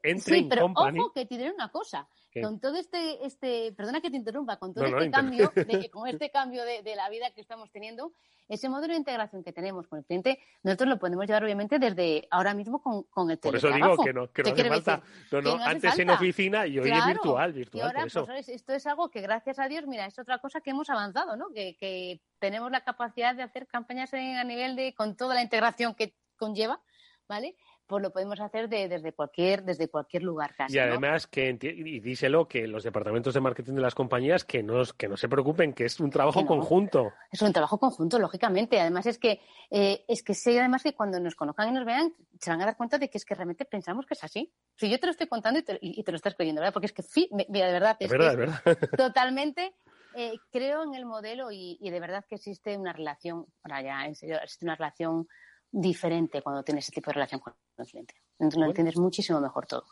entre 0.03 0.39
sí, 0.39 0.47
pero 0.49 0.65
ojo 0.73 1.12
que 1.13 1.25
te 1.25 1.38
diré 1.38 1.51
una 1.51 1.69
cosa 1.69 2.07
con 2.41 2.60
todo 2.60 2.78
este, 2.78 3.26
este, 3.26 3.73
perdona 3.73 4.02
que 4.02 4.10
te 4.10 4.17
interrumpa, 4.17 4.58
con 4.58 4.73
todo 4.73 4.86
este 4.86 5.12
cambio, 5.12 5.52
de, 5.56 5.89
con 5.91 6.08
este 6.08 6.30
cambio 6.30 6.63
de, 6.65 6.82
de, 6.84 6.95
la 6.95 7.10
vida 7.10 7.32
que 7.32 7.41
estamos 7.41 7.71
teniendo, 7.71 8.13
ese 8.47 8.69
modelo 8.69 8.93
de 8.93 9.00
integración 9.00 9.43
que 9.43 9.52
tenemos 9.52 9.88
con 9.88 10.00
el 10.00 10.06
cliente, 10.06 10.39
nosotros 10.63 10.89
lo 10.89 11.00
podemos 11.00 11.26
llevar 11.26 11.43
obviamente 11.43 11.80
desde 11.80 12.28
ahora 12.32 12.54
mismo 12.54 12.82
con, 12.82 13.04
con 13.04 13.30
el 13.30 13.38
Por 13.38 13.56
eso 13.56 13.69
digo 13.69 13.97
que 14.04 14.13
no, 14.13 14.32
que 14.32 14.43
no 14.43 14.52
hace 14.52 14.69
falta. 14.69 15.04
No, 15.32 15.41
no, 15.41 15.63
antes 15.63 16.00
en 16.00 16.10
oficina 16.10 16.65
y 16.65 16.80
hoy 16.80 16.89
es 16.89 17.06
virtual, 17.06 17.54
virtual. 17.54 17.82
Y 17.82 17.86
ahora, 17.86 18.08
Pues, 18.26 18.50
esto 18.50 18.73
es 18.73 18.88
algo 18.88 19.10
que 19.10 19.21
gracias 19.21 19.60
a 19.60 19.67
Dios, 19.67 19.86
mira, 19.88 20.06
es 20.06 20.17
otra 20.17 20.39
cosa 20.39 20.62
que 20.62 20.71
hemos 20.71 20.89
avanzado, 20.89 21.36
¿no? 21.36 21.50
Que, 21.54 21.76
que 21.78 22.21
tenemos 22.39 22.71
la 22.71 22.82
capacidad 22.82 23.36
de 23.36 23.43
hacer 23.43 23.67
campañas 23.67 24.13
a 24.13 24.43
nivel 24.43 24.76
de, 24.76 24.93
con 24.93 25.15
toda 25.15 25.36
la 25.36 25.41
integración 25.41 25.93
que 25.95 26.15
conlleva, 26.38 26.82
¿vale? 27.28 27.56
Pues 27.88 28.04
lo 28.04 28.12
podemos 28.12 28.39
hacer 28.39 28.69
desde 28.69 29.13
cualquier 29.13 29.63
desde 29.63 29.88
cualquier 29.88 30.23
lugar 30.23 30.54
casi. 30.56 30.76
Y 30.76 30.80
además 30.80 31.28
que 31.28 31.58
y 31.62 32.00
díselo 32.00 32.47
que 32.47 32.67
los 32.67 32.84
departamentos 32.84 33.34
de 33.34 33.39
marketing 33.39 33.73
de 33.73 33.82
las 33.82 33.95
compañías 33.95 34.43
que 34.43 34.62
no 34.62 34.84
que 34.97 35.08
no 35.08 35.17
se 35.17 35.30
preocupen 35.30 35.73
que 35.73 35.86
es 35.86 36.00
un 36.00 36.10
trabajo 36.10 36.45
conjunto. 36.45 37.13
Es 37.32 37.41
un 37.41 37.54
trabajo 37.54 37.80
conjunto, 37.80 38.19
lógicamente. 38.19 38.80
Además 38.80 39.06
es 39.06 39.17
que 39.17 39.41
eh, 39.71 40.04
es 40.08 40.23
que 40.23 40.34
sé 40.34 40.60
además 40.60 40.84
que 40.84 40.93
cuando 40.93 41.19
nos 41.19 41.36
conozcan 41.36 41.69
y 41.69 41.71
nos 41.71 41.86
vean 41.86 42.13
se 42.39 42.50
van 42.52 42.62
a 42.62 42.65
dar 42.65 42.78
cuenta 42.78 42.97
de 42.97 43.10
que 43.10 43.17
es 43.17 43.26
que 43.26 43.36
realmente 43.36 43.65
pensamos 43.65 44.06
que 44.06 44.13
es 44.13 44.23
así. 44.23 44.52
Si 44.76 44.89
yo 44.89 45.00
te 45.00 45.08
lo 45.08 45.12
estoy 45.12 45.28
contando 45.28 45.60
y 45.82 46.04
te, 46.04 46.12
lo 46.12 46.15
estás 46.15 46.36
creyendo, 46.36 46.62
¿verdad? 46.62 46.73
Porque 46.73 46.88
es 46.88 46.93
que 46.93 47.04
mira 47.50 47.67
de 47.67 47.73
verdad 47.73 47.97
es, 48.00 48.12
verdad, 48.12 48.32
es 48.32 48.38
verdad. 48.38 48.62
totalmente 48.97 49.73
eh, 50.15 50.34
creo 50.52 50.84
en 50.84 50.95
el 50.95 51.06
modelo 51.06 51.52
y, 51.52 51.78
y, 51.80 51.91
de 51.91 52.00
verdad 52.00 52.26
que 52.28 52.36
existe 52.36 52.76
una 52.76 52.91
relación, 52.91 53.45
ahora 53.63 53.84
ya 53.84 54.06
en 54.06 54.15
serio, 54.15 54.38
existe 54.41 54.65
una 54.65 54.76
relación 54.76 55.28
diferente 55.71 56.41
cuando 56.41 56.63
tienes 56.63 56.86
ese 56.86 56.93
tipo 56.93 57.10
de 57.10 57.15
relación 57.15 57.39
con 57.41 57.53
el 57.77 57.86
cliente. 57.86 58.15
Entonces 58.39 58.60
lo 58.60 58.65
entiendes 58.67 58.97
muchísimo 58.97 59.39
mejor 59.39 59.65
todo. 59.65 59.86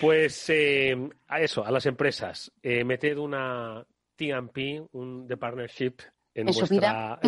Pues 0.00 0.50
eh, 0.50 0.96
a 1.28 1.40
eso, 1.40 1.64
a 1.64 1.70
las 1.70 1.86
empresas, 1.86 2.52
eh, 2.62 2.84
meted 2.84 3.18
una 3.18 3.86
TMP, 4.16 4.88
un 4.92 5.26
de 5.26 5.36
partnership 5.36 5.94
en, 6.34 6.46
vuestra, 6.46 7.18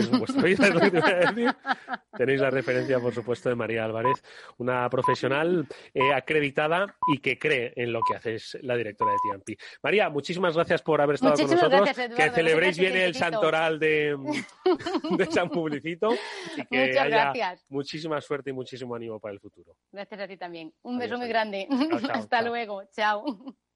vida. 0.42 1.56
Tenéis 2.16 2.40
la 2.40 2.50
referencia, 2.50 3.00
por 3.00 3.12
supuesto, 3.12 3.48
de 3.48 3.54
María 3.56 3.84
Álvarez, 3.84 4.22
una 4.58 4.88
profesional 4.88 5.66
eh, 5.92 6.12
acreditada 6.14 6.96
y 7.12 7.18
que 7.18 7.38
cree 7.38 7.72
en 7.76 7.92
lo 7.92 8.00
que 8.02 8.16
hace 8.16 8.36
la 8.62 8.76
directora 8.76 9.12
de 9.12 9.18
TMP. 9.38 9.60
María, 9.82 10.08
muchísimas 10.08 10.54
gracias 10.54 10.82
por 10.82 11.00
haber 11.00 11.14
estado 11.14 11.34
con 11.34 11.50
nosotros. 11.50 11.90
que 12.16 12.30
celebréis 12.30 12.78
bien 12.78 12.96
el 12.96 13.14
santoral 13.14 13.78
de, 13.78 14.16
de, 15.18 15.26
San 15.26 15.50
Publicito 15.50 16.14
y 16.56 16.64
que 16.66 16.98
haya 16.98 17.56
muchísima 17.68 18.20
suerte 18.20 18.50
y 18.50 18.52
muchísimo 18.52 18.94
ánimo 18.94 19.18
para 19.18 19.34
el 19.34 19.40
futuro. 19.40 19.74
Gracias 19.90 20.20
a 20.20 20.28
ti 20.28 20.36
también. 20.36 20.72
Un 20.82 20.98
beso 20.98 21.18
muy 21.18 21.28
grande. 21.28 21.66
Hasta 22.12 22.42
luego. 22.42 22.84
Chao. 22.92 23.24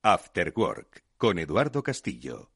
After 0.03 0.53
Work 0.55 1.05
con 1.17 1.39
Eduardo 1.39 1.83
Castillo. 1.83 2.56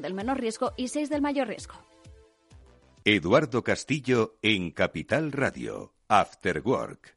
del 0.00 0.14
menor 0.14 0.40
riesgo 0.40 0.72
y 0.76 0.88
6 0.88 1.10
del 1.10 1.22
mayor 1.22 1.48
riesgo. 1.48 1.74
Eduardo 3.04 3.62
Castillo 3.62 4.36
en 4.42 4.70
Capital 4.70 5.32
Radio, 5.32 5.94
After 6.08 6.60
Work. 6.64 7.16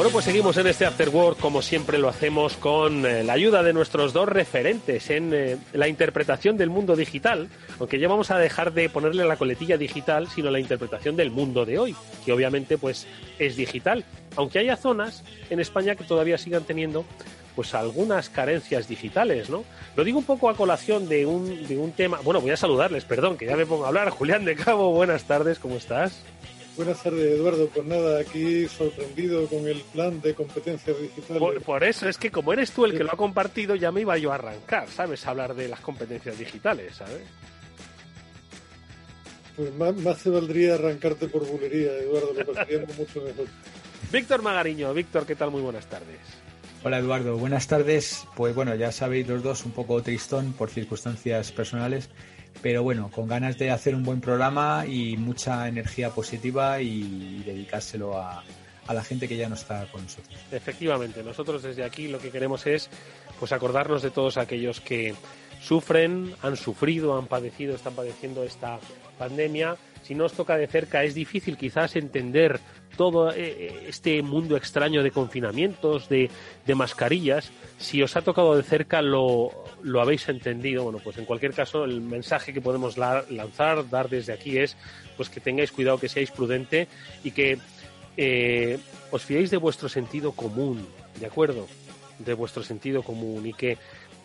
Bueno, 0.00 0.14
pues 0.14 0.24
seguimos 0.24 0.56
en 0.56 0.66
este 0.66 0.86
After 0.86 1.10
Work, 1.10 1.38
como 1.38 1.60
siempre 1.60 1.98
lo 1.98 2.08
hacemos, 2.08 2.56
con 2.56 3.04
eh, 3.04 3.22
la 3.22 3.34
ayuda 3.34 3.62
de 3.62 3.74
nuestros 3.74 4.14
dos 4.14 4.26
referentes 4.26 5.10
en 5.10 5.30
eh, 5.34 5.58
la 5.74 5.88
interpretación 5.88 6.56
del 6.56 6.70
mundo 6.70 6.96
digital, 6.96 7.50
aunque 7.78 7.98
ya 7.98 8.08
vamos 8.08 8.30
a 8.30 8.38
dejar 8.38 8.72
de 8.72 8.88
ponerle 8.88 9.26
la 9.26 9.36
coletilla 9.36 9.76
digital, 9.76 10.26
sino 10.30 10.50
la 10.50 10.58
interpretación 10.58 11.16
del 11.16 11.30
mundo 11.30 11.66
de 11.66 11.78
hoy, 11.78 11.94
que 12.24 12.32
obviamente 12.32 12.78
pues 12.78 13.06
es 13.38 13.56
digital, 13.56 14.06
aunque 14.36 14.60
haya 14.60 14.74
zonas 14.78 15.22
en 15.50 15.60
España 15.60 15.94
que 15.96 16.04
todavía 16.04 16.38
sigan 16.38 16.64
teniendo 16.64 17.04
pues 17.54 17.74
algunas 17.74 18.30
carencias 18.30 18.88
digitales, 18.88 19.50
¿no? 19.50 19.64
Lo 19.96 20.04
digo 20.04 20.18
un 20.18 20.24
poco 20.24 20.48
a 20.48 20.56
colación 20.56 21.10
de 21.10 21.26
un, 21.26 21.66
de 21.68 21.76
un 21.76 21.92
tema, 21.92 22.20
bueno, 22.24 22.40
voy 22.40 22.52
a 22.52 22.56
saludarles, 22.56 23.04
perdón, 23.04 23.36
que 23.36 23.44
ya 23.44 23.54
me 23.54 23.66
pongo 23.66 23.84
a 23.84 23.88
hablar. 23.88 24.08
Julián 24.18 24.46
de 24.46 24.56
Cabo, 24.56 24.92
buenas 24.94 25.24
tardes, 25.24 25.58
¿cómo 25.58 25.76
estás? 25.76 26.22
Buenas 26.76 27.02
tardes, 27.02 27.38
Eduardo. 27.38 27.68
Pues 27.68 27.86
nada, 27.86 28.20
aquí 28.20 28.66
sorprendido 28.68 29.46
con 29.46 29.66
el 29.66 29.80
plan 29.92 30.20
de 30.20 30.34
competencias 30.34 31.00
digitales. 31.00 31.62
Por, 31.62 31.84
eso, 31.84 32.08
es 32.08 32.16
que 32.16 32.30
como 32.30 32.52
eres 32.52 32.72
tú 32.72 32.84
el 32.84 32.96
que 32.96 33.04
lo 33.04 33.12
ha 33.12 33.16
compartido, 33.16 33.74
ya 33.74 33.90
me 33.92 34.02
iba 34.02 34.16
yo 34.18 34.32
a 34.32 34.36
arrancar, 34.36 34.88
¿sabes? 34.88 35.26
A 35.26 35.30
hablar 35.30 35.54
de 35.54 35.68
las 35.68 35.80
competencias 35.80 36.38
digitales, 36.38 36.96
¿sabes? 36.96 37.22
Pues 39.56 39.74
más, 39.74 39.94
más 39.96 40.18
se 40.18 40.30
valdría 40.30 40.74
arrancarte 40.74 41.28
por 41.28 41.46
bulería, 41.46 41.92
Eduardo, 41.98 42.32
lo 42.32 42.46
pasaríamos 42.46 42.96
mucho 42.96 43.20
mejor. 43.20 43.46
Víctor 44.12 44.42
Magariño, 44.42 44.94
Víctor, 44.94 45.26
¿qué 45.26 45.36
tal? 45.36 45.50
Muy 45.50 45.60
buenas 45.60 45.86
tardes. 45.86 46.18
Hola 46.82 46.98
Eduardo, 46.98 47.36
buenas 47.36 47.66
tardes. 47.66 48.26
Pues 48.34 48.54
bueno, 48.54 48.74
ya 48.74 48.90
sabéis 48.90 49.28
los 49.28 49.42
dos 49.42 49.66
un 49.66 49.72
poco 49.72 50.02
tristón 50.02 50.54
por 50.54 50.70
circunstancias 50.70 51.52
personales, 51.52 52.08
pero 52.62 52.82
bueno, 52.82 53.10
con 53.10 53.26
ganas 53.26 53.58
de 53.58 53.70
hacer 53.70 53.94
un 53.94 54.02
buen 54.02 54.20
programa 54.20 54.84
y 54.86 55.16
mucha 55.16 55.68
energía 55.68 56.10
positiva 56.10 56.80
y 56.80 57.42
dedicárselo 57.44 58.18
a, 58.18 58.44
la 58.92 59.04
gente 59.04 59.28
que 59.28 59.36
ya 59.36 59.48
no 59.48 59.54
está 59.54 59.86
con 59.92 60.02
nosotros. 60.02 60.36
Efectivamente, 60.50 61.22
nosotros 61.22 61.62
desde 61.62 61.84
aquí 61.84 62.08
lo 62.08 62.18
que 62.18 62.30
queremos 62.30 62.66
es 62.66 62.90
pues 63.38 63.52
acordarnos 63.52 64.02
de 64.02 64.10
todos 64.10 64.36
aquellos 64.36 64.80
que 64.80 65.14
sufren, 65.60 66.34
han 66.42 66.56
sufrido, 66.56 67.16
han 67.16 67.28
padecido, 67.28 67.76
están 67.76 67.94
padeciendo 67.94 68.42
esta 68.42 68.80
pandemia. 69.16 69.76
Si 70.02 70.16
no 70.16 70.24
os 70.24 70.32
toca 70.32 70.56
de 70.56 70.66
cerca 70.66 71.04
es 71.04 71.14
difícil 71.14 71.56
quizás 71.56 71.94
entender 71.94 72.58
todo 73.00 73.32
eh, 73.32 73.86
este 73.88 74.20
mundo 74.20 74.58
extraño 74.58 75.02
de 75.02 75.10
confinamientos, 75.10 76.10
de, 76.10 76.28
de 76.66 76.74
mascarillas, 76.74 77.50
si 77.78 78.02
os 78.02 78.14
ha 78.14 78.20
tocado 78.20 78.54
de 78.54 78.62
cerca 78.62 79.00
lo, 79.00 79.64
lo, 79.82 80.02
habéis 80.02 80.28
entendido. 80.28 80.84
Bueno, 80.84 80.98
pues 81.02 81.16
en 81.16 81.24
cualquier 81.24 81.54
caso 81.54 81.84
el 81.86 82.02
mensaje 82.02 82.52
que 82.52 82.60
podemos 82.60 82.98
lanzar, 82.98 83.88
dar 83.88 84.10
desde 84.10 84.34
aquí 84.34 84.58
es 84.58 84.76
pues 85.16 85.30
que 85.30 85.40
tengáis 85.40 85.72
cuidado, 85.72 85.96
que 85.96 86.10
seáis 86.10 86.30
prudente 86.30 86.88
y 87.24 87.30
que 87.30 87.56
eh, 88.18 88.78
os 89.10 89.22
fiéis 89.22 89.50
de 89.50 89.56
vuestro 89.56 89.88
sentido 89.88 90.32
común, 90.32 90.86
¿de 91.18 91.24
acuerdo? 91.24 91.68
De 92.18 92.34
vuestro 92.34 92.62
sentido 92.62 93.02
común 93.02 93.46
y 93.46 93.54
que 93.54 93.78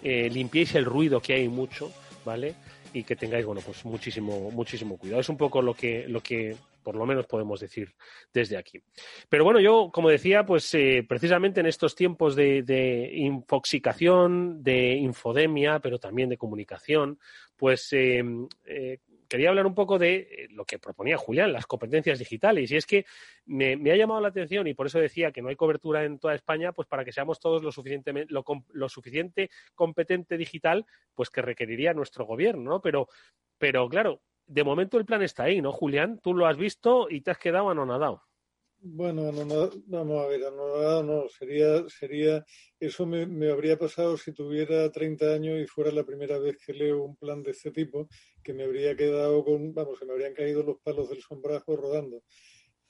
eh, 0.04 0.30
limpiéis 0.30 0.76
el 0.76 0.84
ruido 0.84 1.22
que 1.22 1.36
hay 1.36 1.48
mucho, 1.48 1.94
¿vale? 2.26 2.56
Y 2.96 3.04
que 3.04 3.18
tengáis, 3.18 3.46
bueno, 3.46 3.60
pues 3.60 3.84
muchísimo, 3.84 4.50
muchísimo 4.52 4.98
cuidado. 4.98 5.20
Es 5.20 5.28
un 5.28 5.36
poco 5.36 5.62
lo 5.62 5.74
que, 5.74 6.08
lo 6.08 6.22
que 6.22 6.56
por 6.82 6.96
lo 6.96 7.06
menos 7.06 7.26
podemos 7.26 7.60
decir 7.60 7.94
desde 8.34 8.56
aquí. 8.56 8.82
Pero 9.28 9.44
bueno, 9.44 9.60
yo, 9.60 9.90
como 9.92 10.10
decía, 10.10 10.46
pues 10.46 10.74
eh, 10.76 11.04
precisamente 11.06 11.60
en 11.60 11.66
estos 11.66 11.94
tiempos 11.94 12.38
de, 12.38 13.12
infoxicación, 13.14 14.64
de 14.64 14.94
infodemia, 14.94 15.80
pero 15.80 16.00
también 16.00 16.30
de 16.30 16.38
comunicación, 16.38 17.20
pues 17.58 17.92
eh, 17.92 18.24
eh, 18.66 19.00
quería 19.28 19.50
hablar 19.50 19.66
un 19.66 19.76
poco 19.76 19.98
de 20.00 20.48
lo 20.52 20.66
que 20.66 20.80
proponía 20.80 21.18
Julián, 21.18 21.54
las 21.54 21.66
competencias 21.66 22.20
digitales. 22.20 22.72
Y 22.72 22.78
es 22.78 22.86
que 22.86 23.06
me, 23.46 23.74
ha 23.92 23.96
llamado 23.96 24.22
la 24.22 24.30
atención 24.30 24.68
y 24.68 24.74
por 24.74 24.88
eso 24.88 25.00
decía 25.00 25.32
que 25.32 25.42
no 25.42 25.50
hay 25.50 25.56
cobertura 25.56 26.04
en 26.04 26.20
toda 26.20 26.36
España, 26.36 26.72
pues 26.72 26.88
para 26.88 27.06
que 27.06 27.12
seamos 27.12 27.40
todos 27.40 27.64
lo, 27.64 27.72
suficientemente, 27.72 28.34
lo, 28.34 28.44
lo 28.72 28.90
suficiente 28.90 29.50
competente 29.74 30.38
digital, 30.38 30.86
pues 31.14 31.30
que 31.30 31.42
requeriría 31.42 31.94
nuestro 31.94 32.26
gobierno, 32.26 32.70
¿no? 32.70 32.82
Pero, 32.82 33.08
pero 33.58 33.88
claro, 33.90 34.22
de 34.48 34.64
momento 34.64 34.98
el 34.98 35.06
plan 35.06 35.22
está 35.22 35.44
ahí, 35.44 35.62
¿no, 35.62 35.72
Julián? 35.72 36.20
Tú 36.22 36.34
lo 36.34 36.46
has 36.46 36.58
visto 36.58 37.08
y 37.10 37.22
te 37.22 37.32
has 37.32 37.38
quedado 37.38 37.70
anonadado. 37.70 38.24
Bueno, 38.80 39.24
vamos 39.88 40.24
a 40.24 40.28
ver, 40.28 40.46
anonadado 40.46 41.04
no, 41.04 41.28
sería, 41.30 41.88
sería, 41.90 42.46
eso 42.80 43.06
me, 43.06 43.50
habría 43.50 43.78
pasado 43.80 44.16
si 44.16 44.32
tuviera 44.32 44.92
30 44.92 45.34
años 45.34 45.60
y 45.60 45.66
fuera 45.66 45.92
la 45.92 46.04
primera 46.06 46.38
vez 46.38 46.58
que 46.64 46.74
leo 46.74 47.04
un 47.04 47.16
plan 47.16 47.42
de 47.42 47.52
este 47.52 47.72
tipo, 47.72 48.08
que 48.44 48.54
me 48.54 48.64
habría 48.64 48.96
quedado 48.96 49.44
con, 49.44 49.74
vamos, 49.74 49.98
se 49.98 50.06
me 50.06 50.12
habrían 50.14 50.36
caído 50.36 50.62
los 50.64 50.78
palos 50.82 51.10
del 51.10 51.22
sombrajo 51.22 51.76
rodando. 51.76 52.22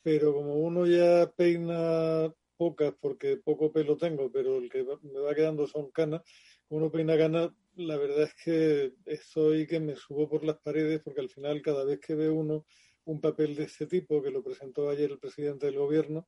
Pero 0.01 0.33
como 0.33 0.55
uno 0.55 0.85
ya 0.85 1.31
peina 1.35 2.33
pocas 2.57 2.93
porque 2.99 3.37
poco 3.37 3.71
pelo 3.71 3.97
tengo, 3.97 4.31
pero 4.31 4.57
el 4.57 4.69
que 4.69 4.85
me 5.03 5.19
va 5.19 5.33
quedando 5.33 5.65
son 5.67 5.91
canas, 5.91 6.21
uno 6.69 6.91
peina 6.91 7.17
canas 7.17 7.51
la 7.75 7.97
verdad 7.97 8.23
es 8.23 8.33
que 8.43 8.93
estoy 9.05 9.67
que 9.67 9.79
me 9.79 9.95
subo 9.95 10.29
por 10.29 10.43
las 10.43 10.57
paredes 10.57 11.01
porque 11.03 11.21
al 11.21 11.29
final 11.29 11.61
cada 11.61 11.83
vez 11.83 11.99
que 11.99 12.15
ve 12.15 12.29
uno 12.29 12.65
un 13.05 13.21
papel 13.21 13.55
de 13.55 13.63
este 13.63 13.87
tipo 13.87 14.21
que 14.21 14.31
lo 14.31 14.43
presentó 14.43 14.89
ayer 14.89 15.11
el 15.11 15.19
presidente 15.19 15.67
del 15.67 15.77
gobierno, 15.77 16.27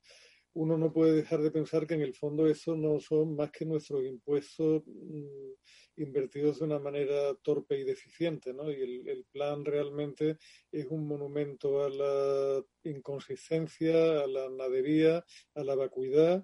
uno 0.53 0.77
no 0.77 0.91
puede 0.91 1.13
dejar 1.13 1.41
de 1.41 1.51
pensar 1.51 1.85
que 1.85 1.93
en 1.93 2.01
el 2.01 2.15
fondo 2.15 2.47
eso 2.47 2.75
no 2.75 2.99
son 2.99 3.35
más 3.35 3.51
que 3.51 3.65
nuestros 3.65 4.03
impuestos 4.03 4.83
mm, 4.87 6.01
invertidos 6.01 6.59
de 6.59 6.65
una 6.65 6.79
manera 6.79 7.35
torpe 7.43 7.79
y 7.79 7.83
deficiente, 7.83 8.53
¿no? 8.53 8.71
Y 8.71 8.81
el, 8.81 9.07
el, 9.07 9.25
plan 9.25 9.63
realmente 9.65 10.37
es 10.71 10.85
un 10.89 11.07
monumento 11.07 11.83
a 11.83 11.89
la 11.89 12.63
inconsistencia, 12.83 14.23
a 14.23 14.27
la 14.27 14.49
nadería, 14.49 15.23
a 15.53 15.63
la 15.63 15.75
vacuidad 15.75 16.43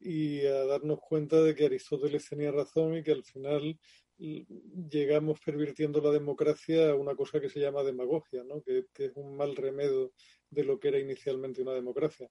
y 0.00 0.44
a 0.46 0.64
darnos 0.66 1.00
cuenta 1.00 1.40
de 1.42 1.54
que 1.54 1.66
Aristóteles 1.66 2.28
tenía 2.28 2.50
razón 2.50 2.96
y 2.96 3.02
que 3.02 3.12
al 3.12 3.24
final 3.24 3.78
llegamos 4.18 5.40
pervirtiendo 5.40 6.00
la 6.00 6.10
democracia 6.10 6.90
a 6.90 6.94
una 6.94 7.14
cosa 7.14 7.40
que 7.40 7.48
se 7.48 7.60
llama 7.60 7.82
demagogia, 7.82 8.44
¿no? 8.44 8.62
que, 8.62 8.86
es 8.96 9.12
un 9.16 9.36
mal 9.36 9.56
remedio 9.56 10.12
de 10.50 10.64
lo 10.64 10.78
que 10.78 10.88
era 10.88 10.98
inicialmente 10.98 11.62
una 11.62 11.72
democracia. 11.72 12.28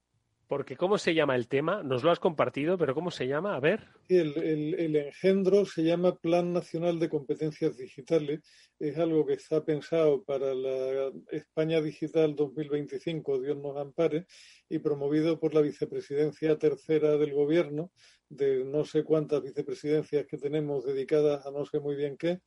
Porque 0.48 0.76
¿cómo 0.76 0.98
se 0.98 1.14
llama 1.14 1.36
el 1.36 1.48
tema? 1.48 1.84
Nos 1.84 2.04
lo 2.04 2.12
has 2.12 2.20
compartido, 2.20 2.78
pero 2.78 2.94
¿cómo 2.94 3.12
se 3.12 3.28
llama? 3.28 3.56
A 3.56 3.60
ver. 3.60 3.88
El, 4.10 4.38
el, 4.78 4.96
engendro 4.96 5.66
se 5.66 5.84
llama 5.84 6.18
Plan 6.18 6.52
Nacional 6.52 7.00
de 7.00 7.10
Competencias 7.10 7.78
Digitales. 7.78 8.42
Es 8.78 8.98
algo 8.98 9.26
que 9.26 9.34
está 9.34 9.64
pensado 9.64 10.24
para 10.24 10.54
la 10.54 11.12
España 11.32 11.82
Digital 11.82 12.36
2025, 12.36 13.40
Dios 13.40 13.58
nos 13.58 13.78
ampare, 13.78 14.26
y 14.70 14.80
promovido 14.80 15.40
por 15.40 15.54
la 15.54 15.62
vicepresidencia 15.62 16.58
tercera 16.58 17.18
del 17.18 17.34
gobierno, 17.34 17.92
de 18.28 18.66
no 18.66 18.84
sé 18.84 19.04
cuántas 19.04 19.42
vicepresidencias 19.42 20.26
que 20.26 20.38
tenemos 20.38 20.86
dedicadas 20.86 21.46
a 21.46 21.52
no 21.52 21.66
sé 21.66 21.80
muy 21.80 21.96
bien 21.96 22.18
qué. 22.18 22.40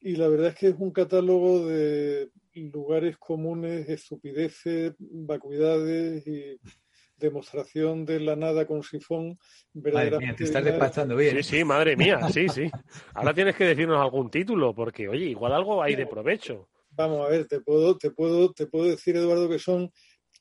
Y 0.00 0.16
la 0.16 0.28
verdad 0.28 0.48
es 0.48 0.54
que 0.54 0.68
es 0.68 0.76
un 0.78 0.92
catálogo 0.92 1.66
de 1.66 2.30
lugares 2.54 3.18
comunes, 3.18 3.88
estupideces, 3.88 4.94
vacuidades 4.98 6.26
y 6.26 6.58
demostración 7.18 8.04
de 8.04 8.20
la 8.20 8.36
nada 8.36 8.66
con 8.66 8.82
sifón 8.82 9.38
verdaderamente. 9.72 10.36
te 10.36 10.44
estás 10.44 10.64
despachando 10.64 11.16
bien. 11.16 11.36
Sí, 11.36 11.42
sí, 11.42 11.64
madre 11.64 11.96
mía, 11.96 12.20
sí, 12.32 12.48
sí. 12.48 12.70
Ahora 13.14 13.34
tienes 13.34 13.56
que 13.56 13.64
decirnos 13.64 14.00
algún 14.00 14.30
título, 14.30 14.74
porque, 14.74 15.08
oye, 15.08 15.26
igual 15.26 15.52
algo 15.52 15.82
hay 15.82 15.96
de 15.96 16.06
provecho. 16.06 16.68
Vamos 16.90 17.26
a 17.26 17.30
ver, 17.30 17.46
te 17.46 17.60
puedo, 17.60 17.96
te 17.96 18.10
puedo, 18.10 18.52
te 18.52 18.66
puedo 18.66 18.86
decir, 18.86 19.16
Eduardo, 19.16 19.48
que 19.48 19.58
son 19.58 19.92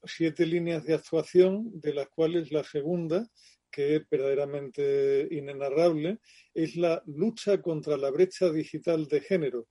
siete 0.04 0.46
líneas 0.46 0.86
de 0.86 0.96
actuación, 0.96 1.70
de 1.74 1.94
las 1.94 2.08
cuales 2.10 2.52
la 2.52 2.64
segunda, 2.64 3.28
que 3.70 3.98
es 3.98 4.10
verdaderamente 4.10 5.28
inenarrable, 5.32 6.20
es 6.54 6.76
la 6.76 7.02
lucha 7.06 7.62
contra 7.62 7.98
la 7.98 8.10
brecha 8.10 8.50
digital 8.50 9.08
de 9.08 9.22
género 9.22 9.68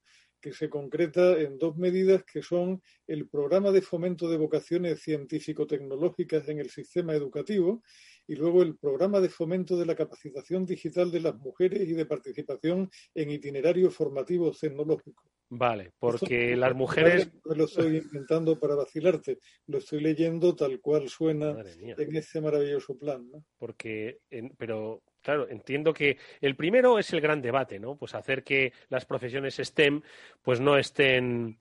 que 0.47 0.53
se 0.53 0.69
concreta 0.69 1.37
en 1.39 1.57
dos 1.57 1.75
medidas 1.75 2.23
que 2.23 2.41
son 2.41 2.81
el 3.05 3.27
programa 3.27 3.71
de 3.71 3.81
fomento 3.81 4.29
de 4.29 4.37
vocaciones 4.37 5.01
científico-tecnológicas 5.01 6.47
en 6.47 6.59
el 6.59 6.69
sistema 6.69 7.13
educativo 7.13 7.83
y 8.27 8.35
luego 8.35 8.63
el 8.63 8.77
programa 8.77 9.19
de 9.19 9.29
fomento 9.29 9.77
de 9.77 9.85
la 9.85 9.95
capacitación 9.95 10.65
digital 10.65 11.11
de 11.11 11.19
las 11.19 11.35
mujeres 11.35 11.87
y 11.87 11.93
de 11.93 12.05
participación 12.05 12.89
en 13.13 13.31
itinerarios 13.31 13.93
formativos 13.93 14.59
tecnológicos. 14.59 15.25
Vale, 15.49 15.91
porque 15.99 16.55
las 16.55 16.75
mujeres... 16.75 17.29
No 17.45 17.55
lo 17.55 17.65
estoy 17.65 17.97
intentando 17.97 18.59
para 18.59 18.75
vacilarte, 18.75 19.39
lo 19.67 19.77
estoy 19.79 20.01
leyendo 20.01 20.55
tal 20.55 20.79
cual 20.79 21.09
suena 21.09 21.55
en 21.81 22.15
ese 22.15 22.41
maravilloso 22.41 22.97
plan. 22.97 23.29
¿no? 23.31 23.45
Porque, 23.57 24.19
pero 24.57 25.03
claro, 25.27 25.49
entiendo 25.49 25.93
que 25.93 26.17
el 26.39 26.55
primero 26.55 26.97
es 26.97 27.11
el 27.11 27.19
gran 27.19 27.41
debate, 27.41 27.79
¿no? 27.79 27.97
Pues 27.97 28.15
hacer 28.15 28.45
que 28.45 28.71
las 28.87 29.03
profesiones 29.03 29.57
STEM 29.57 30.01
pues 30.41 30.61
no 30.61 30.77
estén 30.77 31.59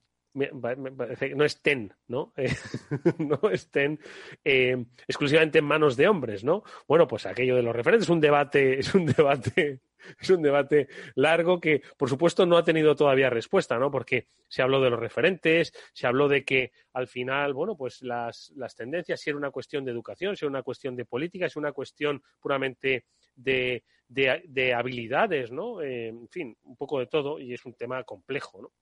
no 1.34 1.44
estén, 1.44 1.92
¿no? 2.06 2.32
no 3.18 3.50
estén 3.50 3.98
eh, 4.44 4.84
exclusivamente 5.08 5.58
en 5.58 5.64
manos 5.64 5.96
de 5.96 6.06
hombres, 6.06 6.44
¿no? 6.44 6.62
Bueno, 6.86 7.08
pues 7.08 7.26
aquello 7.26 7.56
de 7.56 7.62
los 7.62 7.74
referentes 7.74 8.06
es 8.06 8.10
un 8.10 8.20
debate, 8.20 8.78
es 8.78 8.94
un 8.94 9.06
debate, 9.06 9.80
es 10.20 10.30
un 10.30 10.42
debate 10.42 10.88
largo 11.14 11.58
que, 11.60 11.82
por 11.96 12.08
supuesto, 12.08 12.44
no 12.46 12.58
ha 12.58 12.64
tenido 12.64 12.94
todavía 12.94 13.30
respuesta, 13.30 13.78
¿no? 13.78 13.90
Porque 13.90 14.28
se 14.46 14.62
habló 14.62 14.80
de 14.80 14.90
los 14.90 15.00
referentes, 15.00 15.72
se 15.92 16.06
habló 16.06 16.28
de 16.28 16.44
que 16.44 16.70
al 16.92 17.08
final, 17.08 17.54
bueno, 17.54 17.76
pues 17.76 18.02
las, 18.02 18.52
las 18.56 18.76
tendencias, 18.76 19.20
si 19.20 19.30
era 19.30 19.38
una 19.38 19.50
cuestión 19.50 19.84
de 19.84 19.92
educación, 19.92 20.36
si 20.36 20.44
era 20.44 20.50
una 20.50 20.62
cuestión 20.62 20.94
de 20.96 21.06
política, 21.06 21.48
si 21.48 21.58
era 21.58 21.68
una 21.68 21.72
cuestión 21.72 22.22
puramente 22.40 23.06
de, 23.36 23.84
de, 24.08 24.74
habilidades, 24.74 25.52
¿no? 25.52 25.80
Eh, 25.82 26.08
en 26.08 26.28
fin, 26.28 26.56
un 26.64 26.76
poco 26.76 26.98
de 26.98 27.06
todo 27.06 27.38
y 27.38 27.54
es 27.54 27.64
un 27.64 27.74
tema 27.74 28.02
complejo, 28.04 28.62
¿no? 28.62 28.72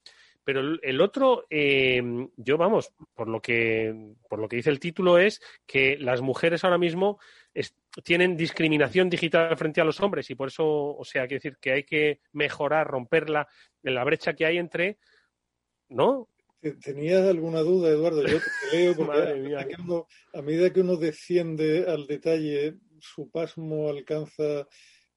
Pero 0.44 0.61
el, 0.61 1.00
otro, 1.00 1.46
eh, 1.48 2.02
yo 2.36 2.59
vamos, 2.59 2.92
por 3.14 3.28
lo 3.28 3.40
que 3.40 4.12
por 4.28 4.38
lo 4.38 4.46
que 4.46 4.57
dice 4.57 4.68
el 4.68 4.78
título 4.78 5.16
es 5.16 5.40
que 5.66 5.96
las 5.98 6.20
mujeres 6.20 6.64
ahora 6.64 6.76
mismo 6.76 7.18
tienen 8.02 8.36
discriminación 8.36 9.09
digital 9.09 9.57
frente 9.57 9.80
a 9.80 9.84
los 9.84 10.00
hombres 10.00 10.28
y 10.28 10.34
por 10.34 10.48
eso, 10.48 10.66
o 10.66 11.05
sea, 11.05 11.22
quiere 11.22 11.36
decir 11.36 11.57
que 11.59 11.72
hay 11.72 11.84
que 11.84 12.20
mejorar, 12.32 12.86
romper 12.86 13.30
la, 13.30 13.48
la 13.82 14.05
brecha 14.05 14.34
que 14.34 14.44
hay 14.44 14.59
entre, 14.59 14.98
¿no? 15.88 16.28
¿Tenías 16.82 17.26
alguna 17.26 17.61
duda, 17.61 17.90
Eduardo? 17.90 18.26
Yo 18.26 18.38
te 18.38 18.44
leo 18.76 18.96
porque 18.96 19.18
a, 20.32 20.42
medida 20.42 20.72
que 20.72 20.80
uno 20.80 20.96
desciende 20.96 21.84
al 21.86 22.07
detalle 22.07 22.76
su 23.05 23.30
pasmo 23.30 23.88
alcanza 23.88 24.66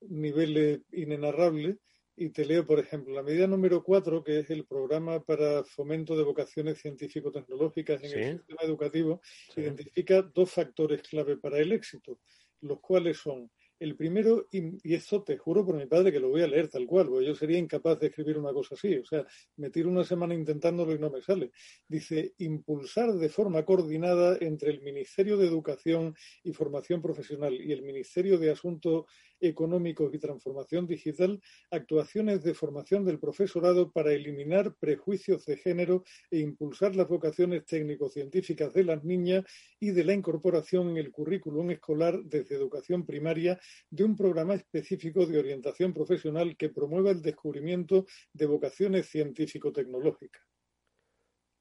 niveles 0.01 0.81
inenarrables. 0.91 1.77
Y 2.19 2.29
te 2.29 2.45
leo, 2.45 2.65
por 2.65 2.79
ejemplo, 2.79 3.13
la 3.13 3.21
medida 3.21 3.45
número 3.45 3.83
cuatro, 3.83 4.23
que 4.23 4.39
es 4.39 4.49
el 4.49 4.65
programa 4.65 5.23
para 5.23 5.63
fomento 5.63 6.17
de 6.17 6.23
vocaciones 6.23 6.79
científico-tecnológicas 6.79 8.03
en 8.03 8.11
el 8.11 8.37
sistema 8.37 8.61
educativo, 8.63 9.21
identifica 9.55 10.23
dos 10.23 10.49
factores 10.51 11.03
clave 11.03 11.37
para 11.37 11.59
el 11.59 11.71
éxito, 11.71 12.19
los 12.61 12.79
cuales 12.79 13.17
son 13.17 13.51
el 13.79 13.95
primero, 13.95 14.47
y, 14.51 14.93
esto 14.93 15.23
te 15.23 15.37
juro 15.37 15.65
por 15.65 15.75
mi 15.75 15.85
padre 15.85 16.11
que 16.11 16.19
lo 16.19 16.29
voy 16.29 16.41
a 16.41 16.47
leer 16.47 16.67
tal 16.67 16.85
cual, 16.85 17.07
porque 17.07 17.27
yo 17.27 17.35
sería 17.35 17.57
incapaz 17.57 17.99
de 17.99 18.07
escribir 18.07 18.37
una 18.37 18.51
cosa 18.51 18.75
así. 18.75 18.95
O 18.97 19.05
sea, 19.05 19.25
me 19.57 19.69
tiro 19.69 19.89
una 19.89 20.03
semana 20.03 20.33
intentándolo 20.33 20.93
y 20.93 20.99
no 20.99 21.09
me 21.09 21.21
sale. 21.21 21.51
Dice, 21.87 22.33
impulsar 22.39 23.13
de 23.13 23.29
forma 23.29 23.63
coordinada 23.63 24.37
entre 24.41 24.71
el 24.71 24.81
Ministerio 24.81 25.37
de 25.37 25.47
Educación 25.47 26.15
y 26.43 26.53
Formación 26.53 27.01
Profesional 27.01 27.53
y 27.53 27.71
el 27.71 27.83
Ministerio 27.83 28.37
de 28.37 28.51
Asuntos 28.51 29.05
Económicos 29.39 30.13
y 30.13 30.19
Transformación 30.19 30.87
Digital 30.87 31.39
actuaciones 31.71 32.43
de 32.43 32.53
formación 32.53 33.05
del 33.05 33.19
profesorado 33.19 33.91
para 33.91 34.13
eliminar 34.13 34.75
prejuicios 34.75 35.45
de 35.45 35.57
género 35.57 36.03
e 36.31 36.39
impulsar 36.39 36.95
las 36.95 37.07
vocaciones 37.07 37.65
técnico-científicas 37.65 38.73
de 38.73 38.83
las 38.83 39.03
niñas 39.03 39.45
y 39.79 39.91
de 39.91 40.03
la 40.03 40.13
incorporación 40.13 40.89
en 40.89 40.97
el 40.97 41.11
currículum 41.11 41.71
escolar 41.71 42.19
desde 42.23 42.55
educación 42.55 43.05
primaria 43.05 43.59
de 43.89 44.03
un 44.03 44.15
programa 44.15 44.55
específico 44.55 45.25
de 45.25 45.39
orientación 45.39 45.93
profesional 45.93 46.55
que 46.57 46.69
promueva 46.69 47.11
el 47.11 47.21
descubrimiento 47.21 48.05
de 48.33 48.45
vocaciones 48.45 49.09
científico-tecnológicas. 49.09 50.43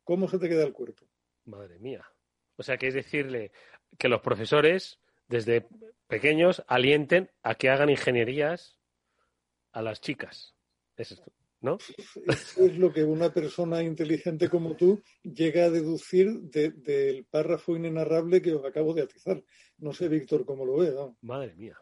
¿Cómo 0.04 0.28
se 0.28 0.38
te 0.38 0.48
queda 0.48 0.64
el 0.64 0.72
cuerpo? 0.72 1.06
Madre 1.46 1.78
mía. 1.78 2.06
O 2.56 2.62
sea, 2.62 2.76
que 2.76 2.88
es 2.88 2.94
decirle 2.94 3.52
que 3.98 4.08
los 4.08 4.20
profesores, 4.20 5.00
desde 5.28 5.66
pequeños, 6.06 6.64
alienten 6.68 7.30
a 7.42 7.54
que 7.54 7.70
hagan 7.70 7.90
ingenierías 7.90 8.78
a 9.72 9.82
las 9.82 10.00
chicas. 10.00 10.54
¿No? 11.60 11.78
Eso 12.26 12.66
es 12.66 12.78
lo 12.78 12.92
que 12.92 13.02
una 13.02 13.32
persona 13.32 13.82
inteligente 13.82 14.48
como 14.48 14.76
tú 14.76 15.02
llega 15.22 15.64
a 15.64 15.70
deducir 15.70 16.40
del 16.42 17.24
párrafo 17.24 17.76
inenarrable 17.76 18.40
que 18.40 18.54
os 18.54 18.64
acabo 18.64 18.94
de 18.94 19.02
atizar. 19.02 19.42
No 19.78 19.92
sé, 19.92 20.08
Víctor, 20.08 20.44
cómo 20.46 20.64
lo 20.64 20.76
ve. 20.76 20.94
Madre 21.22 21.54
mía. 21.56 21.76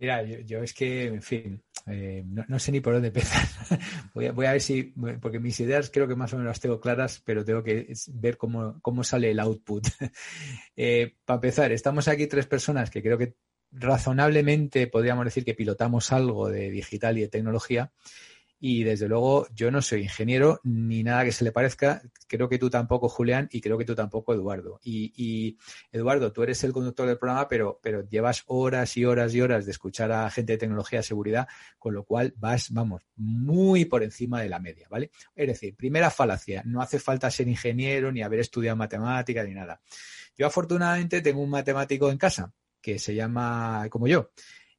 Mira, 0.00 0.22
yo, 0.22 0.62
es 0.62 0.72
que, 0.72 1.08
en 1.08 1.20
fin, 1.20 1.62
eh, 1.86 2.24
no, 2.24 2.58
sé 2.58 2.72
ni 2.72 2.80
por 2.80 2.94
dónde 2.94 3.08
empezar. 3.08 3.46
voy, 4.14 4.46
a, 4.46 4.52
ver 4.52 4.62
si, 4.62 4.94
porque 5.20 5.38
mis 5.38 5.60
ideas 5.60 5.90
creo 5.90 6.08
que 6.08 6.16
más 6.16 6.32
o 6.32 6.38
menos 6.38 6.48
las 6.48 6.60
tengo 6.60 6.80
claras, 6.80 7.22
pero 7.22 7.44
tengo 7.44 7.62
que 7.62 7.92
ver 8.14 8.38
cómo, 8.38 8.80
cómo 8.80 9.04
sale 9.04 9.30
el 9.30 9.40
output. 9.40 9.86
Eh, 10.82 11.16
para 11.26 11.36
empezar, 11.36 11.72
estamos 11.72 12.08
aquí 12.08 12.26
tres 12.26 12.46
personas 12.46 12.88
que 12.90 13.02
creo 13.02 13.18
que 13.18 13.34
razonablemente 13.70 14.86
podríamos 14.86 15.26
decir 15.26 15.44
que 15.44 15.54
pilotamos 15.54 16.10
algo 16.10 16.48
de 16.48 16.70
digital 16.70 17.18
y 17.18 17.22
de 17.22 17.28
tecnología 17.28 17.92
y 18.62 18.84
desde 18.84 19.08
luego 19.08 19.48
yo 19.54 19.70
no 19.70 19.80
soy 19.80 20.02
ingeniero 20.02 20.60
ni 20.64 21.02
nada 21.02 21.24
que 21.24 21.32
se 21.32 21.44
le 21.44 21.50
parezca. 21.50 22.02
Creo 22.26 22.46
que 22.50 22.58
tú 22.58 22.68
tampoco, 22.68 23.08
Julián, 23.08 23.48
y 23.50 23.62
creo 23.62 23.78
que 23.78 23.86
tú 23.86 23.94
tampoco, 23.94 24.34
Eduardo. 24.34 24.78
Y, 24.84 25.56
Eduardo, 25.90 26.30
tú 26.30 26.42
eres 26.42 26.62
el 26.62 26.72
conductor 26.74 27.08
del 27.08 27.16
programa, 27.16 27.48
pero, 27.48 27.80
pero 27.82 28.06
llevas 28.06 28.44
horas 28.46 28.94
y 28.98 29.06
horas 29.06 29.34
y 29.34 29.40
horas 29.40 29.64
de 29.64 29.72
escuchar 29.72 30.12
a 30.12 30.28
gente 30.30 30.52
de 30.52 30.58
tecnología 30.58 30.98
de 30.98 31.04
seguridad, 31.04 31.48
con 31.78 31.94
lo 31.94 32.04
cual 32.04 32.34
vas, 32.36 32.70
vamos, 32.70 33.02
muy 33.16 33.86
por 33.86 34.02
encima 34.02 34.42
de 34.42 34.50
la 34.50 34.60
media, 34.60 34.86
¿vale? 34.90 35.10
Es 35.34 35.48
decir, 35.48 35.74
primera 35.74 36.10
falacia, 36.10 36.62
no 36.66 36.82
hace 36.82 36.98
falta 36.98 37.30
ser 37.30 37.48
ingeniero 37.48 38.12
ni 38.12 38.22
haber 38.22 38.40
estudiado 38.40 38.76
matemáticas 38.76 39.48
ni 39.48 39.54
nada. 39.54 39.80
Yo 40.36 40.46
afortunadamente 40.46 41.22
tengo 41.22 41.40
un 41.40 41.50
matemático 41.50 42.10
en 42.10 42.18
casa 42.18 42.52
que 42.82 42.98
se 42.98 43.14
llama 43.14 43.86
como 43.90 44.06
yo 44.06 44.30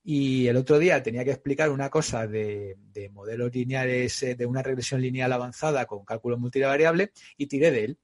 y 0.03 0.47
el 0.47 0.57
otro 0.57 0.79
día 0.79 1.03
tenía 1.03 1.23
que 1.23 1.31
explicar 1.31 1.69
una 1.69 1.89
cosa 1.89 2.27
de, 2.27 2.77
modelos 3.11 3.53
lineales, 3.53 4.23
eh, 4.23 4.35
de 4.35 4.45
una 4.45 4.63
regresión 4.63 5.01
lineal 5.01 5.31
avanzada 5.31 5.85
con 5.85 6.03
cálculo 6.05 6.37
multivariable 6.37 7.11
y 7.37 7.47
tiré 7.47 7.71
de 7.71 7.83
él. 7.85 7.99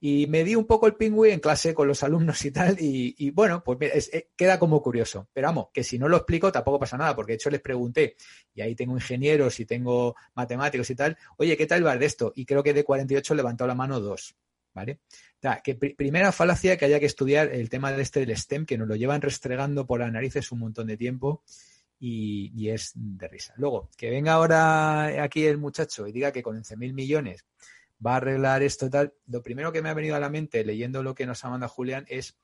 Y 0.00 0.28
me 0.28 0.44
di 0.44 0.54
un 0.54 0.64
poco 0.64 0.86
el 0.86 0.94
pingüí 0.94 1.32
en 1.32 1.40
clase 1.40 1.74
con 1.74 1.88
los 1.88 2.04
alumnos 2.04 2.44
y 2.44 2.52
tal, 2.52 2.76
y, 2.78 3.30
bueno, 3.30 3.64
pues 3.64 4.08
eh, 4.12 4.30
queda 4.36 4.56
como 4.58 4.80
curioso. 4.80 5.28
Pero 5.32 5.48
vamos, 5.48 5.68
que 5.74 5.82
si 5.82 5.98
no 5.98 6.08
lo 6.08 6.18
explico 6.18 6.52
tampoco 6.52 6.78
pasa 6.78 6.96
nada, 6.96 7.16
porque 7.16 7.32
de 7.32 7.36
hecho 7.36 7.50
les 7.50 7.60
pregunté, 7.60 8.14
y 8.54 8.60
ahí 8.60 8.76
tengo 8.76 8.94
ingenieros 8.94 9.58
y 9.58 9.66
tengo 9.66 10.14
matemáticos 10.34 10.88
y 10.90 10.94
tal, 10.94 11.18
oye, 11.36 11.56
¿qué 11.56 11.66
tal 11.66 11.84
va 11.84 11.96
de 11.96 12.06
esto? 12.06 12.32
Y 12.36 12.46
creo 12.46 12.62
que 12.62 12.72
de 12.72 12.84
48 12.84 13.34
levantó 13.34 13.66
la 13.66 13.74
mano 13.74 13.98
dos. 14.00 14.36
¿vale? 14.78 15.00
Que 15.62 15.74
primera 15.74 16.32
falacia 16.32 16.76
que 16.76 16.84
haya 16.84 17.00
que 17.00 17.06
estudiar 17.06 17.48
el 17.48 17.68
tema 17.68 17.92
de 17.92 18.02
este 18.02 18.20
del 18.20 18.36
STEM, 18.36 18.66
que 18.66 18.78
nos 18.78 18.88
lo 18.88 18.96
llevan 18.96 19.20
restregando 19.20 19.86
por 19.86 20.00
las 20.00 20.12
narices 20.12 20.50
un 20.52 20.60
montón 20.60 20.86
de 20.86 20.96
tiempo 20.96 21.42
y, 22.00 22.68
es 22.68 22.92
de 22.94 23.28
risa. 23.28 23.54
Luego, 23.56 23.88
que 23.96 24.10
venga 24.10 24.32
ahora 24.32 25.22
aquí 25.22 25.46
el 25.46 25.58
muchacho 25.58 26.06
y 26.06 26.12
diga 26.12 26.32
que 26.32 26.42
con 26.42 26.56
11.000 26.56 26.92
millones 26.92 27.44
va 28.04 28.14
a 28.14 28.16
arreglar 28.16 28.62
esto 28.62 28.88
tal, 28.88 29.14
lo 29.26 29.42
primero 29.42 29.72
que 29.72 29.82
me 29.82 29.88
ha 29.88 29.94
venido 29.94 30.14
a 30.14 30.20
la 30.20 30.30
mente 30.30 30.64
leyendo 30.64 31.02
lo 31.02 31.14
que 31.14 31.26
nos 31.26 31.44
ha 31.44 31.50
mandado 31.50 31.72
Julián 31.72 32.04
es 32.08 32.36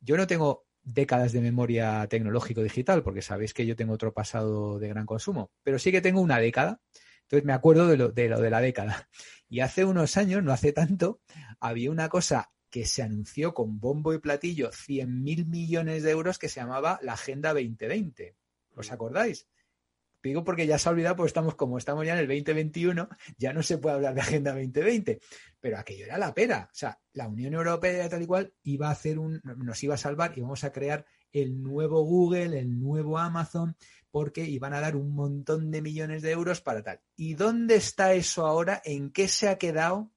yo 0.00 0.16
no 0.16 0.26
tengo 0.26 0.64
décadas 0.82 1.32
de 1.32 1.40
memoria 1.40 2.06
tecnológico 2.08 2.62
digital, 2.62 3.02
porque 3.02 3.22
sabéis 3.22 3.54
que 3.54 3.66
yo 3.66 3.74
tengo 3.74 3.94
otro 3.94 4.12
pasado 4.12 4.78
de 4.78 4.88
gran 4.88 5.06
consumo, 5.06 5.50
pero 5.62 5.78
sí 5.78 5.90
que 5.90 6.02
tengo 6.02 6.20
una 6.20 6.38
década. 6.38 6.80
Entonces 7.24 7.44
me 7.44 7.52
acuerdo 7.52 7.86
de 7.88 7.96
lo 7.96 8.08
de, 8.08 8.28
lo 8.28 8.40
de 8.40 8.50
la 8.50 8.60
década. 8.60 9.08
Y 9.48 9.60
hace 9.60 9.84
unos 9.84 10.16
años, 10.16 10.42
no 10.42 10.52
hace 10.52 10.72
tanto, 10.72 11.20
había 11.60 11.90
una 11.90 12.08
cosa 12.08 12.50
que 12.70 12.86
se 12.86 13.02
anunció 13.02 13.54
con 13.54 13.78
bombo 13.78 14.12
y 14.12 14.18
platillo 14.18 14.70
100.000 14.70 15.46
millones 15.46 16.02
de 16.02 16.10
euros 16.10 16.38
que 16.38 16.48
se 16.48 16.60
llamaba 16.60 16.98
la 17.02 17.12
Agenda 17.12 17.52
2020. 17.52 18.34
¿Os 18.74 18.90
acordáis? 18.90 19.46
Digo 20.24 20.42
porque 20.42 20.66
ya 20.66 20.78
se 20.78 20.88
ha 20.88 20.92
olvidado, 20.92 21.16
pues 21.16 21.28
estamos 21.28 21.54
como 21.54 21.76
estamos 21.76 22.06
ya 22.06 22.14
en 22.14 22.20
el 22.20 22.26
2021, 22.26 23.10
ya 23.36 23.52
no 23.52 23.62
se 23.62 23.76
puede 23.76 23.96
hablar 23.96 24.14
de 24.14 24.22
Agenda 24.22 24.52
2020. 24.52 25.20
Pero 25.60 25.78
aquello 25.78 26.06
era 26.06 26.16
la 26.16 26.34
pera. 26.34 26.68
O 26.72 26.74
sea, 26.74 26.98
la 27.12 27.28
Unión 27.28 27.52
Europea 27.52 28.08
tal 28.08 28.22
y 28.22 28.26
cual 28.26 28.54
iba 28.62 28.88
a 28.88 28.92
hacer 28.92 29.18
un, 29.18 29.40
nos 29.44 29.82
iba 29.84 29.94
a 29.94 29.98
salvar 29.98 30.32
y 30.34 30.40
vamos 30.40 30.64
a 30.64 30.72
crear 30.72 31.04
el 31.30 31.62
nuevo 31.62 32.02
Google, 32.04 32.58
el 32.58 32.80
nuevo 32.80 33.18
Amazon, 33.18 33.76
porque 34.14 34.44
iban 34.44 34.74
a 34.74 34.80
dar 34.80 34.94
un 34.94 35.10
montón 35.10 35.72
de 35.72 35.82
millones 35.82 36.22
de 36.22 36.30
euros 36.30 36.60
para 36.60 36.84
tal. 36.84 37.00
¿Y 37.16 37.34
dónde 37.34 37.74
está 37.74 38.14
eso 38.14 38.46
ahora? 38.46 38.80
¿En 38.84 39.10
qué 39.10 39.26
se 39.26 39.48
ha 39.48 39.58
quedado? 39.58 40.12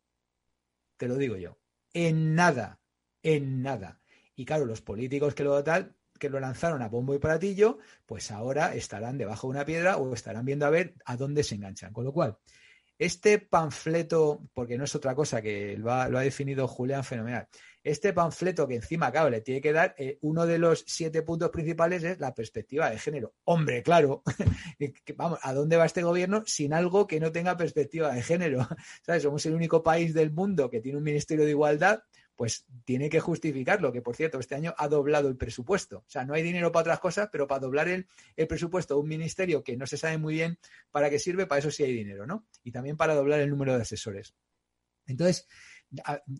Te 0.97 1.07
lo 1.07 1.15
digo 1.15 1.35
yo 1.35 1.57
en 2.05 2.35
nada, 2.35 2.79
en 3.23 3.63
nada. 3.63 3.99
Y 4.35 4.45
claro, 4.45 4.65
los 4.65 4.81
políticos 4.81 5.33
que 5.33 5.43
lo 5.43 5.63
tal, 5.63 5.95
que 6.19 6.29
lo 6.29 6.39
lanzaron 6.39 6.83
a 6.83 6.89
bombo 6.89 7.15
y 7.15 7.17
platillo, 7.17 7.79
pues 8.05 8.29
ahora 8.29 8.75
estarán 8.75 9.17
debajo 9.17 9.47
de 9.47 9.51
una 9.51 9.65
piedra 9.65 9.97
o 9.97 10.13
estarán 10.13 10.45
viendo 10.45 10.67
a 10.67 10.69
ver 10.69 10.93
a 11.05 11.17
dónde 11.17 11.43
se 11.43 11.55
enganchan. 11.55 11.93
Con 11.93 12.05
lo 12.05 12.13
cual, 12.13 12.37
este 12.97 13.39
panfleto, 13.39 14.41
porque 14.53 14.77
no 14.77 14.85
es 14.85 14.95
otra 14.95 15.13
cosa 15.13 15.41
que 15.41 15.77
lo 15.77 15.91
ha, 15.91 16.09
definido 16.09 16.67
Julián 16.67 17.03
fenomenal, 17.03 17.47
este 17.83 18.11
panfleto 18.11 18.67
que 18.67 18.75
encima, 18.75 19.11
claro, 19.11 19.29
le 19.29 19.41
tiene 19.41 19.61
que 19.61 19.71
dar, 19.71 19.95
eh, 19.97 20.17
uno 20.21 20.45
de 20.45 20.57
los 20.57 20.83
siete 20.87 21.21
puntos 21.21 21.49
principales 21.49 22.03
es 22.03 22.19
la 22.19 22.33
perspectiva 22.33 22.89
de 22.89 22.97
género. 22.97 23.33
Hombre, 23.45 23.81
claro, 23.83 24.23
vamos, 25.15 25.39
¿a 25.41 25.53
dónde 25.53 25.77
va 25.77 25.85
este 25.85 26.03
gobierno 26.03 26.43
sin 26.45 26.73
algo 26.73 27.07
que 27.07 27.19
no 27.19 27.31
tenga 27.31 27.55
perspectiva 27.55 28.11
de 28.13 28.21
género? 28.21 28.67
¿Sabes? 29.05 29.23
Somos 29.23 29.45
el 29.45 29.53
único 29.53 29.83
país 29.83 30.13
del 30.13 30.31
mundo 30.31 30.69
que 30.69 30.81
tiene 30.81 30.97
un 30.97 31.03
ministerio 31.03 31.45
de 31.45 31.51
igualdad, 31.51 32.01
pues 32.37 32.65
tiene 32.85 33.09
que 33.09 33.19
justificarlo, 33.19 33.91
que 33.91 34.03
por 34.03 34.15
cierto, 34.15 34.39
este 34.39 34.55
año 34.55 34.73
ha 34.77 34.87
doblado 34.87 35.27
el 35.27 35.35
presupuesto. 35.35 35.97
O 35.97 36.09
sea, 36.09 36.23
no 36.23 36.35
hay 36.35 36.43
dinero 36.43 36.71
para 36.71 36.81
otras 36.81 36.99
cosas, 36.99 37.29
pero 37.31 37.47
para 37.47 37.59
doblar 37.59 37.87
el, 37.89 38.07
el 38.35 38.47
presupuesto 38.47 38.93
de 38.93 39.01
un 39.01 39.07
ministerio 39.07 39.63
que 39.63 39.75
no 39.75 39.87
se 39.87 39.97
sabe 39.97 40.19
muy 40.19 40.35
bien 40.35 40.59
para 40.91 41.09
qué 41.09 41.17
sirve, 41.17 41.47
para 41.47 41.59
eso 41.59 41.71
sí 41.71 41.83
hay 41.83 41.93
dinero, 41.93 42.27
¿no? 42.27 42.45
Y 42.63 42.71
también 42.71 42.95
para 42.95 43.15
doblar 43.15 43.39
el 43.39 43.49
número 43.49 43.75
de 43.75 43.81
asesores. 43.81 44.35
Entonces, 45.07 45.47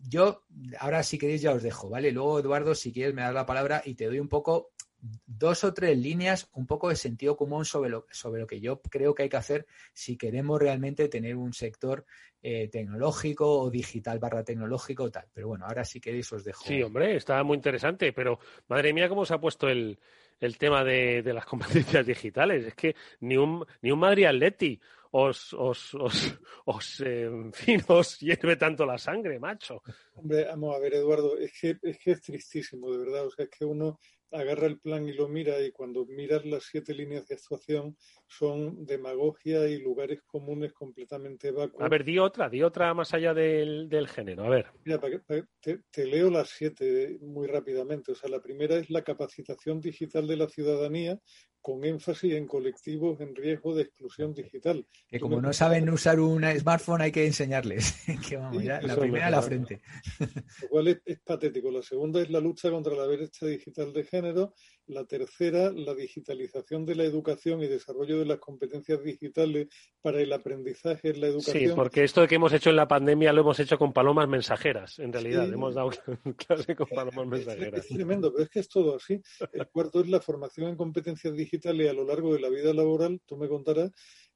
yo, 0.08 0.44
ahora 0.78 1.02
si 1.02 1.18
queréis 1.18 1.42
ya 1.42 1.52
os 1.52 1.62
dejo, 1.64 1.88
¿vale? 1.88 2.12
Luego, 2.12 2.38
Eduardo, 2.38 2.76
si 2.76 2.92
quieres 2.92 3.12
me 3.12 3.22
das 3.22 3.34
la 3.34 3.46
palabra 3.46 3.82
y 3.84 3.94
te 3.94 4.06
doy 4.06 4.20
un 4.20 4.28
poco 4.28 4.70
dos 5.00 5.64
o 5.64 5.72
tres 5.72 5.96
líneas, 5.96 6.48
un 6.54 6.66
poco 6.66 6.88
de 6.88 6.96
sentido 6.96 7.36
común 7.36 7.64
sobre 7.64 7.90
lo, 7.90 8.06
sobre 8.10 8.40
lo 8.40 8.46
que 8.46 8.60
yo 8.60 8.80
creo 8.80 9.14
que 9.14 9.24
hay 9.24 9.28
que 9.28 9.36
hacer 9.36 9.66
si 9.92 10.16
queremos 10.16 10.60
realmente 10.60 11.08
tener 11.08 11.36
un 11.36 11.52
sector 11.52 12.04
eh, 12.42 12.68
tecnológico 12.68 13.60
o 13.60 13.70
digital 13.70 14.18
barra 14.18 14.44
tecnológico 14.44 15.04
o 15.04 15.10
tal. 15.10 15.26
Pero 15.32 15.48
bueno, 15.48 15.66
ahora 15.66 15.84
si 15.84 16.00
queréis 16.00 16.32
os 16.32 16.44
dejo. 16.44 16.64
Sí, 16.64 16.82
hombre, 16.82 17.16
está 17.16 17.42
muy 17.42 17.56
interesante, 17.56 18.12
pero 18.12 18.38
madre 18.68 18.92
mía, 18.92 19.08
cómo 19.08 19.24
se 19.24 19.34
ha 19.34 19.40
puesto 19.40 19.68
el, 19.68 19.98
el 20.40 20.58
tema 20.58 20.84
de, 20.84 21.22
de, 21.22 21.32
las 21.32 21.46
competencias 21.46 22.06
digitales. 22.06 22.66
Es 22.66 22.74
que 22.74 22.94
ni 23.20 23.36
un, 23.36 23.64
ni 23.82 23.90
un 23.90 23.98
Madrid 23.98 24.26
Atleti 24.26 24.80
os, 25.10 25.54
os, 25.54 25.94
os, 25.94 26.38
os 26.66 27.00
eh, 27.00 27.24
en 27.24 27.52
fin, 27.52 27.82
os 27.88 28.18
hierve 28.18 28.56
tanto 28.56 28.84
la 28.84 28.98
sangre, 28.98 29.38
macho. 29.38 29.82
Hombre, 30.14 30.44
vamos 30.44 30.76
a 30.76 30.78
ver, 30.78 30.94
Eduardo, 30.94 31.38
es 31.38 31.52
que, 31.58 31.76
es 31.82 31.98
que 31.98 32.10
es 32.12 32.22
tristísimo, 32.22 32.90
de 32.92 32.98
verdad. 32.98 33.26
O 33.26 33.30
sea, 33.30 33.44
es 33.44 33.50
que 33.50 33.64
uno 33.64 33.98
agarra 34.32 34.66
el 34.66 34.78
plan 34.78 35.08
y 35.08 35.12
lo 35.12 35.28
mira 35.28 35.60
y 35.60 35.72
cuando 35.72 36.04
miras 36.06 36.44
las 36.44 36.64
siete 36.64 36.94
líneas 36.94 37.26
de 37.26 37.34
actuación 37.34 37.96
son 38.26 38.84
demagogia 38.84 39.68
y 39.68 39.78
lugares 39.78 40.22
comunes 40.26 40.72
completamente 40.72 41.50
vacuos. 41.50 41.82
A 41.82 41.88
ver, 41.88 42.04
di 42.04 42.18
otra, 42.18 42.48
di 42.48 42.62
otra 42.62 42.92
más 42.94 43.14
allá 43.14 43.32
del, 43.32 43.88
del 43.88 44.08
género. 44.08 44.44
A 44.44 44.50
ver. 44.50 44.66
Mira, 44.84 45.00
te, 45.60 45.78
te, 45.90 46.06
leo 46.06 46.30
las 46.30 46.50
siete 46.50 47.18
muy 47.20 47.46
rápidamente. 47.46 48.12
O 48.12 48.14
sea, 48.14 48.28
la 48.28 48.40
primera 48.40 48.76
es 48.76 48.90
la 48.90 49.02
capacitación 49.02 49.80
digital 49.80 50.26
de 50.26 50.36
la 50.36 50.48
ciudadanía 50.48 51.18
con 51.60 51.84
énfasis 51.84 52.34
en 52.34 52.46
colectivos 52.46 53.20
en 53.20 53.34
riesgo 53.34 53.74
de 53.74 53.82
exclusión 53.82 54.32
digital. 54.32 54.86
Que 55.08 55.18
como 55.18 55.40
no 55.40 55.52
saben 55.52 55.88
usar 55.90 56.20
un 56.20 56.44
smartphone 56.58 57.02
hay 57.02 57.12
que 57.12 57.26
enseñarles. 57.26 58.04
que 58.28 58.36
vamos, 58.36 58.62
ya, 58.62 58.80
la 58.80 58.96
primera 58.96 59.26
a 59.26 59.30
la 59.30 59.42
frente. 59.42 59.80
Lo 60.62 60.68
cual 60.68 60.88
es, 60.88 61.02
es, 61.04 61.20
patético. 61.20 61.70
La 61.70 61.82
segunda 61.82 62.20
es 62.22 62.30
la 62.30 62.40
lucha 62.40 62.70
contra 62.70 62.94
la 62.94 63.06
brecha 63.06 63.46
digital 63.46 63.92
de 63.92 64.04
género. 64.04 64.17
La 64.86 65.04
tercera, 65.04 65.70
la 65.70 65.94
digitalización 65.94 66.86
de 66.86 66.94
la 66.94 67.04
educación 67.04 67.62
y 67.62 67.66
desarrollo 67.66 68.18
de 68.18 68.24
las 68.24 68.38
competencias 68.38 69.02
digitales 69.02 69.68
para 70.00 70.20
el 70.20 70.32
aprendizaje 70.32 71.10
en 71.10 71.20
la 71.20 71.26
educación. 71.26 71.68
Sí, 71.68 71.74
porque 71.74 72.04
esto 72.04 72.26
que 72.26 72.36
hemos 72.36 72.52
hecho 72.54 72.70
en 72.70 72.76
la 72.76 72.88
pandemia 72.88 73.32
lo 73.32 73.42
hemos 73.42 73.60
hecho 73.60 73.78
con 73.78 73.92
palomas 73.92 74.28
mensajeras, 74.28 74.98
en 74.98 75.12
realidad. 75.12 75.52
Hemos 75.52 75.74
dado 75.74 75.90
clase 76.48 76.74
con 76.74 76.86
palomas 76.88 77.26
mensajeras. 77.26 77.84
Es, 77.84 77.88
tremendo, 77.88 78.32
pero 78.32 78.44
es 78.44 78.50
que 78.50 78.60
es 78.60 78.68
todo 78.68 78.96
así. 78.96 79.20
El 79.52 79.66
cuarto 79.68 80.00
es 80.00 80.08
la 80.08 80.20
formación 80.20 80.68
en 80.68 80.76
competencias 80.76 81.34
digitales 81.34 81.90
a 81.90 81.92
lo 81.92 82.04
largo 82.04 82.32
de 82.32 82.40
la 82.40 82.48
vida 82.48 82.72
laboral. 82.72 83.20
Tú 83.26 83.36
me 83.36 83.48
contarás 83.48 83.92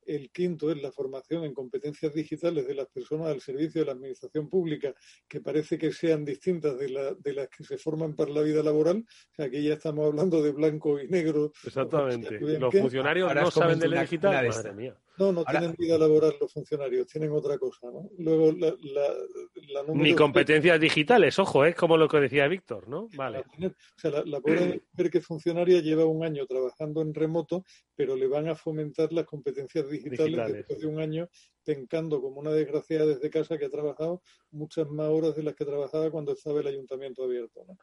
el 0.06 0.30
quinto 0.30 0.70
es 0.70 0.80
la 0.80 0.92
formación 0.92 1.44
en 1.44 1.54
competencias 1.54 2.12
digitales 2.14 2.66
de 2.66 2.74
las 2.74 2.88
personas 2.88 3.28
al 3.28 3.40
servicio 3.40 3.80
de 3.80 3.86
la 3.86 3.92
administración 3.92 4.48
pública, 4.48 4.94
que 5.28 5.40
parece 5.40 5.78
que 5.78 5.92
sean 5.92 6.24
distintas 6.24 6.78
de, 6.78 6.88
la, 6.88 7.14
de 7.14 7.32
las 7.32 7.48
que 7.48 7.64
se 7.64 7.78
forman 7.78 8.14
para 8.14 8.30
la 8.30 8.42
vida 8.42 8.62
laboral. 8.62 8.98
O 8.98 9.34
sea, 9.34 9.46
aquí 9.46 9.62
ya 9.62 9.74
estamos 9.74 10.06
hablando 10.06 10.42
de 10.42 10.52
blanco 10.52 11.00
y 11.00 11.08
negro. 11.08 11.52
Exactamente. 11.64 12.38
Los 12.40 12.74
funcionarios 12.74 13.34
no 13.34 13.50
saben 13.50 13.78
de 13.78 13.88
la 13.88 14.02
digital. 14.02 14.48
Madre 14.48 14.72
mía. 14.72 14.96
No, 15.18 15.30
no 15.30 15.44
tienen 15.44 15.74
vida 15.78 15.98
laboral 15.98 16.34
los 16.40 16.52
funcionarios, 16.52 17.06
tienen 17.06 17.32
otra 17.32 17.58
cosa, 17.58 17.90
¿no? 17.90 18.08
Luego, 18.18 18.52
la, 18.52 18.74
la, 18.80 19.82
Ni 19.94 20.14
competencias 20.14 20.80
digitales, 20.80 21.38
ojo, 21.38 21.64
es 21.64 21.74
como 21.74 21.96
lo 21.96 22.08
que 22.08 22.18
decía 22.18 22.48
Víctor, 22.48 22.88
¿no? 22.88 23.08
Vale. 23.14 23.40
O 23.40 23.72
sea, 23.96 24.22
la, 24.24 24.40
pobre 24.40 24.82
mujer 24.90 25.10
que 25.10 25.20
funcionaria 25.20 25.80
lleva 25.80 26.06
un 26.06 26.24
año 26.24 26.46
trabajando 26.46 27.02
en 27.02 27.12
remoto, 27.12 27.64
pero 27.94 28.16
le 28.16 28.26
van 28.26 28.48
a 28.48 28.54
fomentar 28.54 29.12
las 29.12 29.26
competencias 29.26 29.88
digitales, 29.88 30.52
después 30.52 30.80
de 30.80 30.86
un 30.86 30.98
año 30.98 31.28
pencando 31.64 32.20
como 32.20 32.40
una 32.40 32.50
desgraciada 32.50 33.06
desde 33.06 33.30
casa 33.30 33.58
que 33.58 33.66
ha 33.66 33.70
trabajado 33.70 34.22
muchas 34.50 34.88
más 34.88 35.08
horas 35.08 35.36
de 35.36 35.42
las 35.42 35.54
que 35.54 35.64
trabajaba 35.64 36.10
cuando 36.10 36.32
estaba 36.32 36.60
el 36.60 36.66
ayuntamiento 36.66 37.22
abierto, 37.24 37.64
¿no? 37.68 37.76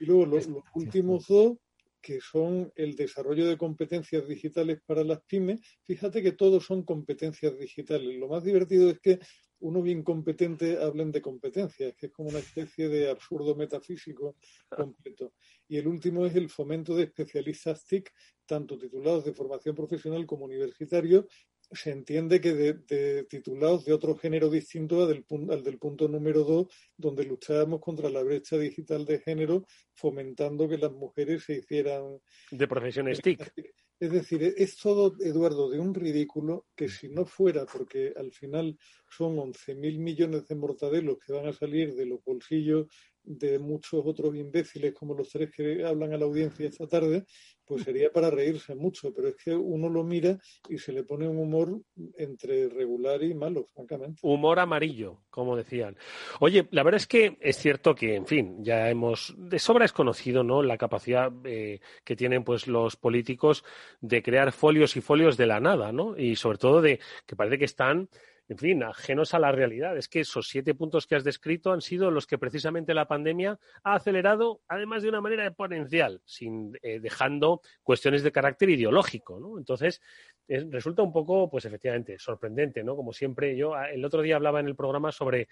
Y 0.00 0.06
luego 0.06 0.26
los, 0.26 0.46
los 0.46 0.62
últimos 0.74 1.26
dos 1.26 1.56
que 2.00 2.20
son 2.20 2.72
el 2.76 2.96
desarrollo 2.96 3.46
de 3.46 3.56
competencias 3.56 4.26
digitales 4.26 4.80
para 4.86 5.04
las 5.04 5.20
pymes. 5.22 5.60
Fíjate 5.84 6.22
que 6.22 6.32
todos 6.32 6.64
son 6.64 6.82
competencias 6.82 7.58
digitales. 7.58 8.16
Lo 8.18 8.28
más 8.28 8.44
divertido 8.44 8.90
es 8.90 9.00
que 9.00 9.18
uno 9.60 9.82
bien 9.82 10.02
competente 10.02 10.78
hablen 10.78 11.10
de 11.10 11.20
competencias, 11.20 11.94
que 11.96 12.06
es 12.06 12.12
como 12.12 12.28
una 12.28 12.38
especie 12.38 12.88
de 12.88 13.10
absurdo 13.10 13.56
metafísico 13.56 14.36
completo. 14.68 15.34
Y 15.66 15.78
el 15.78 15.88
último 15.88 16.26
es 16.26 16.34
el 16.36 16.48
fomento 16.48 16.94
de 16.94 17.04
especialistas 17.04 17.84
TIC, 17.86 18.12
tanto 18.46 18.78
titulados 18.78 19.24
de 19.24 19.34
formación 19.34 19.74
profesional 19.74 20.26
como 20.26 20.44
universitarios, 20.44 21.26
se 21.70 21.90
entiende 21.90 22.40
que 22.40 22.54
de, 22.54 23.24
titulados 23.24 23.84
de 23.84 23.92
otro 23.92 24.16
género 24.16 24.50
distinto 24.50 25.02
al 25.02 25.08
del, 25.08 25.24
al 25.50 25.62
del 25.62 25.78
punto 25.78 26.08
número 26.08 26.44
dos, 26.44 26.66
donde 26.96 27.24
luchábamos 27.24 27.80
contra 27.80 28.08
la 28.10 28.22
brecha 28.22 28.56
digital 28.56 29.04
de 29.04 29.18
género, 29.18 29.66
fomentando 29.94 30.68
que 30.68 30.78
las 30.78 30.92
mujeres 30.92 31.44
se 31.44 31.56
hicieran... 31.56 32.20
De 32.50 32.68
profesiones 32.68 33.20
TIC. 33.20 33.52
Es 34.00 34.12
decir, 34.12 34.54
es 34.56 34.76
todo, 34.76 35.16
Eduardo, 35.20 35.68
de 35.68 35.80
un 35.80 35.92
ridículo 35.92 36.66
que 36.76 36.88
si 36.88 37.08
no 37.08 37.26
fuera, 37.26 37.66
porque 37.66 38.12
al 38.16 38.30
final 38.30 38.78
son 39.10 39.36
11.000 39.36 39.98
millones 39.98 40.46
de 40.46 40.54
mortadelos 40.54 41.18
que 41.18 41.32
van 41.32 41.48
a 41.48 41.52
salir 41.52 41.94
de 41.96 42.06
los 42.06 42.22
bolsillos 42.22 42.86
de 43.28 43.58
muchos 43.58 44.02
otros 44.04 44.34
imbéciles 44.34 44.94
como 44.94 45.14
los 45.14 45.28
tres 45.28 45.50
que 45.54 45.84
hablan 45.84 46.14
a 46.14 46.16
la 46.16 46.24
audiencia 46.24 46.66
esta 46.66 46.86
tarde, 46.86 47.24
pues 47.66 47.82
sería 47.82 48.10
para 48.10 48.30
reírse 48.30 48.74
mucho, 48.74 49.12
pero 49.12 49.28
es 49.28 49.36
que 49.36 49.54
uno 49.54 49.90
lo 49.90 50.02
mira 50.02 50.38
y 50.68 50.78
se 50.78 50.92
le 50.92 51.04
pone 51.04 51.28
un 51.28 51.36
humor 51.36 51.82
entre 52.16 52.68
regular 52.68 53.22
y 53.22 53.34
malo, 53.34 53.66
francamente. 53.74 54.20
Humor 54.22 54.58
amarillo, 54.58 55.20
como 55.28 55.54
decían. 55.54 55.96
Oye, 56.40 56.66
la 56.70 56.82
verdad 56.82 56.96
es 56.96 57.06
que 57.06 57.36
es 57.40 57.58
cierto 57.58 57.94
que, 57.94 58.14
en 58.14 58.26
fin, 58.26 58.64
ya 58.64 58.88
hemos, 58.88 59.34
de 59.36 59.58
sobra 59.58 59.84
es 59.84 59.92
conocido, 59.92 60.42
¿no? 60.42 60.62
La 60.62 60.78
capacidad 60.78 61.30
eh, 61.44 61.80
que 62.04 62.16
tienen, 62.16 62.42
pues, 62.42 62.66
los 62.66 62.96
políticos 62.96 63.64
de 64.00 64.22
crear 64.22 64.52
folios 64.52 64.96
y 64.96 65.02
folios 65.02 65.36
de 65.36 65.46
la 65.46 65.60
nada, 65.60 65.92
¿no? 65.92 66.16
Y 66.16 66.36
sobre 66.36 66.58
todo 66.58 66.80
de 66.80 67.00
que 67.26 67.36
parece 67.36 67.58
que 67.58 67.66
están 67.66 68.08
en 68.48 68.56
fin, 68.56 68.82
ajenos 68.82 69.34
a 69.34 69.38
la 69.38 69.52
realidad. 69.52 69.96
Es 69.96 70.08
que 70.08 70.20
esos 70.20 70.48
siete 70.48 70.74
puntos 70.74 71.06
que 71.06 71.14
has 71.14 71.24
descrito 71.24 71.72
han 71.72 71.82
sido 71.82 72.10
los 72.10 72.26
que 72.26 72.38
precisamente 72.38 72.94
la 72.94 73.06
pandemia 73.06 73.58
ha 73.84 73.94
acelerado, 73.94 74.62
además 74.68 75.02
de 75.02 75.10
una 75.10 75.20
manera 75.20 75.46
exponencial, 75.46 76.22
sin 76.24 76.72
eh, 76.82 76.98
dejando 76.98 77.60
cuestiones 77.82 78.22
de 78.22 78.32
carácter 78.32 78.70
ideológico. 78.70 79.58
Entonces, 79.58 80.00
resulta 80.48 81.02
un 81.02 81.12
poco, 81.12 81.50
pues 81.50 81.66
efectivamente, 81.66 82.18
sorprendente, 82.18 82.82
¿no? 82.82 82.96
Como 82.96 83.12
siempre, 83.12 83.54
yo 83.54 83.76
el 83.76 84.04
otro 84.04 84.22
día 84.22 84.36
hablaba 84.36 84.60
en 84.60 84.68
el 84.68 84.76
programa 84.76 85.12
sobre 85.12 85.48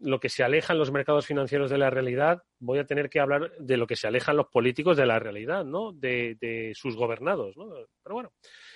lo 0.00 0.20
que 0.20 0.28
se 0.28 0.44
alejan 0.44 0.76
los 0.76 0.92
mercados 0.92 1.26
financieros 1.26 1.70
de 1.70 1.78
la 1.78 1.88
realidad 1.88 2.42
voy 2.58 2.78
a 2.78 2.86
tener 2.86 3.10
que 3.10 3.20
hablar 3.20 3.52
de 3.58 3.76
lo 3.76 3.86
que 3.86 3.96
se 3.96 4.06
alejan 4.06 4.36
los 4.36 4.46
políticos 4.46 4.96
de 4.96 5.06
la 5.06 5.18
realidad, 5.18 5.64
¿no? 5.64 5.92
De, 5.92 6.36
de 6.40 6.72
sus 6.74 6.96
gobernados, 6.96 7.56
¿no? 7.56 7.68
Pero 8.02 8.14
bueno, 8.14 8.32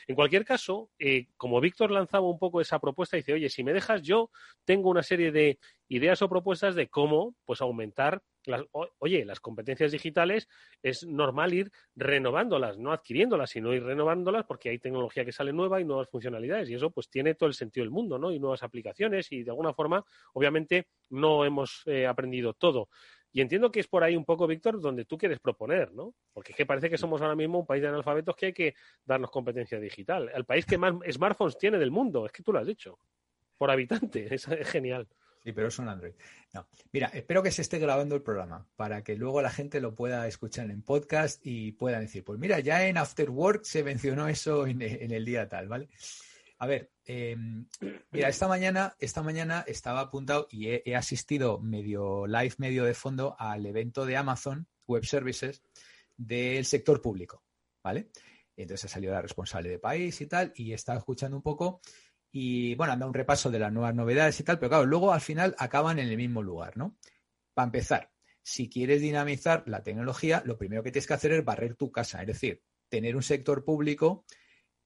en 0.08 0.14
cualquier 0.16 0.44
caso, 0.46 0.90
eh, 0.98 1.26
como 1.36 1.60
Víctor 1.60 1.90
lanzaba 1.90 2.26
un 2.28 2.38
poco 2.38 2.60
esa 2.62 2.78
propuesta, 2.80 3.18
dice, 3.18 3.34
oye, 3.34 3.50
si 3.50 3.62
me 3.62 3.74
dejas, 3.74 4.02
yo 4.02 4.30
tengo 4.64 4.88
una 4.88 5.02
serie 5.02 5.30
de 5.32 5.58
ideas 5.86 6.22
o 6.22 6.28
propuestas 6.30 6.74
de 6.74 6.88
cómo, 6.88 7.36
pues, 7.44 7.60
aumentar 7.60 8.22
las, 8.48 8.64
oye, 8.98 9.24
las 9.24 9.40
competencias 9.40 9.92
digitales 9.92 10.48
es 10.82 11.06
normal 11.06 11.54
ir 11.54 11.70
renovándolas, 11.94 12.78
no 12.78 12.92
adquiriéndolas, 12.92 13.50
sino 13.50 13.74
ir 13.74 13.82
renovándolas 13.82 14.44
porque 14.44 14.70
hay 14.70 14.78
tecnología 14.78 15.24
que 15.24 15.32
sale 15.32 15.52
nueva 15.52 15.80
y 15.80 15.84
nuevas 15.84 16.08
funcionalidades 16.08 16.70
y 16.70 16.74
eso 16.74 16.90
pues 16.90 17.08
tiene 17.08 17.34
todo 17.34 17.48
el 17.48 17.54
sentido 17.54 17.84
del 17.84 17.90
mundo, 17.90 18.18
¿no? 18.18 18.32
Y 18.32 18.38
nuevas 18.38 18.62
aplicaciones 18.62 19.30
y 19.32 19.42
de 19.42 19.50
alguna 19.50 19.72
forma, 19.72 20.04
obviamente, 20.32 20.88
no 21.10 21.44
hemos 21.44 21.82
eh, 21.86 22.06
aprendido 22.06 22.54
todo. 22.54 22.88
Y 23.32 23.40
entiendo 23.40 23.70
que 23.70 23.80
es 23.80 23.88
por 23.88 24.02
ahí 24.02 24.16
un 24.16 24.24
poco, 24.24 24.46
Víctor, 24.46 24.80
donde 24.80 25.04
tú 25.04 25.18
quieres 25.18 25.38
proponer, 25.38 25.92
¿no? 25.92 26.14
Porque 26.32 26.52
es 26.52 26.56
que 26.56 26.66
parece 26.66 26.88
que 26.88 26.96
somos 26.96 27.20
ahora 27.20 27.36
mismo 27.36 27.60
un 27.60 27.66
país 27.66 27.82
de 27.82 27.88
analfabetos 27.88 28.34
que 28.34 28.46
hay 28.46 28.52
que 28.52 28.74
darnos 29.04 29.30
competencia 29.30 29.78
digital. 29.78 30.30
El 30.34 30.44
país 30.44 30.64
que 30.64 30.78
más 30.78 30.94
smartphones 31.10 31.58
tiene 31.58 31.78
del 31.78 31.90
mundo, 31.90 32.24
es 32.24 32.32
que 32.32 32.42
tú 32.42 32.52
lo 32.52 32.58
has 32.58 32.66
dicho, 32.66 32.98
por 33.58 33.70
habitante, 33.70 34.28
es, 34.34 34.46
genial. 34.70 35.08
Sí, 35.42 35.52
pero 35.52 35.70
son 35.70 35.88
Android. 35.88 36.14
No. 36.52 36.66
Mira, 36.92 37.08
espero 37.14 37.42
que 37.42 37.50
se 37.50 37.62
esté 37.62 37.78
grabando 37.78 38.14
el 38.14 38.22
programa 38.22 38.66
para 38.76 39.02
que 39.02 39.16
luego 39.16 39.40
la 39.42 39.50
gente 39.50 39.80
lo 39.80 39.94
pueda 39.94 40.26
escuchar 40.26 40.70
en 40.70 40.82
podcast 40.82 41.40
y 41.44 41.72
puedan 41.72 42.02
decir, 42.02 42.24
pues 42.24 42.38
mira, 42.38 42.58
ya 42.60 42.86
en 42.86 42.98
After 42.98 43.30
Work 43.30 43.64
se 43.64 43.84
mencionó 43.84 44.28
eso 44.28 44.66
en, 44.66 44.82
el 44.82 45.24
día 45.24 45.48
tal, 45.48 45.68
¿vale? 45.68 45.88
A 46.58 46.66
ver, 46.66 46.90
em, 47.04 47.66
mira, 48.10 48.28
esta 48.28 48.48
mañana, 48.48 48.96
esta 48.98 49.22
mañana 49.22 49.64
estaba 49.66 50.00
apuntado 50.00 50.48
y 50.50 50.68
he, 50.68 50.96
asistido 50.96 51.60
medio 51.60 52.26
live, 52.26 52.54
medio 52.58 52.84
de 52.84 52.94
fondo 52.94 53.36
al 53.38 53.64
evento 53.64 54.04
de 54.06 54.16
Amazon 54.16 54.66
Web 54.86 55.04
Services 55.04 55.62
del 56.16 56.64
sector 56.64 57.00
público, 57.00 57.44
¿vale? 57.82 58.08
Entonces 58.56 58.86
ha 58.86 58.94
salido 58.94 59.12
la 59.12 59.22
responsable 59.22 59.68
de 59.68 59.78
país 59.78 60.20
y 60.20 60.26
tal, 60.26 60.52
y 60.56 60.72
estaba 60.72 60.98
escuchando 60.98 61.36
un 61.36 61.42
poco 61.44 61.80
y 62.30 62.74
bueno, 62.74 62.92
anda 62.92 63.06
un 63.06 63.14
repaso 63.14 63.50
de 63.50 63.58
las 63.58 63.72
nuevas 63.72 63.94
novedades 63.94 64.38
y 64.40 64.44
tal, 64.44 64.58
pero 64.58 64.70
claro, 64.70 64.86
luego 64.86 65.12
al 65.12 65.20
final 65.20 65.54
acaban 65.58 65.98
en 65.98 66.08
el 66.08 66.16
mismo 66.16 66.42
lugar, 66.42 66.76
¿no? 66.76 66.96
Para 67.54 67.66
empezar, 67.66 68.10
si 68.42 68.68
quieres 68.68 69.00
dinamizar 69.00 69.64
la 69.66 69.82
tecnología, 69.82 70.42
lo 70.44 70.56
primero 70.56 70.82
que 70.82 70.92
tienes 70.92 71.06
que 71.06 71.14
hacer 71.14 71.32
es 71.32 71.44
barrer 71.44 71.74
tu 71.74 71.90
casa, 71.90 72.20
es 72.20 72.26
decir, 72.26 72.62
tener 72.88 73.16
un 73.16 73.22
sector 73.22 73.64
público 73.64 74.24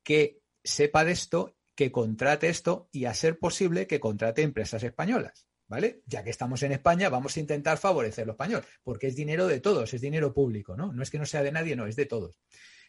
que 0.03 0.41
sepa 0.63 1.05
de 1.05 1.13
esto 1.13 1.57
que 1.75 1.91
contrate 1.91 2.49
esto 2.49 2.89
y 2.93 3.07
a 3.07 3.15
ser 3.15 3.39
posible 3.39 3.87
que 3.87 4.01
contrate 4.01 4.43
empresas 4.43 4.83
españolas. 4.83 5.47
¿Vale? 5.69 6.03
Ya 6.05 6.23
que 6.23 6.29
estamos 6.29 6.63
en 6.65 6.73
España, 6.73 7.09
vamos 7.09 7.35
a 7.35 7.41
intentar 7.41 7.79
favorecer 7.79 8.27
lo 8.27 8.33
español, 8.33 8.63
porque 8.83 9.07
es 9.07 9.17
dinero 9.17 9.47
de 9.47 9.59
todos, 9.59 9.95
es 9.95 10.03
dinero 10.03 10.35
público, 10.35 10.77
¿no? 10.77 10.93
No 10.93 11.03
es 11.03 11.11
que 11.11 11.19
no 11.19 11.25
sea 11.25 11.43
de 11.43 11.51
nadie, 11.51 11.77
no, 11.77 11.87
es 11.87 11.97
de 11.97 12.05
todos. 12.05 12.39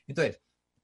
Entonces, 0.06 0.42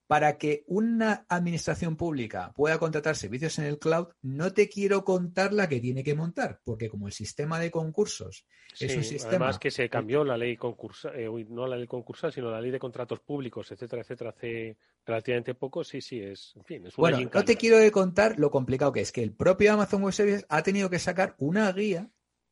para 0.10 0.40
que 0.40 0.64
una 0.66 1.28
administración 1.30 1.96
pública 1.96 2.52
pueda 2.56 2.80
contratar 2.80 3.16
servicios 3.16 3.60
en 3.60 3.66
el 3.66 3.78
cloud, 3.78 4.08
no 4.24 4.52
te 4.54 4.68
quiero 4.68 5.06
contar 5.06 5.54
la 5.54 5.70
que 5.70 5.80
tiene 5.80 6.04
que 6.04 6.16
montar, 6.16 6.62
porque 6.64 6.90
como 6.90 7.06
el 7.06 7.14
sistema 7.14 7.60
de 7.60 7.70
concursos 7.70 8.48
es 8.80 8.98
un 8.98 9.04
sistema. 9.04 9.46
Además 9.46 9.60
que 9.60 9.70
se 9.70 9.88
cambió 9.88 10.24
la 10.24 10.36
ley 10.36 10.58
concursal, 10.58 11.14
eh, 11.16 11.30
no 11.50 11.68
la 11.68 11.78
ley 11.78 11.86
concursal, 11.86 12.34
sino 12.34 12.50
la 12.50 12.60
ley 12.60 12.72
de 12.72 12.80
contratos 12.80 13.20
públicos, 13.20 13.72
etcétera, 13.72 14.02
etcétera, 14.02 14.32
hace 14.32 14.78
relativamente 15.06 15.54
poco. 15.54 15.84
Sí, 15.84 16.02
sí, 16.02 16.20
es, 16.20 16.54
en 16.56 16.66
fin, 16.66 16.88
es 16.88 16.98
una 16.98 17.12
Bueno, 17.12 17.30
no 17.32 17.46
te 17.46 17.56
quiero 17.56 17.92
contar 17.92 18.40
lo 18.40 18.50
complicado 18.50 18.92
que 18.92 19.02
es, 19.02 19.12
que 19.12 19.22
el 19.22 19.36
propio 19.36 19.74
Amazon 19.74 20.02
Web 20.02 20.14
Services 20.14 20.44
ha 20.50 20.64
tenido 20.64 20.90
que 20.90 20.98
sacar 20.98 21.36
una 21.38 21.72
guía 21.72 22.10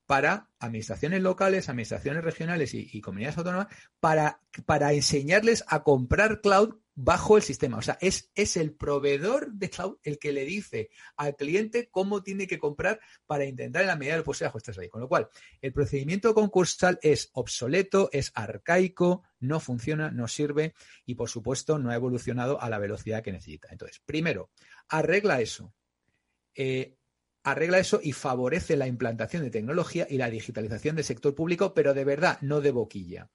para 0.07 0.49
administraciones 0.59 1.21
locales, 1.21 1.67
administraciones 1.67 2.23
regionales 2.23 2.73
y, 2.73 3.01
comunidades 3.01 3.37
autónomas 3.37 3.67
para, 3.99 4.41
para 4.65 4.93
enseñarles 4.93 5.65
a 5.67 5.83
comprar 5.83 6.39
cloud 6.39 6.75
bajo 6.95 7.35
el 7.35 7.43
sistema. 7.43 7.77
O 7.77 7.81
sea, 7.81 7.97
es, 7.99 8.31
es 8.33 8.55
el 8.55 8.73
proveedor 8.73 9.51
de 9.51 9.69
cloud 9.69 9.97
el 10.03 10.17
que 10.17 10.31
le 10.31 10.45
dice 10.45 10.89
al 11.17 11.35
cliente 11.35 11.89
cómo 11.91 12.23
tiene 12.23 12.47
que 12.47 12.57
comprar 12.57 13.01
para 13.27 13.43
intentar 13.45 13.81
en 13.81 13.89
la 13.89 13.97
medida 13.97 14.13
de 14.13 14.19
lo 14.19 14.23
posible 14.23 14.47
ajustarse 14.47 14.81
ahí. 14.81 14.89
Con 14.89 15.01
lo 15.01 15.09
cual, 15.09 15.27
el 15.61 15.73
procedimiento 15.73 16.33
concursal 16.33 16.97
es 17.01 17.29
obsoleto, 17.33 18.09
es 18.13 18.31
arcaico, 18.33 19.23
no 19.41 19.59
funciona, 19.59 20.09
no 20.09 20.29
sirve 20.29 20.73
y, 21.05 21.15
por 21.15 21.29
supuesto, 21.29 21.77
no 21.77 21.91
ha 21.91 21.95
evolucionado 21.95 22.61
a 22.61 22.69
la 22.69 22.79
velocidad 22.79 23.21
que 23.21 23.33
necesita. 23.33 23.67
Entonces, 23.71 24.01
primero, 24.05 24.51
arregla 24.87 25.41
eso. 25.41 25.73
Eh, 26.55 26.95
arregla 27.51 27.79
eso 27.79 27.99
y 28.03 28.11
favorece 28.11 28.75
la 28.75 28.87
implantación 28.87 29.43
de 29.43 29.49
tecnología 29.49 30.05
y 30.09 30.17
la 30.17 30.29
digitalización 30.29 30.97
del 30.97 31.05
sector 31.05 31.33
público, 31.33 31.73
pero 31.73 31.93
de 31.93 32.03
verdad, 32.03 32.37
no 32.41 32.59
de 32.59 32.71
boquilla. 32.71 33.29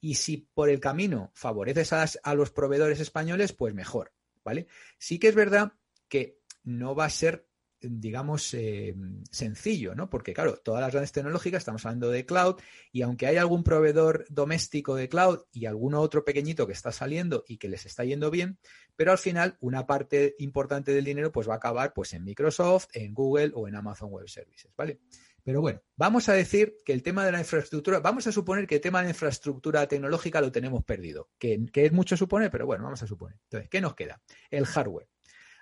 Y 0.00 0.16
si 0.16 0.36
por 0.36 0.68
el 0.68 0.80
camino 0.80 1.30
favoreces 1.34 2.18
a, 2.22 2.34
los 2.34 2.50
proveedores 2.50 3.00
españoles, 3.00 3.54
pues 3.54 3.72
mejor, 3.72 4.12
¿vale? 4.44 4.66
Sí 4.98 5.18
que 5.18 5.28
es 5.28 5.34
verdad 5.34 5.72
que 6.08 6.40
no 6.62 6.94
va 6.94 7.06
a 7.06 7.10
ser 7.10 7.48
digamos, 7.88 8.54
eh, 8.54 8.94
sencillo, 9.30 9.94
¿no? 9.94 10.10
Porque, 10.10 10.32
claro, 10.32 10.56
todas 10.56 10.80
las 10.80 10.90
grandes 10.90 11.12
tecnológicas, 11.12 11.58
estamos 11.58 11.84
hablando 11.86 12.10
de 12.10 12.26
cloud, 12.26 12.56
y 12.92 13.02
aunque 13.02 13.26
hay 13.26 13.36
algún 13.36 13.64
proveedor 13.64 14.24
doméstico 14.28 14.94
de 14.94 15.08
cloud 15.08 15.40
y 15.52 15.66
alguno 15.66 16.00
otro 16.00 16.24
pequeñito 16.24 16.66
que 16.66 16.72
está 16.72 16.92
saliendo 16.92 17.44
y 17.46 17.58
que 17.58 17.68
les 17.68 17.86
está 17.86 18.04
yendo 18.04 18.30
bien, 18.30 18.58
pero 18.96 19.12
al 19.12 19.18
final 19.18 19.56
una 19.60 19.86
parte 19.86 20.34
importante 20.38 20.92
del 20.92 21.04
dinero 21.04 21.32
pues 21.32 21.48
va 21.48 21.54
a 21.54 21.56
acabar 21.56 21.92
pues 21.94 22.12
en 22.12 22.24
Microsoft, 22.24 22.86
en 22.92 23.14
Google 23.14 23.52
o 23.54 23.68
en 23.68 23.76
Amazon 23.76 24.10
Web 24.10 24.28
Services, 24.28 24.72
¿vale? 24.76 25.00
Pero 25.44 25.60
bueno, 25.60 25.82
vamos 25.96 26.30
a 26.30 26.32
decir 26.32 26.78
que 26.86 26.94
el 26.94 27.02
tema 27.02 27.24
de 27.26 27.30
la 27.30 27.38
infraestructura, 27.38 28.00
vamos 28.00 28.26
a 28.26 28.32
suponer 28.32 28.66
que 28.66 28.76
el 28.76 28.80
tema 28.80 29.02
de 29.02 29.10
infraestructura 29.10 29.86
tecnológica 29.86 30.40
lo 30.40 30.50
tenemos 30.50 30.82
perdido, 30.84 31.28
que, 31.38 31.60
es 31.74 31.92
mucho 31.92 32.16
suponer, 32.16 32.50
pero 32.50 32.64
bueno, 32.64 32.84
vamos 32.84 33.02
a 33.02 33.06
suponer. 33.06 33.38
Entonces, 33.44 33.68
¿qué 33.68 33.82
nos 33.82 33.94
queda? 33.94 34.22
El 34.50 34.64
hardware. 34.64 35.06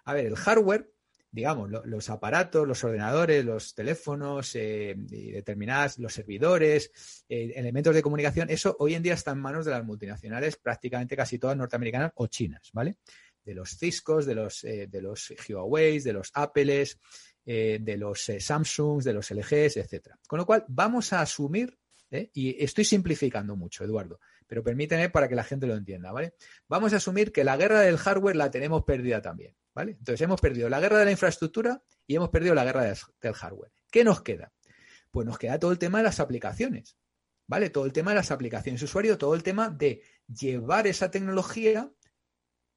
A 0.04 0.14
ver, 0.14 0.26
el 0.26 0.36
hardware, 0.36 0.92
digamos, 1.32 1.70
los 1.86 2.10
aparatos, 2.10 2.68
los 2.68 2.84
ordenadores, 2.84 3.42
los 3.42 3.74
teléfonos, 3.74 4.54
eh, 4.54 4.94
determinadas, 4.96 5.98
los 5.98 6.12
servidores, 6.12 7.24
eh, 7.26 7.54
elementos 7.56 7.94
de 7.94 8.02
comunicación, 8.02 8.50
eso 8.50 8.76
hoy 8.78 8.94
en 8.94 9.02
día 9.02 9.14
está 9.14 9.30
en 9.30 9.40
manos 9.40 9.64
de 9.64 9.70
las 9.70 9.82
multinacionales, 9.82 10.56
prácticamente 10.56 11.16
casi 11.16 11.38
todas 11.38 11.56
norteamericanas 11.56 12.12
o 12.16 12.26
chinas, 12.26 12.68
¿vale? 12.74 12.98
De 13.42 13.54
los 13.54 13.70
Ciscos, 13.78 14.26
de 14.26 14.34
los, 14.34 14.62
eh, 14.64 14.88
de 14.88 15.00
los 15.00 15.32
Huawei, 15.48 16.00
de 16.00 16.12
los 16.12 16.30
Apples, 16.34 17.00
eh, 17.46 17.78
de 17.80 17.96
los 17.96 18.30
Samsungs, 18.38 19.02
de 19.02 19.14
los 19.14 19.30
LGs, 19.30 19.78
etcétera. 19.78 20.18
Con 20.28 20.38
lo 20.38 20.44
cual, 20.44 20.66
vamos 20.68 21.14
a 21.14 21.22
asumir, 21.22 21.78
y 22.34 22.62
estoy 22.62 22.84
simplificando 22.84 23.56
mucho, 23.56 23.84
Eduardo, 23.84 24.20
pero 24.46 24.62
permíteme 24.62 25.08
para 25.08 25.28
que 25.28 25.34
la 25.34 25.44
gente 25.44 25.66
lo 25.66 25.74
entienda, 25.74 26.12
¿vale? 26.12 26.34
Vamos 26.68 26.92
a 26.92 26.96
asumir 26.96 27.32
que 27.32 27.42
la 27.42 27.56
guerra 27.56 27.80
del 27.80 27.96
hardware 27.96 28.36
la 28.36 28.50
tenemos 28.50 28.84
perdida 28.84 29.22
también, 29.22 29.56
¿vale? 29.74 29.92
Entonces, 29.92 30.20
hemos 30.20 30.40
perdido 30.40 30.68
la 30.68 30.80
guerra 30.80 30.98
de 30.98 31.06
la 31.06 31.10
infraestructura 31.10 31.82
y 32.06 32.16
hemos 32.16 32.30
perdido 32.30 32.54
la 32.54 32.64
guerra 32.64 32.84
del 32.84 33.34
hardware. 33.34 33.72
¿Qué 33.90 34.04
nos 34.04 34.22
queda? 34.22 34.52
Pues 35.10 35.26
nos 35.26 35.38
queda 35.38 35.58
todo 35.58 35.72
el 35.72 35.78
tema 35.78 35.98
de 35.98 36.04
las 36.04 36.20
aplicaciones, 36.20 36.96
¿vale? 37.46 37.70
Todo 37.70 37.84
el 37.84 37.92
tema 37.92 38.12
de 38.12 38.16
las 38.16 38.30
aplicaciones 38.30 38.82
usuario, 38.82 39.18
todo 39.18 39.34
el 39.34 39.42
tema 39.42 39.68
de 39.68 40.02
llevar 40.26 40.86
esa 40.86 41.10
tecnología 41.10 41.90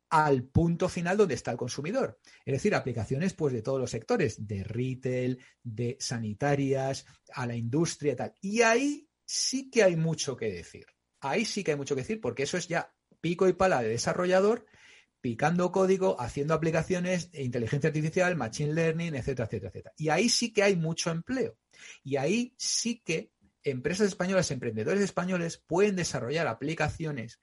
al 0.10 0.44
punto 0.44 0.88
final 0.88 1.18
donde 1.18 1.34
está 1.34 1.52
el 1.52 1.58
consumidor. 1.58 2.20
Es 2.46 2.54
decir, 2.54 2.76
aplicaciones 2.76 3.34
pues 3.34 3.54
de 3.54 3.62
todos 3.62 3.80
los 3.80 3.92
sectores, 3.92 4.48
de 4.48 4.64
retail, 4.64 5.44
de 5.64 5.98
sanitarias, 6.00 7.06
a 7.34 7.46
la 7.46 7.56
industria 7.56 8.16
tal. 8.16 8.34
Y 8.42 8.62
ahí 8.62 9.10
sí 9.26 9.70
que 9.70 9.84
hay 9.84 9.96
mucho 9.96 10.36
que 10.36 10.52
decir. 10.52 10.86
Ahí 11.22 11.46
sí 11.46 11.64
que 11.64 11.72
hay 11.72 11.78
mucho 11.78 11.96
que 11.96 12.02
decir 12.02 12.22
porque 12.22 12.44
eso 12.44 12.58
es 12.58 12.68
ya 12.68 12.94
pico 13.20 13.48
y 13.48 13.54
pala 13.54 13.82
de 13.82 13.90
desarrollador 13.90 14.66
picando 15.26 15.72
código, 15.72 16.22
haciendo 16.22 16.54
aplicaciones, 16.54 17.32
inteligencia 17.34 17.88
artificial, 17.88 18.36
machine 18.36 18.74
learning, 18.74 19.16
etcétera, 19.16 19.48
etcétera, 19.48 19.70
etcétera. 19.70 19.94
Y 19.98 20.10
ahí 20.10 20.30
sí 20.30 20.54
que 20.54 20.62
hay 20.62 20.76
mucho 20.76 21.10
empleo. 21.10 21.58
Y 22.04 22.18
ahí 22.18 22.54
sí 22.60 23.02
que 23.04 23.32
empresas 23.64 24.06
españolas, 24.06 24.52
emprendedores 24.52 25.02
españoles 25.02 25.58
pueden 25.66 25.96
desarrollar 25.96 26.46
aplicaciones 26.46 27.40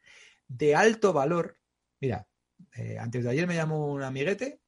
de 0.46 0.76
alto 0.76 1.12
valor. 1.12 1.58
Mira, 2.00 2.28
eh, 2.76 2.98
antes 3.00 3.24
de 3.24 3.30
ayer 3.30 3.48
me 3.48 3.56
llamó 3.56 3.88
un 3.90 4.04
amiguete 4.04 4.60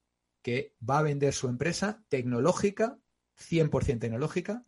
que 0.42 0.74
va 0.82 0.98
a 0.98 1.02
vender 1.02 1.34
su 1.34 1.46
empresa 1.46 2.02
tecnológica, 2.08 2.98
100% 3.38 4.00
tecnológica, 4.00 4.66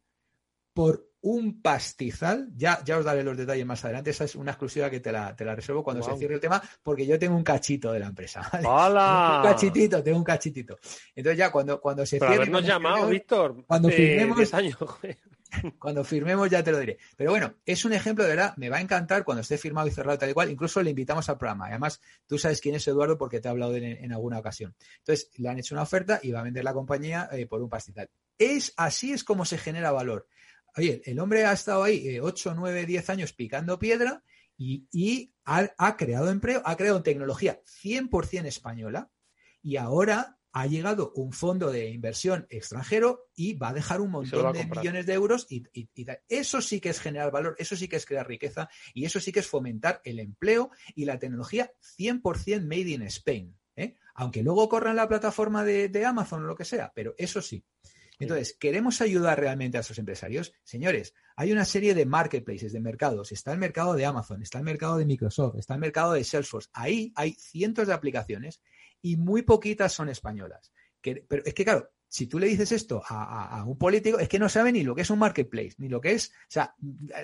por 0.73 1.06
un 1.27 1.61
pastizal. 1.61 2.49
Ya, 2.57 2.81
ya 2.85 2.99
os 2.99 3.05
daré 3.05 3.25
los 3.25 3.37
detalles 3.37 3.67
más 3.67 3.85
adelante. 3.85 4.11
Esa 4.11 4.25
es 4.25 4.37
una 4.37 4.53
exclusiva 4.53 4.89
que 4.89 5.01
te 5.01 5.11
la, 5.11 5.35
reservo 5.35 5.83
cuando 5.83 6.05
se 6.05 6.17
cierre 6.17 6.35
el 6.35 6.41
tema, 6.41 6.63
porque 6.85 7.05
yo 7.05 7.19
tengo 7.19 7.37
un 7.37 7.43
cachito 7.43 7.93
de 7.93 7.99
la 7.99 8.07
empresa. 8.07 8.49
¡Hola! 8.65 9.43
un 9.43 9.51
cachitito, 9.51 10.03
tengo 10.05 10.19
un 10.19 10.25
cachitito. 10.25 10.79
Entonces 11.17 11.37
ya 11.37 11.51
cuando, 11.51 11.81
cuando 11.81 12.07
se 12.07 12.19
cierre. 12.19 12.37
habernos 12.37 12.65
llamado, 12.65 13.09
Víctor. 13.09 13.65
Cuando 13.67 13.89
firmemos. 13.91 14.55
Años, 14.55 14.77
cuando 15.81 16.05
firmemos 16.05 16.49
ya 16.49 16.63
te 16.63 16.71
lo 16.71 16.79
diré. 16.79 16.97
Pero 17.17 17.33
bueno, 17.33 17.55
es 17.67 17.85
un 17.85 17.93
ejemplo 17.93 18.23
de 18.23 18.31
verdad, 18.31 18.55
me 18.57 18.69
va 18.69 18.77
a 18.77 18.81
encantar 18.81 19.25
cuando 19.25 19.41
esté 19.41 19.59
firmado 19.59 19.89
y 19.89 19.91
cerrado 19.91 20.19
tal 20.19 20.31
y 20.31 20.33
cual. 20.33 20.49
Incluso 20.49 20.81
le 20.81 20.91
invitamos 20.91 21.29
al 21.29 21.39
programa. 21.39 21.67
Además, 21.67 22.01
tú 22.29 22.39
sabes 22.39 22.61
quién 22.61 22.77
es 22.77 22.87
Eduardo 22.87 23.19
porque 23.19 23.41
te 23.41 23.49
ha 23.49 23.51
hablado 23.51 23.75
en, 23.75 24.13
alguna 24.13 24.39
ocasión. 24.39 24.77
Entonces, 24.99 25.29
le 25.39 25.49
han 25.49 25.59
hecho 25.59 25.75
una 25.75 25.83
oferta 25.83 26.21
y 26.23 26.31
va 26.31 26.39
a 26.39 26.45
vender 26.45 26.63
la 26.63 26.73
compañía 26.73 27.29
eh, 27.33 27.47
por 27.47 27.61
un 27.61 27.69
pastizal. 27.69 28.09
Es 28.39 28.75
así 28.77 29.13
es 29.13 29.25
como 29.25 29.45
se 29.45 29.59
genera 29.59 29.91
valor. 29.91 30.29
Oye, 30.77 31.03
el 31.05 31.19
hombre 31.19 31.45
ha 31.45 31.53
estado 31.53 31.83
ahí 31.83 32.19
8, 32.19 32.55
9, 32.55 32.87
10 32.87 33.11
años 33.11 33.33
picando 33.33 33.79
piedra 33.79 34.23
y, 34.59 35.33
ha, 35.45 35.97
creado 35.97 36.31
empleo, 36.31 36.63
ha 36.65 36.77
creado 36.77 37.03
tecnología 37.03 37.61
100% 37.83 38.47
española 38.47 39.11
y 39.63 39.77
ahora 39.77 40.39
ha 40.53 40.67
llegado 40.67 41.13
un 41.15 41.33
fondo 41.33 41.71
de 41.71 41.91
inversión 41.91 42.47
extranjero 42.49 43.27
y 43.35 43.55
va 43.55 43.69
a 43.69 43.75
dejar 43.75 44.01
un 44.01 44.11
montón 44.11 44.55
de 44.55 44.65
millones 44.65 45.05
de 45.05 45.13
euros 45.13 45.47
y, 45.51 45.65
eso 46.29 46.63
sí 46.63 46.81
que 46.81 46.89
es 46.89 47.01
generar 47.01 47.31
valor, 47.31 47.57
eso 47.59 47.77
sí 47.77 47.89
que 47.89 47.97
es 47.97 48.07
crear 48.07 48.27
riqueza 48.27 48.71
y 48.95 49.05
eso 49.05 49.21
sí 49.21 49.33
que 49.33 49.41
es 49.41 49.47
fomentar 49.47 50.01
el 50.05 50.19
empleo 50.19 50.71
y 50.95 51.05
la 51.05 51.19
tecnología 51.19 51.71
100% 51.99 52.63
made 52.63 52.89
in 52.89 53.03
Spain. 53.03 53.55
¿eh? 53.77 53.97
Aunque 54.15 54.43
luego 54.43 54.69
corran 54.71 54.97
la 54.97 55.09
plataforma 55.09 55.63
de, 55.63 55.91
de 55.91 56.07
Amazon 56.07 56.45
o 56.45 56.47
lo 56.47 56.57
que 56.57 56.65
sea, 56.65 56.91
pero 56.95 57.15
eso 57.19 57.43
sí. 57.43 57.63
Entonces, 58.19 58.57
¿queremos 58.59 59.01
ayudar 59.01 59.39
realmente 59.39 59.77
a 59.77 59.81
esos 59.81 59.99
empresarios? 59.99 60.53
Señores, 60.65 61.15
hay 61.37 61.53
una 61.53 61.65
serie 61.65 61.95
de 61.95 62.07
marketplaces, 62.07 62.73
de 62.73 62.81
mercados. 62.81 63.31
Está 63.33 63.53
el 63.53 63.59
mercado 63.59 63.95
de 63.95 64.07
Amazon, 64.07 64.43
está 64.43 64.59
el 64.59 64.65
mercado 64.65 64.97
de 64.97 65.05
Microsoft, 65.05 65.57
está 65.57 65.75
el 65.75 65.81
mercado 65.81 66.15
de 66.15 66.25
Salesforce. 66.25 66.71
Ahí 66.73 67.13
hay 67.15 67.33
cientos 67.33 67.87
de 67.87 67.95
aplicaciones 67.95 68.61
y 69.03 69.17
muy 69.17 69.43
poquitas 69.43 69.93
son 69.93 70.09
españolas. 70.09 70.73
pero 71.03 71.45
es 71.45 71.55
que, 71.55 71.65
claro, 71.65 71.91
si 72.09 72.27
tú 72.27 72.39
le 72.39 72.47
dices 72.47 72.73
esto 72.73 73.03
a, 73.07 73.63
un 73.67 73.77
político, 73.77 74.19
es 74.19 74.29
que 74.29 74.39
no 74.39 74.49
sabe 74.49 74.73
ni 74.73 74.83
lo 74.83 74.95
que 74.95 75.03
es 75.03 75.11
un 75.11 75.19
marketplace, 75.19 75.75
ni 75.79 75.89
lo 75.89 76.01
que 76.01 76.13
es, 76.13 76.31
o 76.31 76.49
sea, 76.49 76.75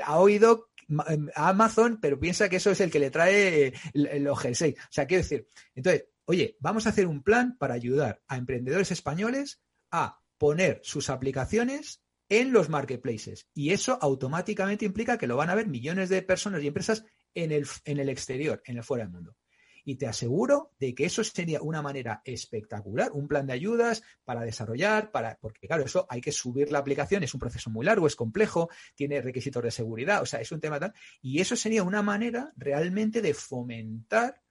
ha 0.05 0.18
oído 0.18 0.70
em, 1.09 1.28
Amazon, 1.34 1.99
pero 2.01 2.18
piensa 2.18 2.49
que 2.49 2.57
eso 2.57 2.70
es 2.70 2.80
el 2.80 2.90
que 2.90 2.99
le 2.99 3.11
trae 3.11 3.72
los 3.95 4.38
G6. 4.38 4.76
O 4.76 4.86
sea, 4.90 5.07
quiero 5.07 5.22
decir, 5.22 5.49
entonces, 5.74 6.07
oye, 6.26 6.57
vamos 6.61 6.86
a 6.86 6.90
hacer 6.90 7.07
un 7.07 7.22
plan 7.22 7.57
para 7.59 7.74
ayudar 7.74 8.22
a 8.28 8.36
emprendedores 8.36 8.90
españoles 8.90 9.62
a 9.90 10.22
poner 10.43 10.80
sus 10.82 11.09
aplicaciones 11.09 12.03
en 12.28 12.51
los 12.51 12.68
marketplaces. 12.68 13.47
Y 13.55 13.70
eso 13.70 13.97
automáticamente 14.03 14.84
implica 14.84 15.16
que 15.16 15.28
lo 15.28 15.36
van 15.36 15.51
a 15.51 15.55
ver 15.55 15.68
millones 15.68 16.09
de 16.09 16.20
personas 16.20 16.64
y 16.64 16.66
empresas 16.66 17.05
en 17.32 17.53
el, 17.53 17.64
en 17.84 18.01
el 18.01 18.09
exterior, 18.09 18.61
en 18.66 18.76
el 18.76 18.82
fuera 18.82 19.05
del 19.05 19.12
mundo. 19.12 19.36
Y 19.84 19.95
te 19.95 20.09
aseguro 20.09 20.72
de 20.80 20.97
que 20.97 21.05
eso 21.05 21.22
sería 21.22 21.62
una 21.62 21.80
manera 21.80 22.22
espectacular, 22.24 23.12
un 23.12 23.28
plan 23.28 23.47
de 23.47 23.53
ayudas 23.53 24.03
para 24.24 24.40
desarrollar, 24.40 25.12
para, 25.12 25.38
porque 25.40 25.68
claro, 25.68 25.84
eso 25.84 26.09
hay 26.11 26.20
que 26.20 26.32
subir 26.32 26.72
la 26.72 26.80
aplicación, 26.80 27.22
es 27.22 27.34
un 27.34 27.40
proceso 27.40 27.70
muy 27.70 27.86
largo, 27.86 28.09
es 28.09 28.16
complejo, 28.16 28.68
tiene 28.97 29.22
requisitos 29.22 29.62
de 29.62 29.70
seguridad, 29.70 30.22
o 30.22 30.26
sea, 30.26 30.40
es 30.40 30.51
un 30.51 30.59
tema 30.59 30.80
tal. 30.80 30.93
Y 31.20 31.40
eso 31.40 31.55
sería 31.55 31.84
una 31.84 32.03
manera 32.03 32.53
realmente 32.57 33.22
de 33.22 33.32
fomentar 33.32 34.41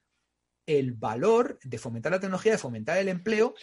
el 0.66 0.93
valor 0.93 1.59
de 1.64 1.78
fomentar 1.78 2.12
la 2.12 2.20
tecnología, 2.20 2.53
de 2.53 2.57
fomentar 2.57 2.97
el 2.97 3.09
empleo, 3.09 3.55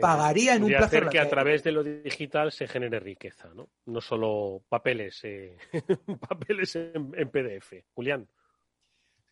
pagaría 0.00 0.54
en 0.54 0.64
un 0.64 0.70
plazo. 0.70 0.84
hacer 0.86 1.08
que 1.08 1.18
a 1.18 1.28
través 1.28 1.62
de 1.62 1.72
lo 1.72 1.84
digital 1.84 2.52
se 2.52 2.66
genere 2.66 3.00
riqueza, 3.00 3.50
¿no? 3.54 3.68
No 3.86 4.00
solo 4.00 4.62
papeles, 4.68 5.20
eh, 5.24 5.56
papeles 6.28 6.76
en, 6.76 7.30
PDF. 7.30 7.84
Julián. 7.94 8.28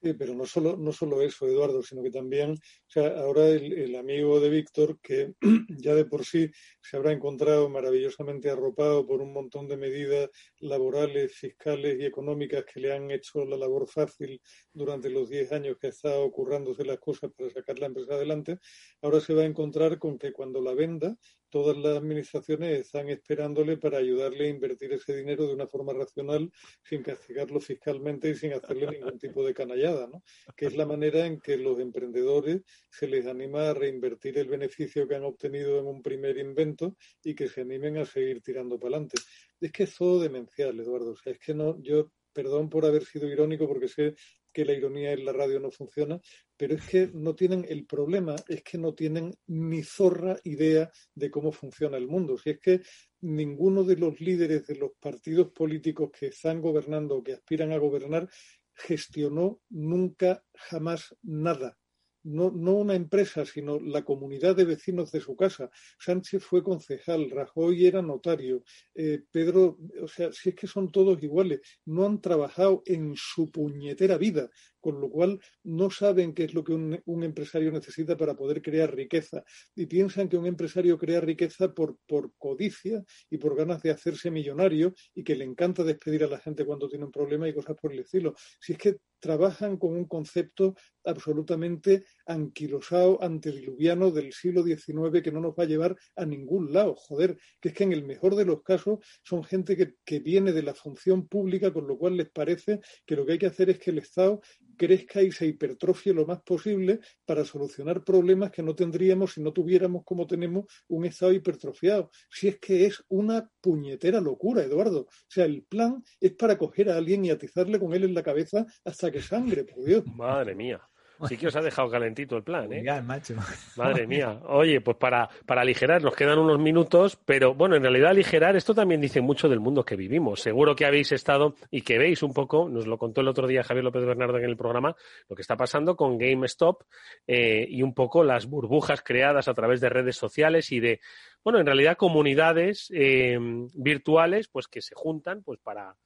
Sí, 0.04 0.12
pero 0.12 0.34
no 0.34 0.44
solo, 0.44 0.76
no 0.76 0.92
solo 0.92 1.22
eso, 1.22 1.46
Eduardo, 1.46 1.82
sino 1.82 2.02
que 2.02 2.10
también, 2.10 2.50
o 2.50 2.90
sea, 2.90 3.20
ahora 3.20 3.48
el, 3.48 3.96
amigo 3.96 4.38
de 4.38 4.50
Víctor, 4.50 4.98
que 5.00 5.32
ya 5.78 5.94
de 5.94 6.04
por 6.04 6.26
sí 6.26 6.50
se 6.82 6.98
habrá 6.98 7.10
encontrado 7.10 7.70
maravillosamente 7.70 8.50
arropado 8.50 9.06
por 9.06 9.22
un 9.22 9.32
montón 9.32 9.66
de 9.66 9.78
medidas 9.78 10.28
laborales, 10.58 11.32
fiscales 11.32 11.98
y 11.98 12.04
económicas 12.04 12.66
que 12.66 12.80
le 12.80 12.92
han 12.92 13.10
hecho 13.12 13.46
la 13.46 13.56
labor 13.56 13.88
fácil 13.88 14.42
durante 14.74 15.08
los 15.08 15.30
10 15.30 15.52
años 15.52 15.78
que 15.80 15.86
ha 15.86 15.90
estado 15.90 16.30
currándose 16.30 16.84
las 16.84 16.98
cosas 16.98 17.30
para 17.34 17.48
sacar 17.48 17.78
la 17.78 17.86
empresa 17.86 18.12
adelante, 18.12 18.58
ahora 19.00 19.20
se 19.20 19.32
va 19.32 19.40
a 19.40 19.46
encontrar 19.46 19.98
con 19.98 20.18
que 20.18 20.34
cuando 20.34 20.60
la 20.60 20.74
venda 20.74 21.16
todas 21.54 21.76
las 21.76 21.98
administraciones 21.98 22.80
están 22.80 23.08
esperándole 23.10 23.76
para 23.76 23.98
ayudarle 23.98 24.46
a 24.46 24.48
invertir 24.48 24.92
ese 24.92 25.14
dinero 25.14 25.46
de 25.46 25.54
una 25.54 25.68
forma 25.68 25.92
racional, 25.92 26.50
sin 26.82 27.04
castigarlo 27.04 27.60
fiscalmente 27.60 28.28
y 28.28 28.34
sin 28.34 28.54
hacerle 28.54 28.88
ningún 28.88 29.20
tipo 29.20 29.46
de 29.46 29.54
canallada, 29.54 30.08
¿no? 30.08 30.24
que 30.56 30.66
es 30.66 30.76
la 30.76 30.84
manera 30.84 31.24
en 31.26 31.38
que 31.38 31.56
los 31.56 31.78
emprendedores 31.78 32.62
se 32.90 33.06
les 33.06 33.28
anima 33.28 33.68
a 33.68 33.74
reinvertir 33.74 34.36
el 34.36 34.48
beneficio 34.48 35.06
que 35.06 35.14
han 35.14 35.22
obtenido 35.22 35.78
en 35.78 35.86
un 35.86 36.02
primer 36.02 36.38
invento 36.38 36.96
y 37.22 37.36
que 37.36 37.46
se 37.46 37.60
animen 37.60 37.98
a 37.98 38.04
seguir 38.04 38.42
tirando 38.42 38.76
para 38.76 38.96
adelante. 38.96 39.18
Es 39.60 39.70
que 39.70 39.84
es 39.84 39.94
todo 39.94 40.20
demencial, 40.20 40.80
Eduardo. 40.80 41.12
O 41.12 41.16
sea, 41.16 41.34
es 41.34 41.38
que 41.38 41.54
no, 41.54 41.80
yo 41.80 42.10
perdón 42.32 42.68
por 42.68 42.84
haber 42.84 43.04
sido 43.04 43.28
irónico 43.28 43.68
porque 43.68 43.86
sé 43.86 44.16
que 44.54 44.64
la 44.64 44.72
ironía 44.72 45.12
en 45.12 45.24
la 45.24 45.32
radio 45.32 45.60
no 45.60 45.70
funciona, 45.70 46.18
pero 46.56 46.76
es 46.76 46.86
que 46.86 47.10
no 47.12 47.34
tienen, 47.34 47.66
el 47.68 47.84
problema 47.84 48.36
es 48.48 48.62
que 48.62 48.78
no 48.78 48.94
tienen 48.94 49.34
ni 49.48 49.82
zorra 49.82 50.38
idea 50.44 50.90
de 51.14 51.30
cómo 51.30 51.52
funciona 51.52 51.98
el 51.98 52.06
mundo. 52.06 52.38
Si 52.38 52.50
es 52.50 52.60
que 52.60 52.80
ninguno 53.20 53.84
de 53.84 53.96
los 53.96 54.20
líderes 54.20 54.66
de 54.66 54.76
los 54.76 54.92
partidos 55.00 55.50
políticos 55.50 56.10
que 56.18 56.28
están 56.28 56.62
gobernando 56.62 57.16
o 57.16 57.24
que 57.24 57.34
aspiran 57.34 57.72
a 57.72 57.78
gobernar 57.78 58.30
gestionó 58.72 59.60
nunca 59.68 60.44
jamás 60.54 61.14
nada 61.22 61.76
no, 62.24 62.50
no 62.50 62.72
una 62.72 62.94
empresa, 62.94 63.44
sino 63.44 63.78
la 63.80 64.04
comunidad 64.04 64.56
de 64.56 64.64
vecinos 64.64 65.12
de 65.12 65.20
su 65.20 65.36
casa. 65.36 65.70
Sánchez 65.98 66.42
fue 66.44 66.62
concejal, 66.62 67.30
Rajoy 67.30 67.86
era 67.86 68.02
notario, 68.02 68.64
eh, 68.94 69.22
Pedro, 69.30 69.78
o 70.02 70.08
sea, 70.08 70.32
si 70.32 70.50
es 70.50 70.54
que 70.54 70.66
son 70.66 70.90
todos 70.90 71.22
iguales, 71.22 71.60
no 71.84 72.06
han 72.06 72.20
trabajado 72.20 72.82
en 72.86 73.14
su 73.16 73.50
puñetera 73.50 74.18
vida 74.18 74.50
con 74.84 75.00
lo 75.00 75.08
cual 75.08 75.40
no 75.62 75.88
saben 75.88 76.34
qué 76.34 76.44
es 76.44 76.52
lo 76.52 76.62
que 76.62 76.74
un, 76.74 77.24
empresario 77.24 77.72
necesita 77.72 78.18
para 78.18 78.36
poder 78.36 78.60
crear 78.60 78.94
riqueza 78.94 79.42
y 79.74 79.86
piensan 79.86 80.28
que 80.28 80.36
un 80.36 80.44
empresario 80.44 80.98
crea 80.98 81.22
riqueza 81.22 81.72
por, 81.72 81.96
por 82.06 82.34
codicia 82.36 83.02
y 83.30 83.38
por 83.38 83.56
ganas 83.56 83.82
de 83.82 83.92
hacerse 83.92 84.30
millonario 84.30 84.92
y 85.14 85.24
que 85.24 85.36
le 85.36 85.44
encanta 85.46 85.84
despedir 85.84 86.24
a 86.24 86.26
la 86.26 86.38
gente 86.38 86.66
cuando 86.66 86.86
tiene 86.86 87.06
un 87.06 87.12
problema 87.12 87.48
y 87.48 87.54
cosas 87.54 87.76
por 87.80 87.94
el 87.94 88.00
estilo. 88.00 88.34
Si 88.60 88.74
es 88.74 88.78
que 88.78 88.98
trabajan 89.24 89.78
con 89.78 89.96
un 89.96 90.04
concepto 90.04 90.74
absolutamente 91.02 92.04
anquilosado, 92.26 93.22
antediluviano 93.22 94.10
del 94.10 94.34
siglo 94.34 94.62
XIX 94.62 95.22
que 95.22 95.32
no 95.32 95.40
nos 95.40 95.54
va 95.54 95.62
a 95.62 95.66
llevar 95.66 95.96
a 96.14 96.26
ningún 96.26 96.74
lado. 96.74 96.94
Joder, 96.94 97.38
que 97.58 97.70
es 97.70 97.74
que 97.74 97.84
en 97.84 97.92
el 97.92 98.04
mejor 98.04 98.36
de 98.36 98.44
los 98.44 98.62
casos 98.62 98.98
son 99.22 99.42
gente 99.42 99.78
que, 99.78 99.94
que 100.04 100.18
viene 100.18 100.52
de 100.52 100.62
la 100.62 100.74
función 100.74 101.26
pública, 101.26 101.72
con 101.72 101.86
lo 101.86 101.96
cual 101.96 102.18
les 102.18 102.28
parece 102.28 102.80
que 103.06 103.16
lo 103.16 103.24
que 103.24 103.32
hay 103.32 103.38
que 103.38 103.46
hacer 103.46 103.70
es 103.70 103.78
que 103.78 103.92
el 103.92 103.98
Estado 103.98 104.42
crezca 104.76 105.22
y 105.22 105.32
se 105.32 105.46
hipertrofie 105.46 106.12
lo 106.12 106.26
más 106.26 106.42
posible 106.42 107.00
para 107.24 107.44
solucionar 107.44 108.04
problemas 108.04 108.50
que 108.50 108.62
no 108.62 108.74
tendríamos 108.74 109.32
si 109.32 109.42
no 109.42 109.52
tuviéramos 109.52 110.04
como 110.04 110.26
tenemos 110.26 110.66
un 110.88 111.04
estado 111.04 111.32
hipertrofiado. 111.32 112.10
Si 112.30 112.48
es 112.48 112.58
que 112.58 112.86
es 112.86 113.04
una 113.08 113.50
puñetera 113.60 114.20
locura, 114.20 114.62
Eduardo. 114.62 115.00
O 115.00 115.08
sea, 115.28 115.44
el 115.44 115.64
plan 115.64 116.02
es 116.20 116.32
para 116.32 116.58
coger 116.58 116.90
a 116.90 116.96
alguien 116.96 117.24
y 117.24 117.30
atizarle 117.30 117.78
con 117.78 117.94
él 117.94 118.04
en 118.04 118.14
la 118.14 118.22
cabeza 118.22 118.66
hasta 118.84 119.10
que 119.10 119.22
sangre, 119.22 119.64
por 119.64 119.84
Dios. 119.84 120.04
Madre 120.06 120.54
mía. 120.54 120.80
Sí 121.28 121.36
que 121.36 121.46
os 121.46 121.56
ha 121.56 121.62
dejado 121.62 121.90
calentito 121.90 122.36
el 122.36 122.42
plan, 122.42 122.72
¿eh? 122.72 122.82
macho. 123.02 123.34
Madre 123.76 124.06
mía. 124.06 124.40
Oye, 124.46 124.80
pues 124.80 124.96
para, 124.96 125.28
para 125.46 125.62
aligerar 125.62 126.02
nos 126.02 126.14
quedan 126.14 126.38
unos 126.38 126.58
minutos, 126.58 127.18
pero 127.24 127.54
bueno, 127.54 127.76
en 127.76 127.82
realidad 127.82 128.10
aligerar 128.10 128.56
esto 128.56 128.74
también 128.74 129.00
dice 129.00 129.20
mucho 129.20 129.48
del 129.48 129.60
mundo 129.60 129.84
que 129.84 129.96
vivimos. 129.96 130.40
Seguro 130.40 130.74
que 130.74 130.86
habéis 130.86 131.12
estado 131.12 131.54
y 131.70 131.82
que 131.82 131.98
veis 131.98 132.22
un 132.22 132.32
poco, 132.32 132.68
nos 132.68 132.86
lo 132.86 132.98
contó 132.98 133.20
el 133.20 133.28
otro 133.28 133.46
día 133.46 133.62
Javier 133.62 133.84
López 133.84 134.04
Bernardo 134.04 134.38
en 134.38 134.44
el 134.44 134.56
programa, 134.56 134.94
lo 135.28 135.36
que 135.36 135.42
está 135.42 135.56
pasando 135.56 135.96
con 135.96 136.18
GameStop 136.18 136.82
eh, 137.26 137.66
y 137.68 137.82
un 137.82 137.94
poco 137.94 138.24
las 138.24 138.46
burbujas 138.46 139.02
creadas 139.02 139.48
a 139.48 139.54
través 139.54 139.80
de 139.80 139.88
redes 139.88 140.16
sociales 140.16 140.72
y 140.72 140.80
de, 140.80 141.00
bueno, 141.42 141.58
en 141.58 141.66
realidad 141.66 141.96
comunidades 141.96 142.90
eh, 142.94 143.38
virtuales, 143.74 144.48
pues 144.48 144.68
que 144.68 144.80
se 144.80 144.94
juntan, 144.94 145.42
pues 145.42 145.60
para 145.60 145.96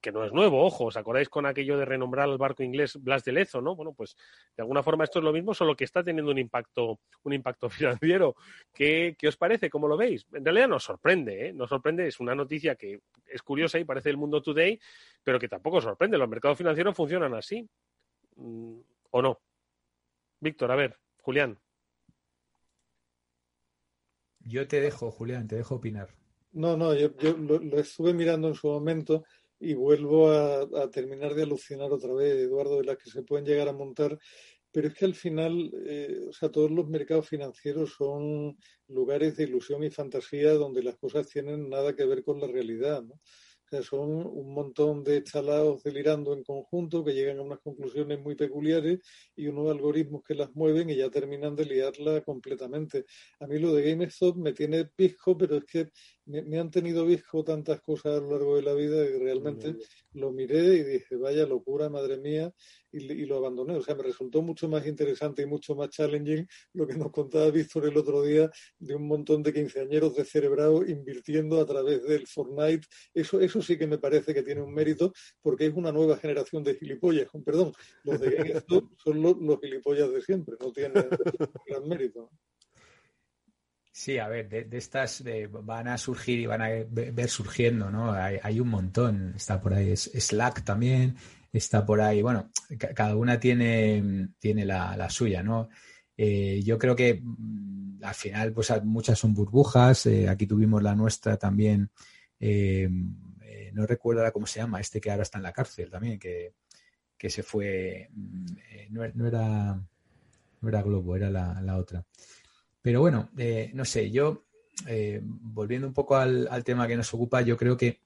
que, 0.00 0.12
no 0.12 0.24
es 0.24 0.32
nuevo, 0.32 0.64
ojo, 0.64 0.86
¿os 0.86 0.96
acordáis 0.96 1.28
con 1.28 1.46
aquello 1.46 1.78
de 1.78 1.84
renombrar 1.84 2.28
al 2.28 2.38
barco 2.38 2.62
inglés 2.62 2.96
Blas 3.00 3.24
de 3.24 3.32
Lezo, 3.32 3.60
no? 3.60 3.74
Bueno, 3.74 3.92
pues 3.92 4.16
de 4.56 4.62
alguna 4.62 4.82
forma 4.82 5.04
esto 5.04 5.18
es 5.18 5.24
lo 5.24 5.32
mismo, 5.32 5.54
solo 5.54 5.74
que 5.74 5.84
está 5.84 6.02
teniendo 6.02 6.30
un 6.30 6.38
impacto, 6.38 7.00
un 7.22 7.32
impacto 7.32 7.68
financiero. 7.70 8.34
¿Qué, 8.72 9.16
os 9.26 9.36
parece? 9.36 9.70
¿Cómo 9.70 9.88
lo 9.88 9.96
veis? 9.96 10.26
En 10.32 10.44
realidad 10.44 10.68
nos 10.68 10.84
sorprende, 10.84 11.48
¿eh? 11.48 11.52
Nos 11.52 11.68
sorprende, 11.68 12.06
es 12.06 12.20
una 12.20 12.34
noticia 12.34 12.74
que 12.74 13.00
es 13.26 13.42
curiosa 13.42 13.78
y 13.78 13.84
parece 13.84 14.10
el 14.10 14.16
mundo 14.16 14.42
today, 14.42 14.78
pero 15.22 15.38
que 15.38 15.48
tampoco 15.48 15.80
sorprende. 15.80 16.18
Los 16.18 16.28
mercados 16.28 16.58
financieros 16.58 16.96
funcionan 16.96 17.34
así. 17.34 17.68
¿O 18.36 19.22
no? 19.22 19.40
Víctor, 20.40 20.72
a 20.72 20.76
ver, 20.76 20.98
Julián. 21.20 21.58
Yo 24.40 24.66
te 24.66 24.80
dejo, 24.80 25.10
Julián, 25.10 25.46
te 25.46 25.56
dejo 25.56 25.76
opinar. 25.76 26.08
No, 26.52 26.76
no, 26.76 26.94
yo, 26.94 27.10
lo, 27.38 27.78
estuve 27.78 28.12
mirando 28.12 28.48
en 28.48 28.54
su 28.54 28.66
momento 28.68 29.24
y 29.62 29.74
vuelvo 29.74 30.30
a, 30.32 30.90
terminar 30.90 31.34
de 31.34 31.44
alucinar 31.44 31.92
otra 31.92 32.12
vez, 32.12 32.34
Eduardo, 32.34 32.78
de 32.78 32.84
las 32.84 32.98
que 32.98 33.10
se 33.10 33.22
pueden 33.22 33.46
llegar 33.46 33.68
a 33.68 33.72
montar. 33.72 34.18
Pero 34.72 34.88
es 34.88 34.94
que 34.94 35.04
al 35.04 35.14
final, 35.14 35.70
eh, 35.86 36.26
o 36.28 36.32
sea, 36.32 36.50
todos 36.50 36.70
los 36.70 36.88
mercados 36.88 37.28
financieros 37.28 37.94
son 37.96 38.58
lugares 38.88 39.36
de 39.36 39.44
ilusión 39.44 39.84
y 39.84 39.90
fantasía 39.90 40.54
donde 40.54 40.82
las 40.82 40.96
cosas 40.96 41.28
tienen 41.28 41.68
nada 41.68 41.94
que 41.94 42.06
ver 42.06 42.24
con 42.24 42.40
la 42.40 42.48
realidad, 42.48 43.02
¿no? 43.02 43.20
son 43.80 44.10
un 44.10 44.52
montón 44.52 45.02
de 45.02 45.22
chalados 45.24 45.82
delirando 45.82 46.34
en 46.34 46.44
conjunto 46.44 47.02
que 47.02 47.14
llegan 47.14 47.38
a 47.38 47.42
unas 47.42 47.60
conclusiones 47.60 48.20
muy 48.20 48.34
peculiares 48.34 49.00
y 49.34 49.46
unos 49.46 49.70
algoritmos 49.70 50.22
que 50.22 50.34
las 50.34 50.54
mueven 50.54 50.90
y 50.90 50.96
ya 50.96 51.08
terminan 51.08 51.56
de 51.56 51.64
liarla 51.64 52.20
completamente. 52.20 53.06
A 53.40 53.46
mí 53.46 53.58
lo 53.58 53.72
de 53.72 53.90
GameStop 53.90 54.36
me 54.36 54.52
tiene 54.52 54.84
pisco, 54.84 55.38
pero 55.38 55.56
es 55.56 55.64
que 55.64 55.88
me, 56.40 56.58
han 56.58 56.70
tenido 56.70 57.04
visco 57.04 57.44
tantas 57.44 57.80
cosas 57.82 58.16
a 58.16 58.20
lo 58.20 58.30
largo 58.30 58.56
de 58.56 58.62
la 58.62 58.72
vida 58.72 59.06
que 59.06 59.18
realmente 59.18 59.76
lo 60.14 60.32
miré 60.32 60.74
y 60.76 60.82
dije, 60.82 61.16
vaya 61.16 61.46
locura, 61.46 61.90
madre 61.90 62.18
mía, 62.18 62.52
y, 62.90 63.26
lo 63.26 63.36
abandoné. 63.36 63.76
O 63.76 63.82
sea, 63.82 63.94
me 63.94 64.02
resultó 64.02 64.42
mucho 64.42 64.68
más 64.68 64.86
interesante 64.86 65.42
y 65.42 65.46
mucho 65.46 65.74
más 65.74 65.90
challenging 65.90 66.46
lo 66.72 66.86
que 66.86 66.96
nos 66.96 67.10
contaba 67.10 67.50
Víctor 67.50 67.86
el 67.86 67.96
otro 67.96 68.22
día 68.22 68.50
de 68.78 68.94
un 68.94 69.06
montón 69.06 69.42
de 69.42 69.52
quinceañeros 69.52 70.14
de 70.14 70.24
cerebrado 70.24 70.84
invirtiendo 70.86 71.60
a 71.60 71.66
través 71.66 72.02
del 72.04 72.26
Fortnite. 72.26 72.86
Eso, 73.12 73.40
eso 73.40 73.62
sí 73.62 73.76
que 73.76 73.86
me 73.86 73.98
parece 73.98 74.34
que 74.34 74.42
tiene 74.42 74.62
un 74.62 74.72
mérito 74.72 75.12
porque 75.42 75.66
es 75.66 75.74
una 75.74 75.92
nueva 75.92 76.16
generación 76.16 76.62
de 76.62 76.74
gilipollas. 76.74 77.28
Perdón, 77.44 77.72
los 78.04 78.20
de 78.20 78.30
GameStop 78.30 78.84
son 78.98 79.22
los, 79.22 79.36
los, 79.38 79.60
gilipollas 79.60 80.10
de 80.12 80.22
siempre, 80.22 80.56
no 80.60 80.72
tienen 80.72 80.92
gran 81.66 81.88
mérito. 81.88 82.30
Sí, 83.94 84.18
a 84.18 84.26
ver, 84.26 84.48
de, 84.48 84.66
estas 84.78 85.22
van 85.50 85.86
a 85.86 85.98
surgir 85.98 86.40
y 86.40 86.46
van 86.46 86.62
a 86.62 86.68
ver 86.90 87.28
surgiendo, 87.28 87.90
¿no? 87.90 88.12
Hay, 88.12 88.58
un 88.58 88.68
montón. 88.68 89.34
Está 89.36 89.60
por 89.60 89.74
ahí 89.74 89.94
Slack 89.94 90.64
también, 90.64 91.14
está 91.52 91.84
por 91.84 92.00
ahí. 92.00 92.22
Bueno, 92.22 92.50
cada 92.78 93.14
una 93.16 93.38
tiene, 93.38 94.30
tiene 94.38 94.64
la, 94.64 95.10
suya, 95.10 95.42
¿no? 95.42 95.68
Eh, 96.16 96.62
yo 96.64 96.78
creo 96.78 96.96
que 96.96 97.20
mm, 97.22 98.02
al 98.02 98.14
final, 98.14 98.52
pues 98.54 98.72
muchas 98.82 99.18
son 99.18 99.34
burbujas. 99.34 100.06
Eh, 100.06 100.26
aquí 100.26 100.46
tuvimos 100.46 100.82
la 100.82 100.94
nuestra 100.94 101.36
también. 101.36 101.90
Eh, 102.40 102.88
no 103.74 103.86
recuerdo 103.86 104.30
cómo 104.32 104.46
se 104.46 104.60
llama, 104.60 104.80
este 104.80 105.00
que 105.02 105.10
ahora 105.10 105.22
está 105.22 105.38
en 105.38 105.44
la 105.44 105.52
cárcel 105.52 105.90
también, 105.90 106.18
que, 106.18 106.54
se 107.28 107.42
fue. 107.42 108.08
Mm, 108.10 108.46
no, 108.90 109.04
era, 109.04 109.74
no 110.62 110.68
era 110.68 110.82
Globo, 110.82 111.14
era 111.14 111.30
la 111.30 111.76
otra. 111.76 112.06
Pero 112.82 113.00
bueno, 113.00 113.30
eh, 113.38 113.70
no 113.74 113.84
sé, 113.84 114.10
yo, 114.10 114.44
eh, 114.86 115.20
volviendo 115.22 115.86
un 115.86 115.94
poco 115.94 116.16
al, 116.16 116.64
tema 116.64 116.88
que 116.88 116.96
nos 116.96 117.14
ocupa, 117.14 117.40
yo 117.40 117.56
creo 117.56 117.76
que 117.76 118.00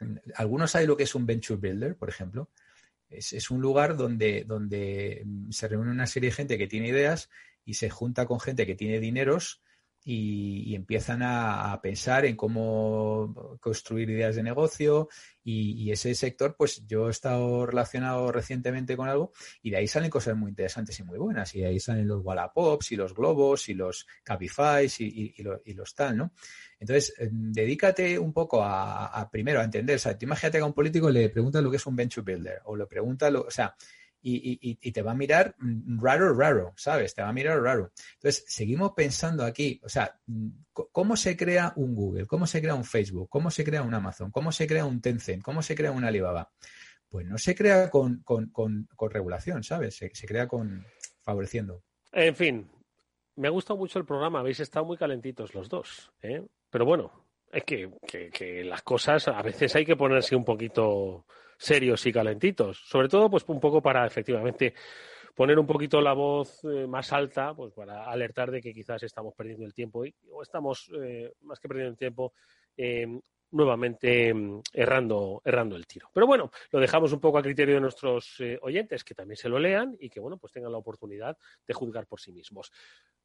mm, 0.00 0.16
algunos 0.34 0.70
saben 0.70 0.88
lo 0.88 0.96
que 0.96 1.04
es 1.04 1.14
un 1.14 1.26
venture 1.26 1.58
builder, 1.58 1.96
por 1.96 2.10
ejemplo. 2.10 2.50
Es, 3.08 3.50
un 3.50 3.62
lugar 3.62 3.96
donde, 3.96 4.44
donde 4.44 5.22
mm, 5.24 5.50
se 5.50 5.68
reúne 5.68 5.90
una 5.90 6.06
serie 6.06 6.28
de 6.28 6.36
gente 6.36 6.58
que 6.58 6.66
tiene 6.66 6.88
ideas 6.88 7.30
y 7.64 7.74
se 7.74 7.88
junta 7.88 8.26
con 8.26 8.38
gente 8.38 8.66
que 8.66 8.74
tiene 8.74 9.00
dineros 9.00 9.62
y, 10.08 10.76
empiezan 10.76 11.20
a, 11.24 11.80
pensar 11.82 12.24
en 12.26 12.36
cómo 12.36 13.58
construir 13.60 14.08
ideas 14.08 14.36
de 14.36 14.44
negocio 14.44 15.08
y, 15.42 15.90
ese 15.90 16.14
sector, 16.14 16.54
pues 16.56 16.86
yo 16.86 17.08
he 17.08 17.10
estado 17.10 17.66
relacionado 17.66 18.30
recientemente 18.30 18.96
con 18.96 19.08
algo 19.08 19.32
y 19.62 19.70
de 19.70 19.78
ahí 19.78 19.88
salen 19.88 20.10
cosas 20.10 20.36
muy 20.36 20.50
interesantes 20.50 20.98
y 21.00 21.02
muy 21.02 21.18
buenas 21.18 21.52
y 21.56 21.60
de 21.60 21.66
ahí 21.66 21.80
salen 21.80 22.06
los 22.06 22.24
Wallapops 22.24 22.92
y 22.92 22.96
los 22.96 23.14
Globos 23.14 23.68
y 23.68 23.74
los 23.74 24.06
Cabify 24.22 24.86
y, 24.98 25.34
y, 25.36 25.74
los 25.74 25.94
tal, 25.96 26.16
¿no? 26.16 26.32
Entonces, 26.78 27.12
eh, 27.18 27.28
dedícate 27.30 28.16
un 28.16 28.32
poco 28.32 28.62
a, 28.62 29.28
primero 29.30 29.60
a 29.60 29.64
entender, 29.64 29.96
o 29.96 29.98
sea, 29.98 30.16
imagínate 30.20 30.58
que 30.58 30.62
a 30.62 30.66
un 30.66 30.72
político 30.72 31.10
le 31.10 31.30
pregunta 31.30 31.60
lo 31.60 31.70
que 31.70 31.78
es 31.78 31.86
un 31.86 31.96
venture 31.96 32.24
builder 32.24 32.60
o 32.66 32.76
le 32.76 32.86
pregunta, 32.86 33.28
lo, 33.28 33.42
o 33.42 33.50
sea, 33.50 33.74
y, 34.22 34.92
te 34.92 35.02
va 35.02 35.12
a 35.12 35.14
mirar 35.14 35.54
raro, 35.58 36.34
raro, 36.34 36.72
¿sabes? 36.76 37.14
Te 37.14 37.22
va 37.22 37.28
a 37.28 37.32
mirar 37.32 37.60
raro. 37.60 37.92
Entonces, 38.14 38.44
seguimos 38.48 38.92
pensando 38.92 39.44
aquí, 39.44 39.80
o 39.84 39.88
sea, 39.88 40.18
¿cómo 40.72 41.16
se 41.16 41.36
crea 41.36 41.72
un 41.76 41.94
Google? 41.94 42.26
¿Cómo 42.26 42.46
se 42.46 42.60
crea 42.60 42.74
un 42.74 42.84
Facebook? 42.84 43.28
¿Cómo 43.28 43.50
se 43.50 43.64
crea 43.64 43.82
un 43.82 43.94
Amazon? 43.94 44.30
¿Cómo 44.30 44.50
se 44.50 44.66
crea 44.66 44.84
un 44.84 45.00
Tencent? 45.00 45.42
¿Cómo 45.42 45.62
se 45.62 45.74
crea 45.74 45.92
un 45.92 46.04
Alibaba? 46.04 46.50
Pues 47.08 47.26
no 47.26 47.38
se 47.38 47.54
crea 47.54 47.88
con, 47.90 48.24
regulación, 49.10 49.62
¿sabes? 49.62 49.96
Se, 49.96 50.10
crea 50.26 50.48
con 50.48 50.84
favoreciendo. 51.22 51.82
En 52.12 52.34
fin, 52.34 52.68
me 53.36 53.48
ha 53.48 53.52
gustado 53.52 53.78
mucho 53.78 53.98
el 53.98 54.04
programa, 54.04 54.40
habéis 54.40 54.60
estado 54.60 54.84
muy 54.84 54.96
calentitos 54.96 55.54
los 55.54 55.68
dos, 55.68 56.12
¿eh? 56.22 56.42
Pero 56.70 56.84
bueno, 56.84 57.12
es 57.52 57.62
que, 57.64 57.90
que 58.32 58.64
las 58.64 58.82
cosas 58.82 59.28
a 59.28 59.40
veces 59.42 59.74
hay 59.76 59.84
que 59.84 59.96
ponerse 59.96 60.34
un 60.34 60.44
poquito 60.44 61.26
serios 61.58 62.04
y 62.06 62.12
calentitos. 62.12 62.78
Sobre 62.86 63.08
todo, 63.08 63.30
pues 63.30 63.44
un 63.48 63.60
poco 63.60 63.80
para 63.82 64.06
efectivamente 64.06 64.74
poner 65.34 65.58
un 65.58 65.66
poquito 65.66 66.00
la 66.00 66.14
voz 66.14 66.64
eh, 66.64 66.86
más 66.86 67.12
alta, 67.12 67.54
pues 67.54 67.72
para 67.74 68.04
alertar 68.04 68.50
de 68.50 68.62
que 68.62 68.72
quizás 68.72 69.02
estamos 69.02 69.34
perdiendo 69.34 69.64
el 69.64 69.74
tiempo 69.74 70.04
y, 70.04 70.14
o 70.30 70.42
estamos 70.42 70.90
eh, 70.98 71.32
más 71.42 71.60
que 71.60 71.68
perdiendo 71.68 71.90
el 71.90 71.98
tiempo, 71.98 72.32
eh, 72.76 73.06
nuevamente 73.50 74.32
mm, 74.32 74.60
errando, 74.72 75.42
errando 75.44 75.76
el 75.76 75.86
tiro. 75.86 76.10
Pero 76.12 76.26
bueno, 76.26 76.50
lo 76.70 76.80
dejamos 76.80 77.12
un 77.12 77.20
poco 77.20 77.38
a 77.38 77.42
criterio 77.42 77.74
de 77.74 77.80
nuestros 77.80 78.36
eh, 78.40 78.58
oyentes, 78.62 79.04
que 79.04 79.14
también 79.14 79.36
se 79.36 79.48
lo 79.48 79.58
lean 79.58 79.96
y 80.00 80.10
que 80.10 80.20
bueno, 80.20 80.36
pues 80.36 80.52
tengan 80.52 80.72
la 80.72 80.78
oportunidad 80.78 81.36
de 81.66 81.74
juzgar 81.74 82.06
por 82.06 82.20
sí 82.20 82.32
mismos. 82.32 82.72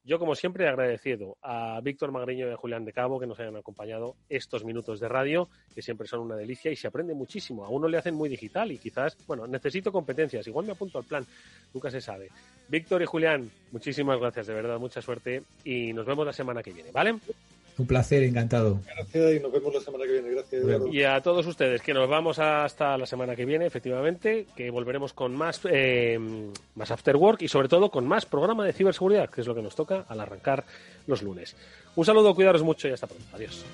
Yo, 0.04 0.18
como 0.18 0.34
siempre, 0.34 0.66
agradecido 0.68 1.36
a 1.42 1.80
Víctor 1.80 2.10
Magriño 2.10 2.48
y 2.48 2.50
a 2.50 2.56
Julián 2.56 2.84
de 2.84 2.92
Cabo 2.92 3.20
que 3.20 3.26
nos 3.26 3.38
hayan 3.38 3.54
acompañado 3.54 4.16
estos 4.28 4.64
minutos 4.64 4.98
de 4.98 5.08
radio, 5.08 5.48
que 5.72 5.80
siempre 5.80 6.08
son 6.08 6.20
una 6.20 6.34
delicia 6.34 6.72
y 6.72 6.76
se 6.76 6.88
aprende 6.88 7.14
muchísimo. 7.14 7.64
A 7.64 7.68
uno 7.68 7.86
le 7.86 7.98
hacen 7.98 8.16
muy 8.16 8.28
digital 8.28 8.72
y 8.72 8.78
quizás, 8.78 9.16
bueno, 9.28 9.46
necesito 9.46 9.92
competencias, 9.92 10.44
igual 10.48 10.66
me 10.66 10.72
apunto 10.72 10.98
al 10.98 11.04
plan, 11.04 11.24
nunca 11.72 11.88
se 11.88 12.00
sabe. 12.00 12.30
Víctor 12.66 13.00
y 13.02 13.06
Julián, 13.06 13.48
muchísimas 13.70 14.18
gracias, 14.18 14.48
de 14.48 14.54
verdad, 14.54 14.80
mucha 14.80 15.00
suerte 15.00 15.44
y 15.62 15.92
nos 15.92 16.04
vemos 16.04 16.26
la 16.26 16.32
semana 16.32 16.64
que 16.64 16.72
viene, 16.72 16.90
¿vale? 16.90 17.14
Un 17.78 17.86
placer, 17.86 18.22
encantado. 18.22 18.80
Gracias 18.86 19.34
y 19.34 19.40
nos 19.40 19.50
vemos 19.50 19.74
la 19.74 19.80
semana 19.80 20.04
que 20.04 20.12
viene. 20.12 20.30
Gracias. 20.30 20.64
Y 20.92 21.02
a 21.04 21.20
todos 21.20 21.46
ustedes, 21.46 21.80
que 21.80 21.94
nos 21.94 22.08
vamos 22.08 22.38
hasta 22.38 22.98
la 22.98 23.06
semana 23.06 23.34
que 23.34 23.44
viene, 23.44 23.66
efectivamente, 23.66 24.46
que 24.54 24.70
volveremos 24.70 25.12
con 25.12 25.34
más, 25.34 25.60
eh, 25.70 26.18
más 26.74 26.90
After 26.90 27.16
Work 27.16 27.42
y 27.42 27.48
sobre 27.48 27.68
todo 27.68 27.90
con 27.90 28.06
más 28.06 28.26
programa 28.26 28.64
de 28.64 28.72
ciberseguridad, 28.72 29.30
que 29.30 29.40
es 29.40 29.46
lo 29.46 29.54
que 29.54 29.62
nos 29.62 29.74
toca 29.74 30.04
al 30.08 30.20
arrancar 30.20 30.64
los 31.06 31.22
lunes. 31.22 31.56
Un 31.96 32.04
saludo, 32.04 32.34
cuidaros 32.34 32.62
mucho 32.62 32.88
y 32.88 32.92
hasta 32.92 33.06
pronto. 33.06 33.24
Adiós. 33.34 33.64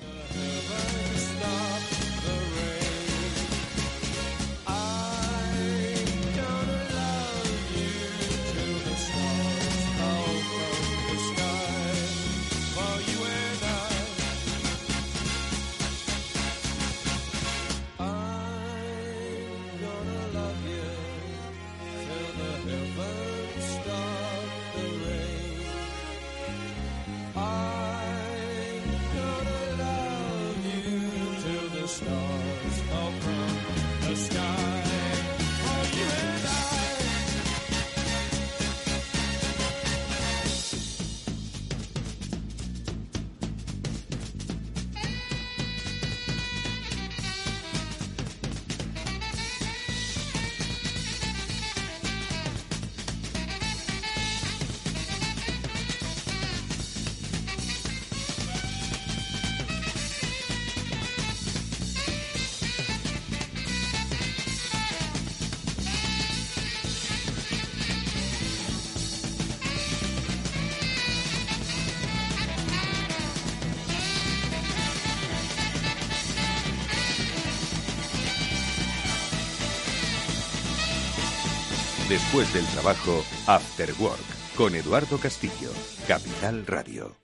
Después 82.09 82.51
del 82.55 82.65
trabajo, 82.65 83.23
After 83.45 83.93
Work, 83.99 84.55
con 84.57 84.73
Eduardo 84.73 85.19
Castillo, 85.19 85.69
Capital 86.07 86.65
Radio. 86.65 87.15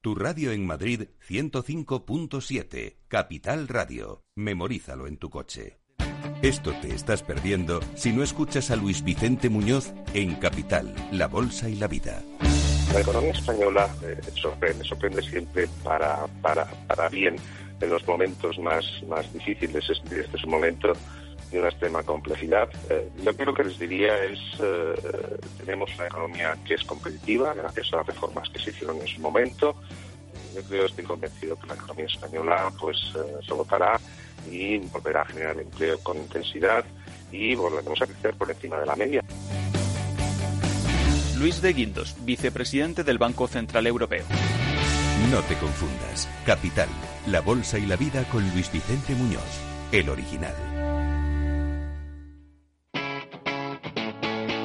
Tu 0.00 0.14
radio 0.14 0.50
en 0.50 0.66
Madrid 0.66 1.08
105.7, 1.28 2.96
Capital 3.06 3.68
Radio. 3.68 4.22
Memorízalo 4.34 5.06
en 5.06 5.18
tu 5.18 5.28
coche. 5.28 5.78
Esto 6.40 6.72
te 6.80 6.94
estás 6.94 7.22
perdiendo 7.22 7.80
si 7.96 8.14
no 8.14 8.22
escuchas 8.22 8.70
a 8.70 8.76
Luis 8.76 9.04
Vicente 9.04 9.50
Muñoz 9.50 9.92
en 10.14 10.34
Capital, 10.36 10.94
La 11.12 11.28
Bolsa 11.28 11.68
y 11.68 11.74
la 11.74 11.86
Vida. 11.86 12.22
La 12.94 13.00
economía 13.00 13.32
española 13.32 13.94
eh, 14.02 14.18
sorprende, 14.40 14.84
sorprende 14.84 15.20
siempre 15.20 15.68
para, 15.82 16.26
para, 16.40 16.64
para 16.86 17.10
bien 17.10 17.36
en 17.82 17.90
los 17.90 18.06
momentos 18.06 18.58
más, 18.58 18.86
más 19.06 19.30
difíciles. 19.34 19.84
Este, 19.90 20.20
este 20.20 20.36
es 20.38 20.44
un 20.44 20.50
momento 20.50 20.94
de 21.50 21.58
una 21.58 21.68
extrema 21.68 22.02
complejidad. 22.02 22.68
Eh, 22.90 23.08
yo 23.22 23.36
creo 23.36 23.54
que 23.54 23.64
les 23.64 23.78
diría 23.78 24.24
es, 24.24 24.38
eh, 24.60 25.38
tenemos 25.58 25.90
una 25.96 26.06
economía 26.06 26.56
que 26.64 26.74
es 26.74 26.84
competitiva 26.84 27.54
gracias 27.54 27.92
a 27.92 27.98
las 27.98 28.06
reformas 28.06 28.48
que 28.50 28.58
se 28.58 28.70
hicieron 28.70 29.00
en 29.00 29.06
su 29.06 29.20
momento. 29.20 29.76
yo 30.54 30.62
creo, 30.62 30.86
estoy 30.86 31.04
convencido 31.04 31.58
que 31.58 31.66
la 31.66 31.74
economía 31.74 32.06
española 32.06 32.72
pues 32.80 32.96
eh, 33.16 33.38
se 33.46 33.54
votará 33.54 34.00
y 34.50 34.78
volverá 34.78 35.22
a 35.22 35.26
generar 35.26 35.58
empleo 35.58 35.98
con 36.00 36.16
intensidad 36.16 36.84
y 37.32 37.54
volveremos 37.54 38.00
a 38.02 38.06
crecer 38.06 38.34
por 38.34 38.50
encima 38.50 38.78
de 38.78 38.86
la 38.86 38.96
media. 38.96 39.22
Luis 41.38 41.60
de 41.60 41.72
Guindos, 41.72 42.14
vicepresidente 42.20 43.04
del 43.04 43.18
Banco 43.18 43.48
Central 43.48 43.86
Europeo. 43.86 44.24
No 45.30 45.40
te 45.42 45.56
confundas. 45.56 46.28
Capital, 46.46 46.88
la 47.26 47.40
bolsa 47.40 47.78
y 47.78 47.86
la 47.86 47.96
vida 47.96 48.24
con 48.30 48.48
Luis 48.52 48.70
Vicente 48.70 49.14
Muñoz, 49.14 49.42
el 49.90 50.08
original. 50.08 50.73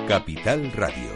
Capital 0.09 0.71
Radio. 0.73 1.08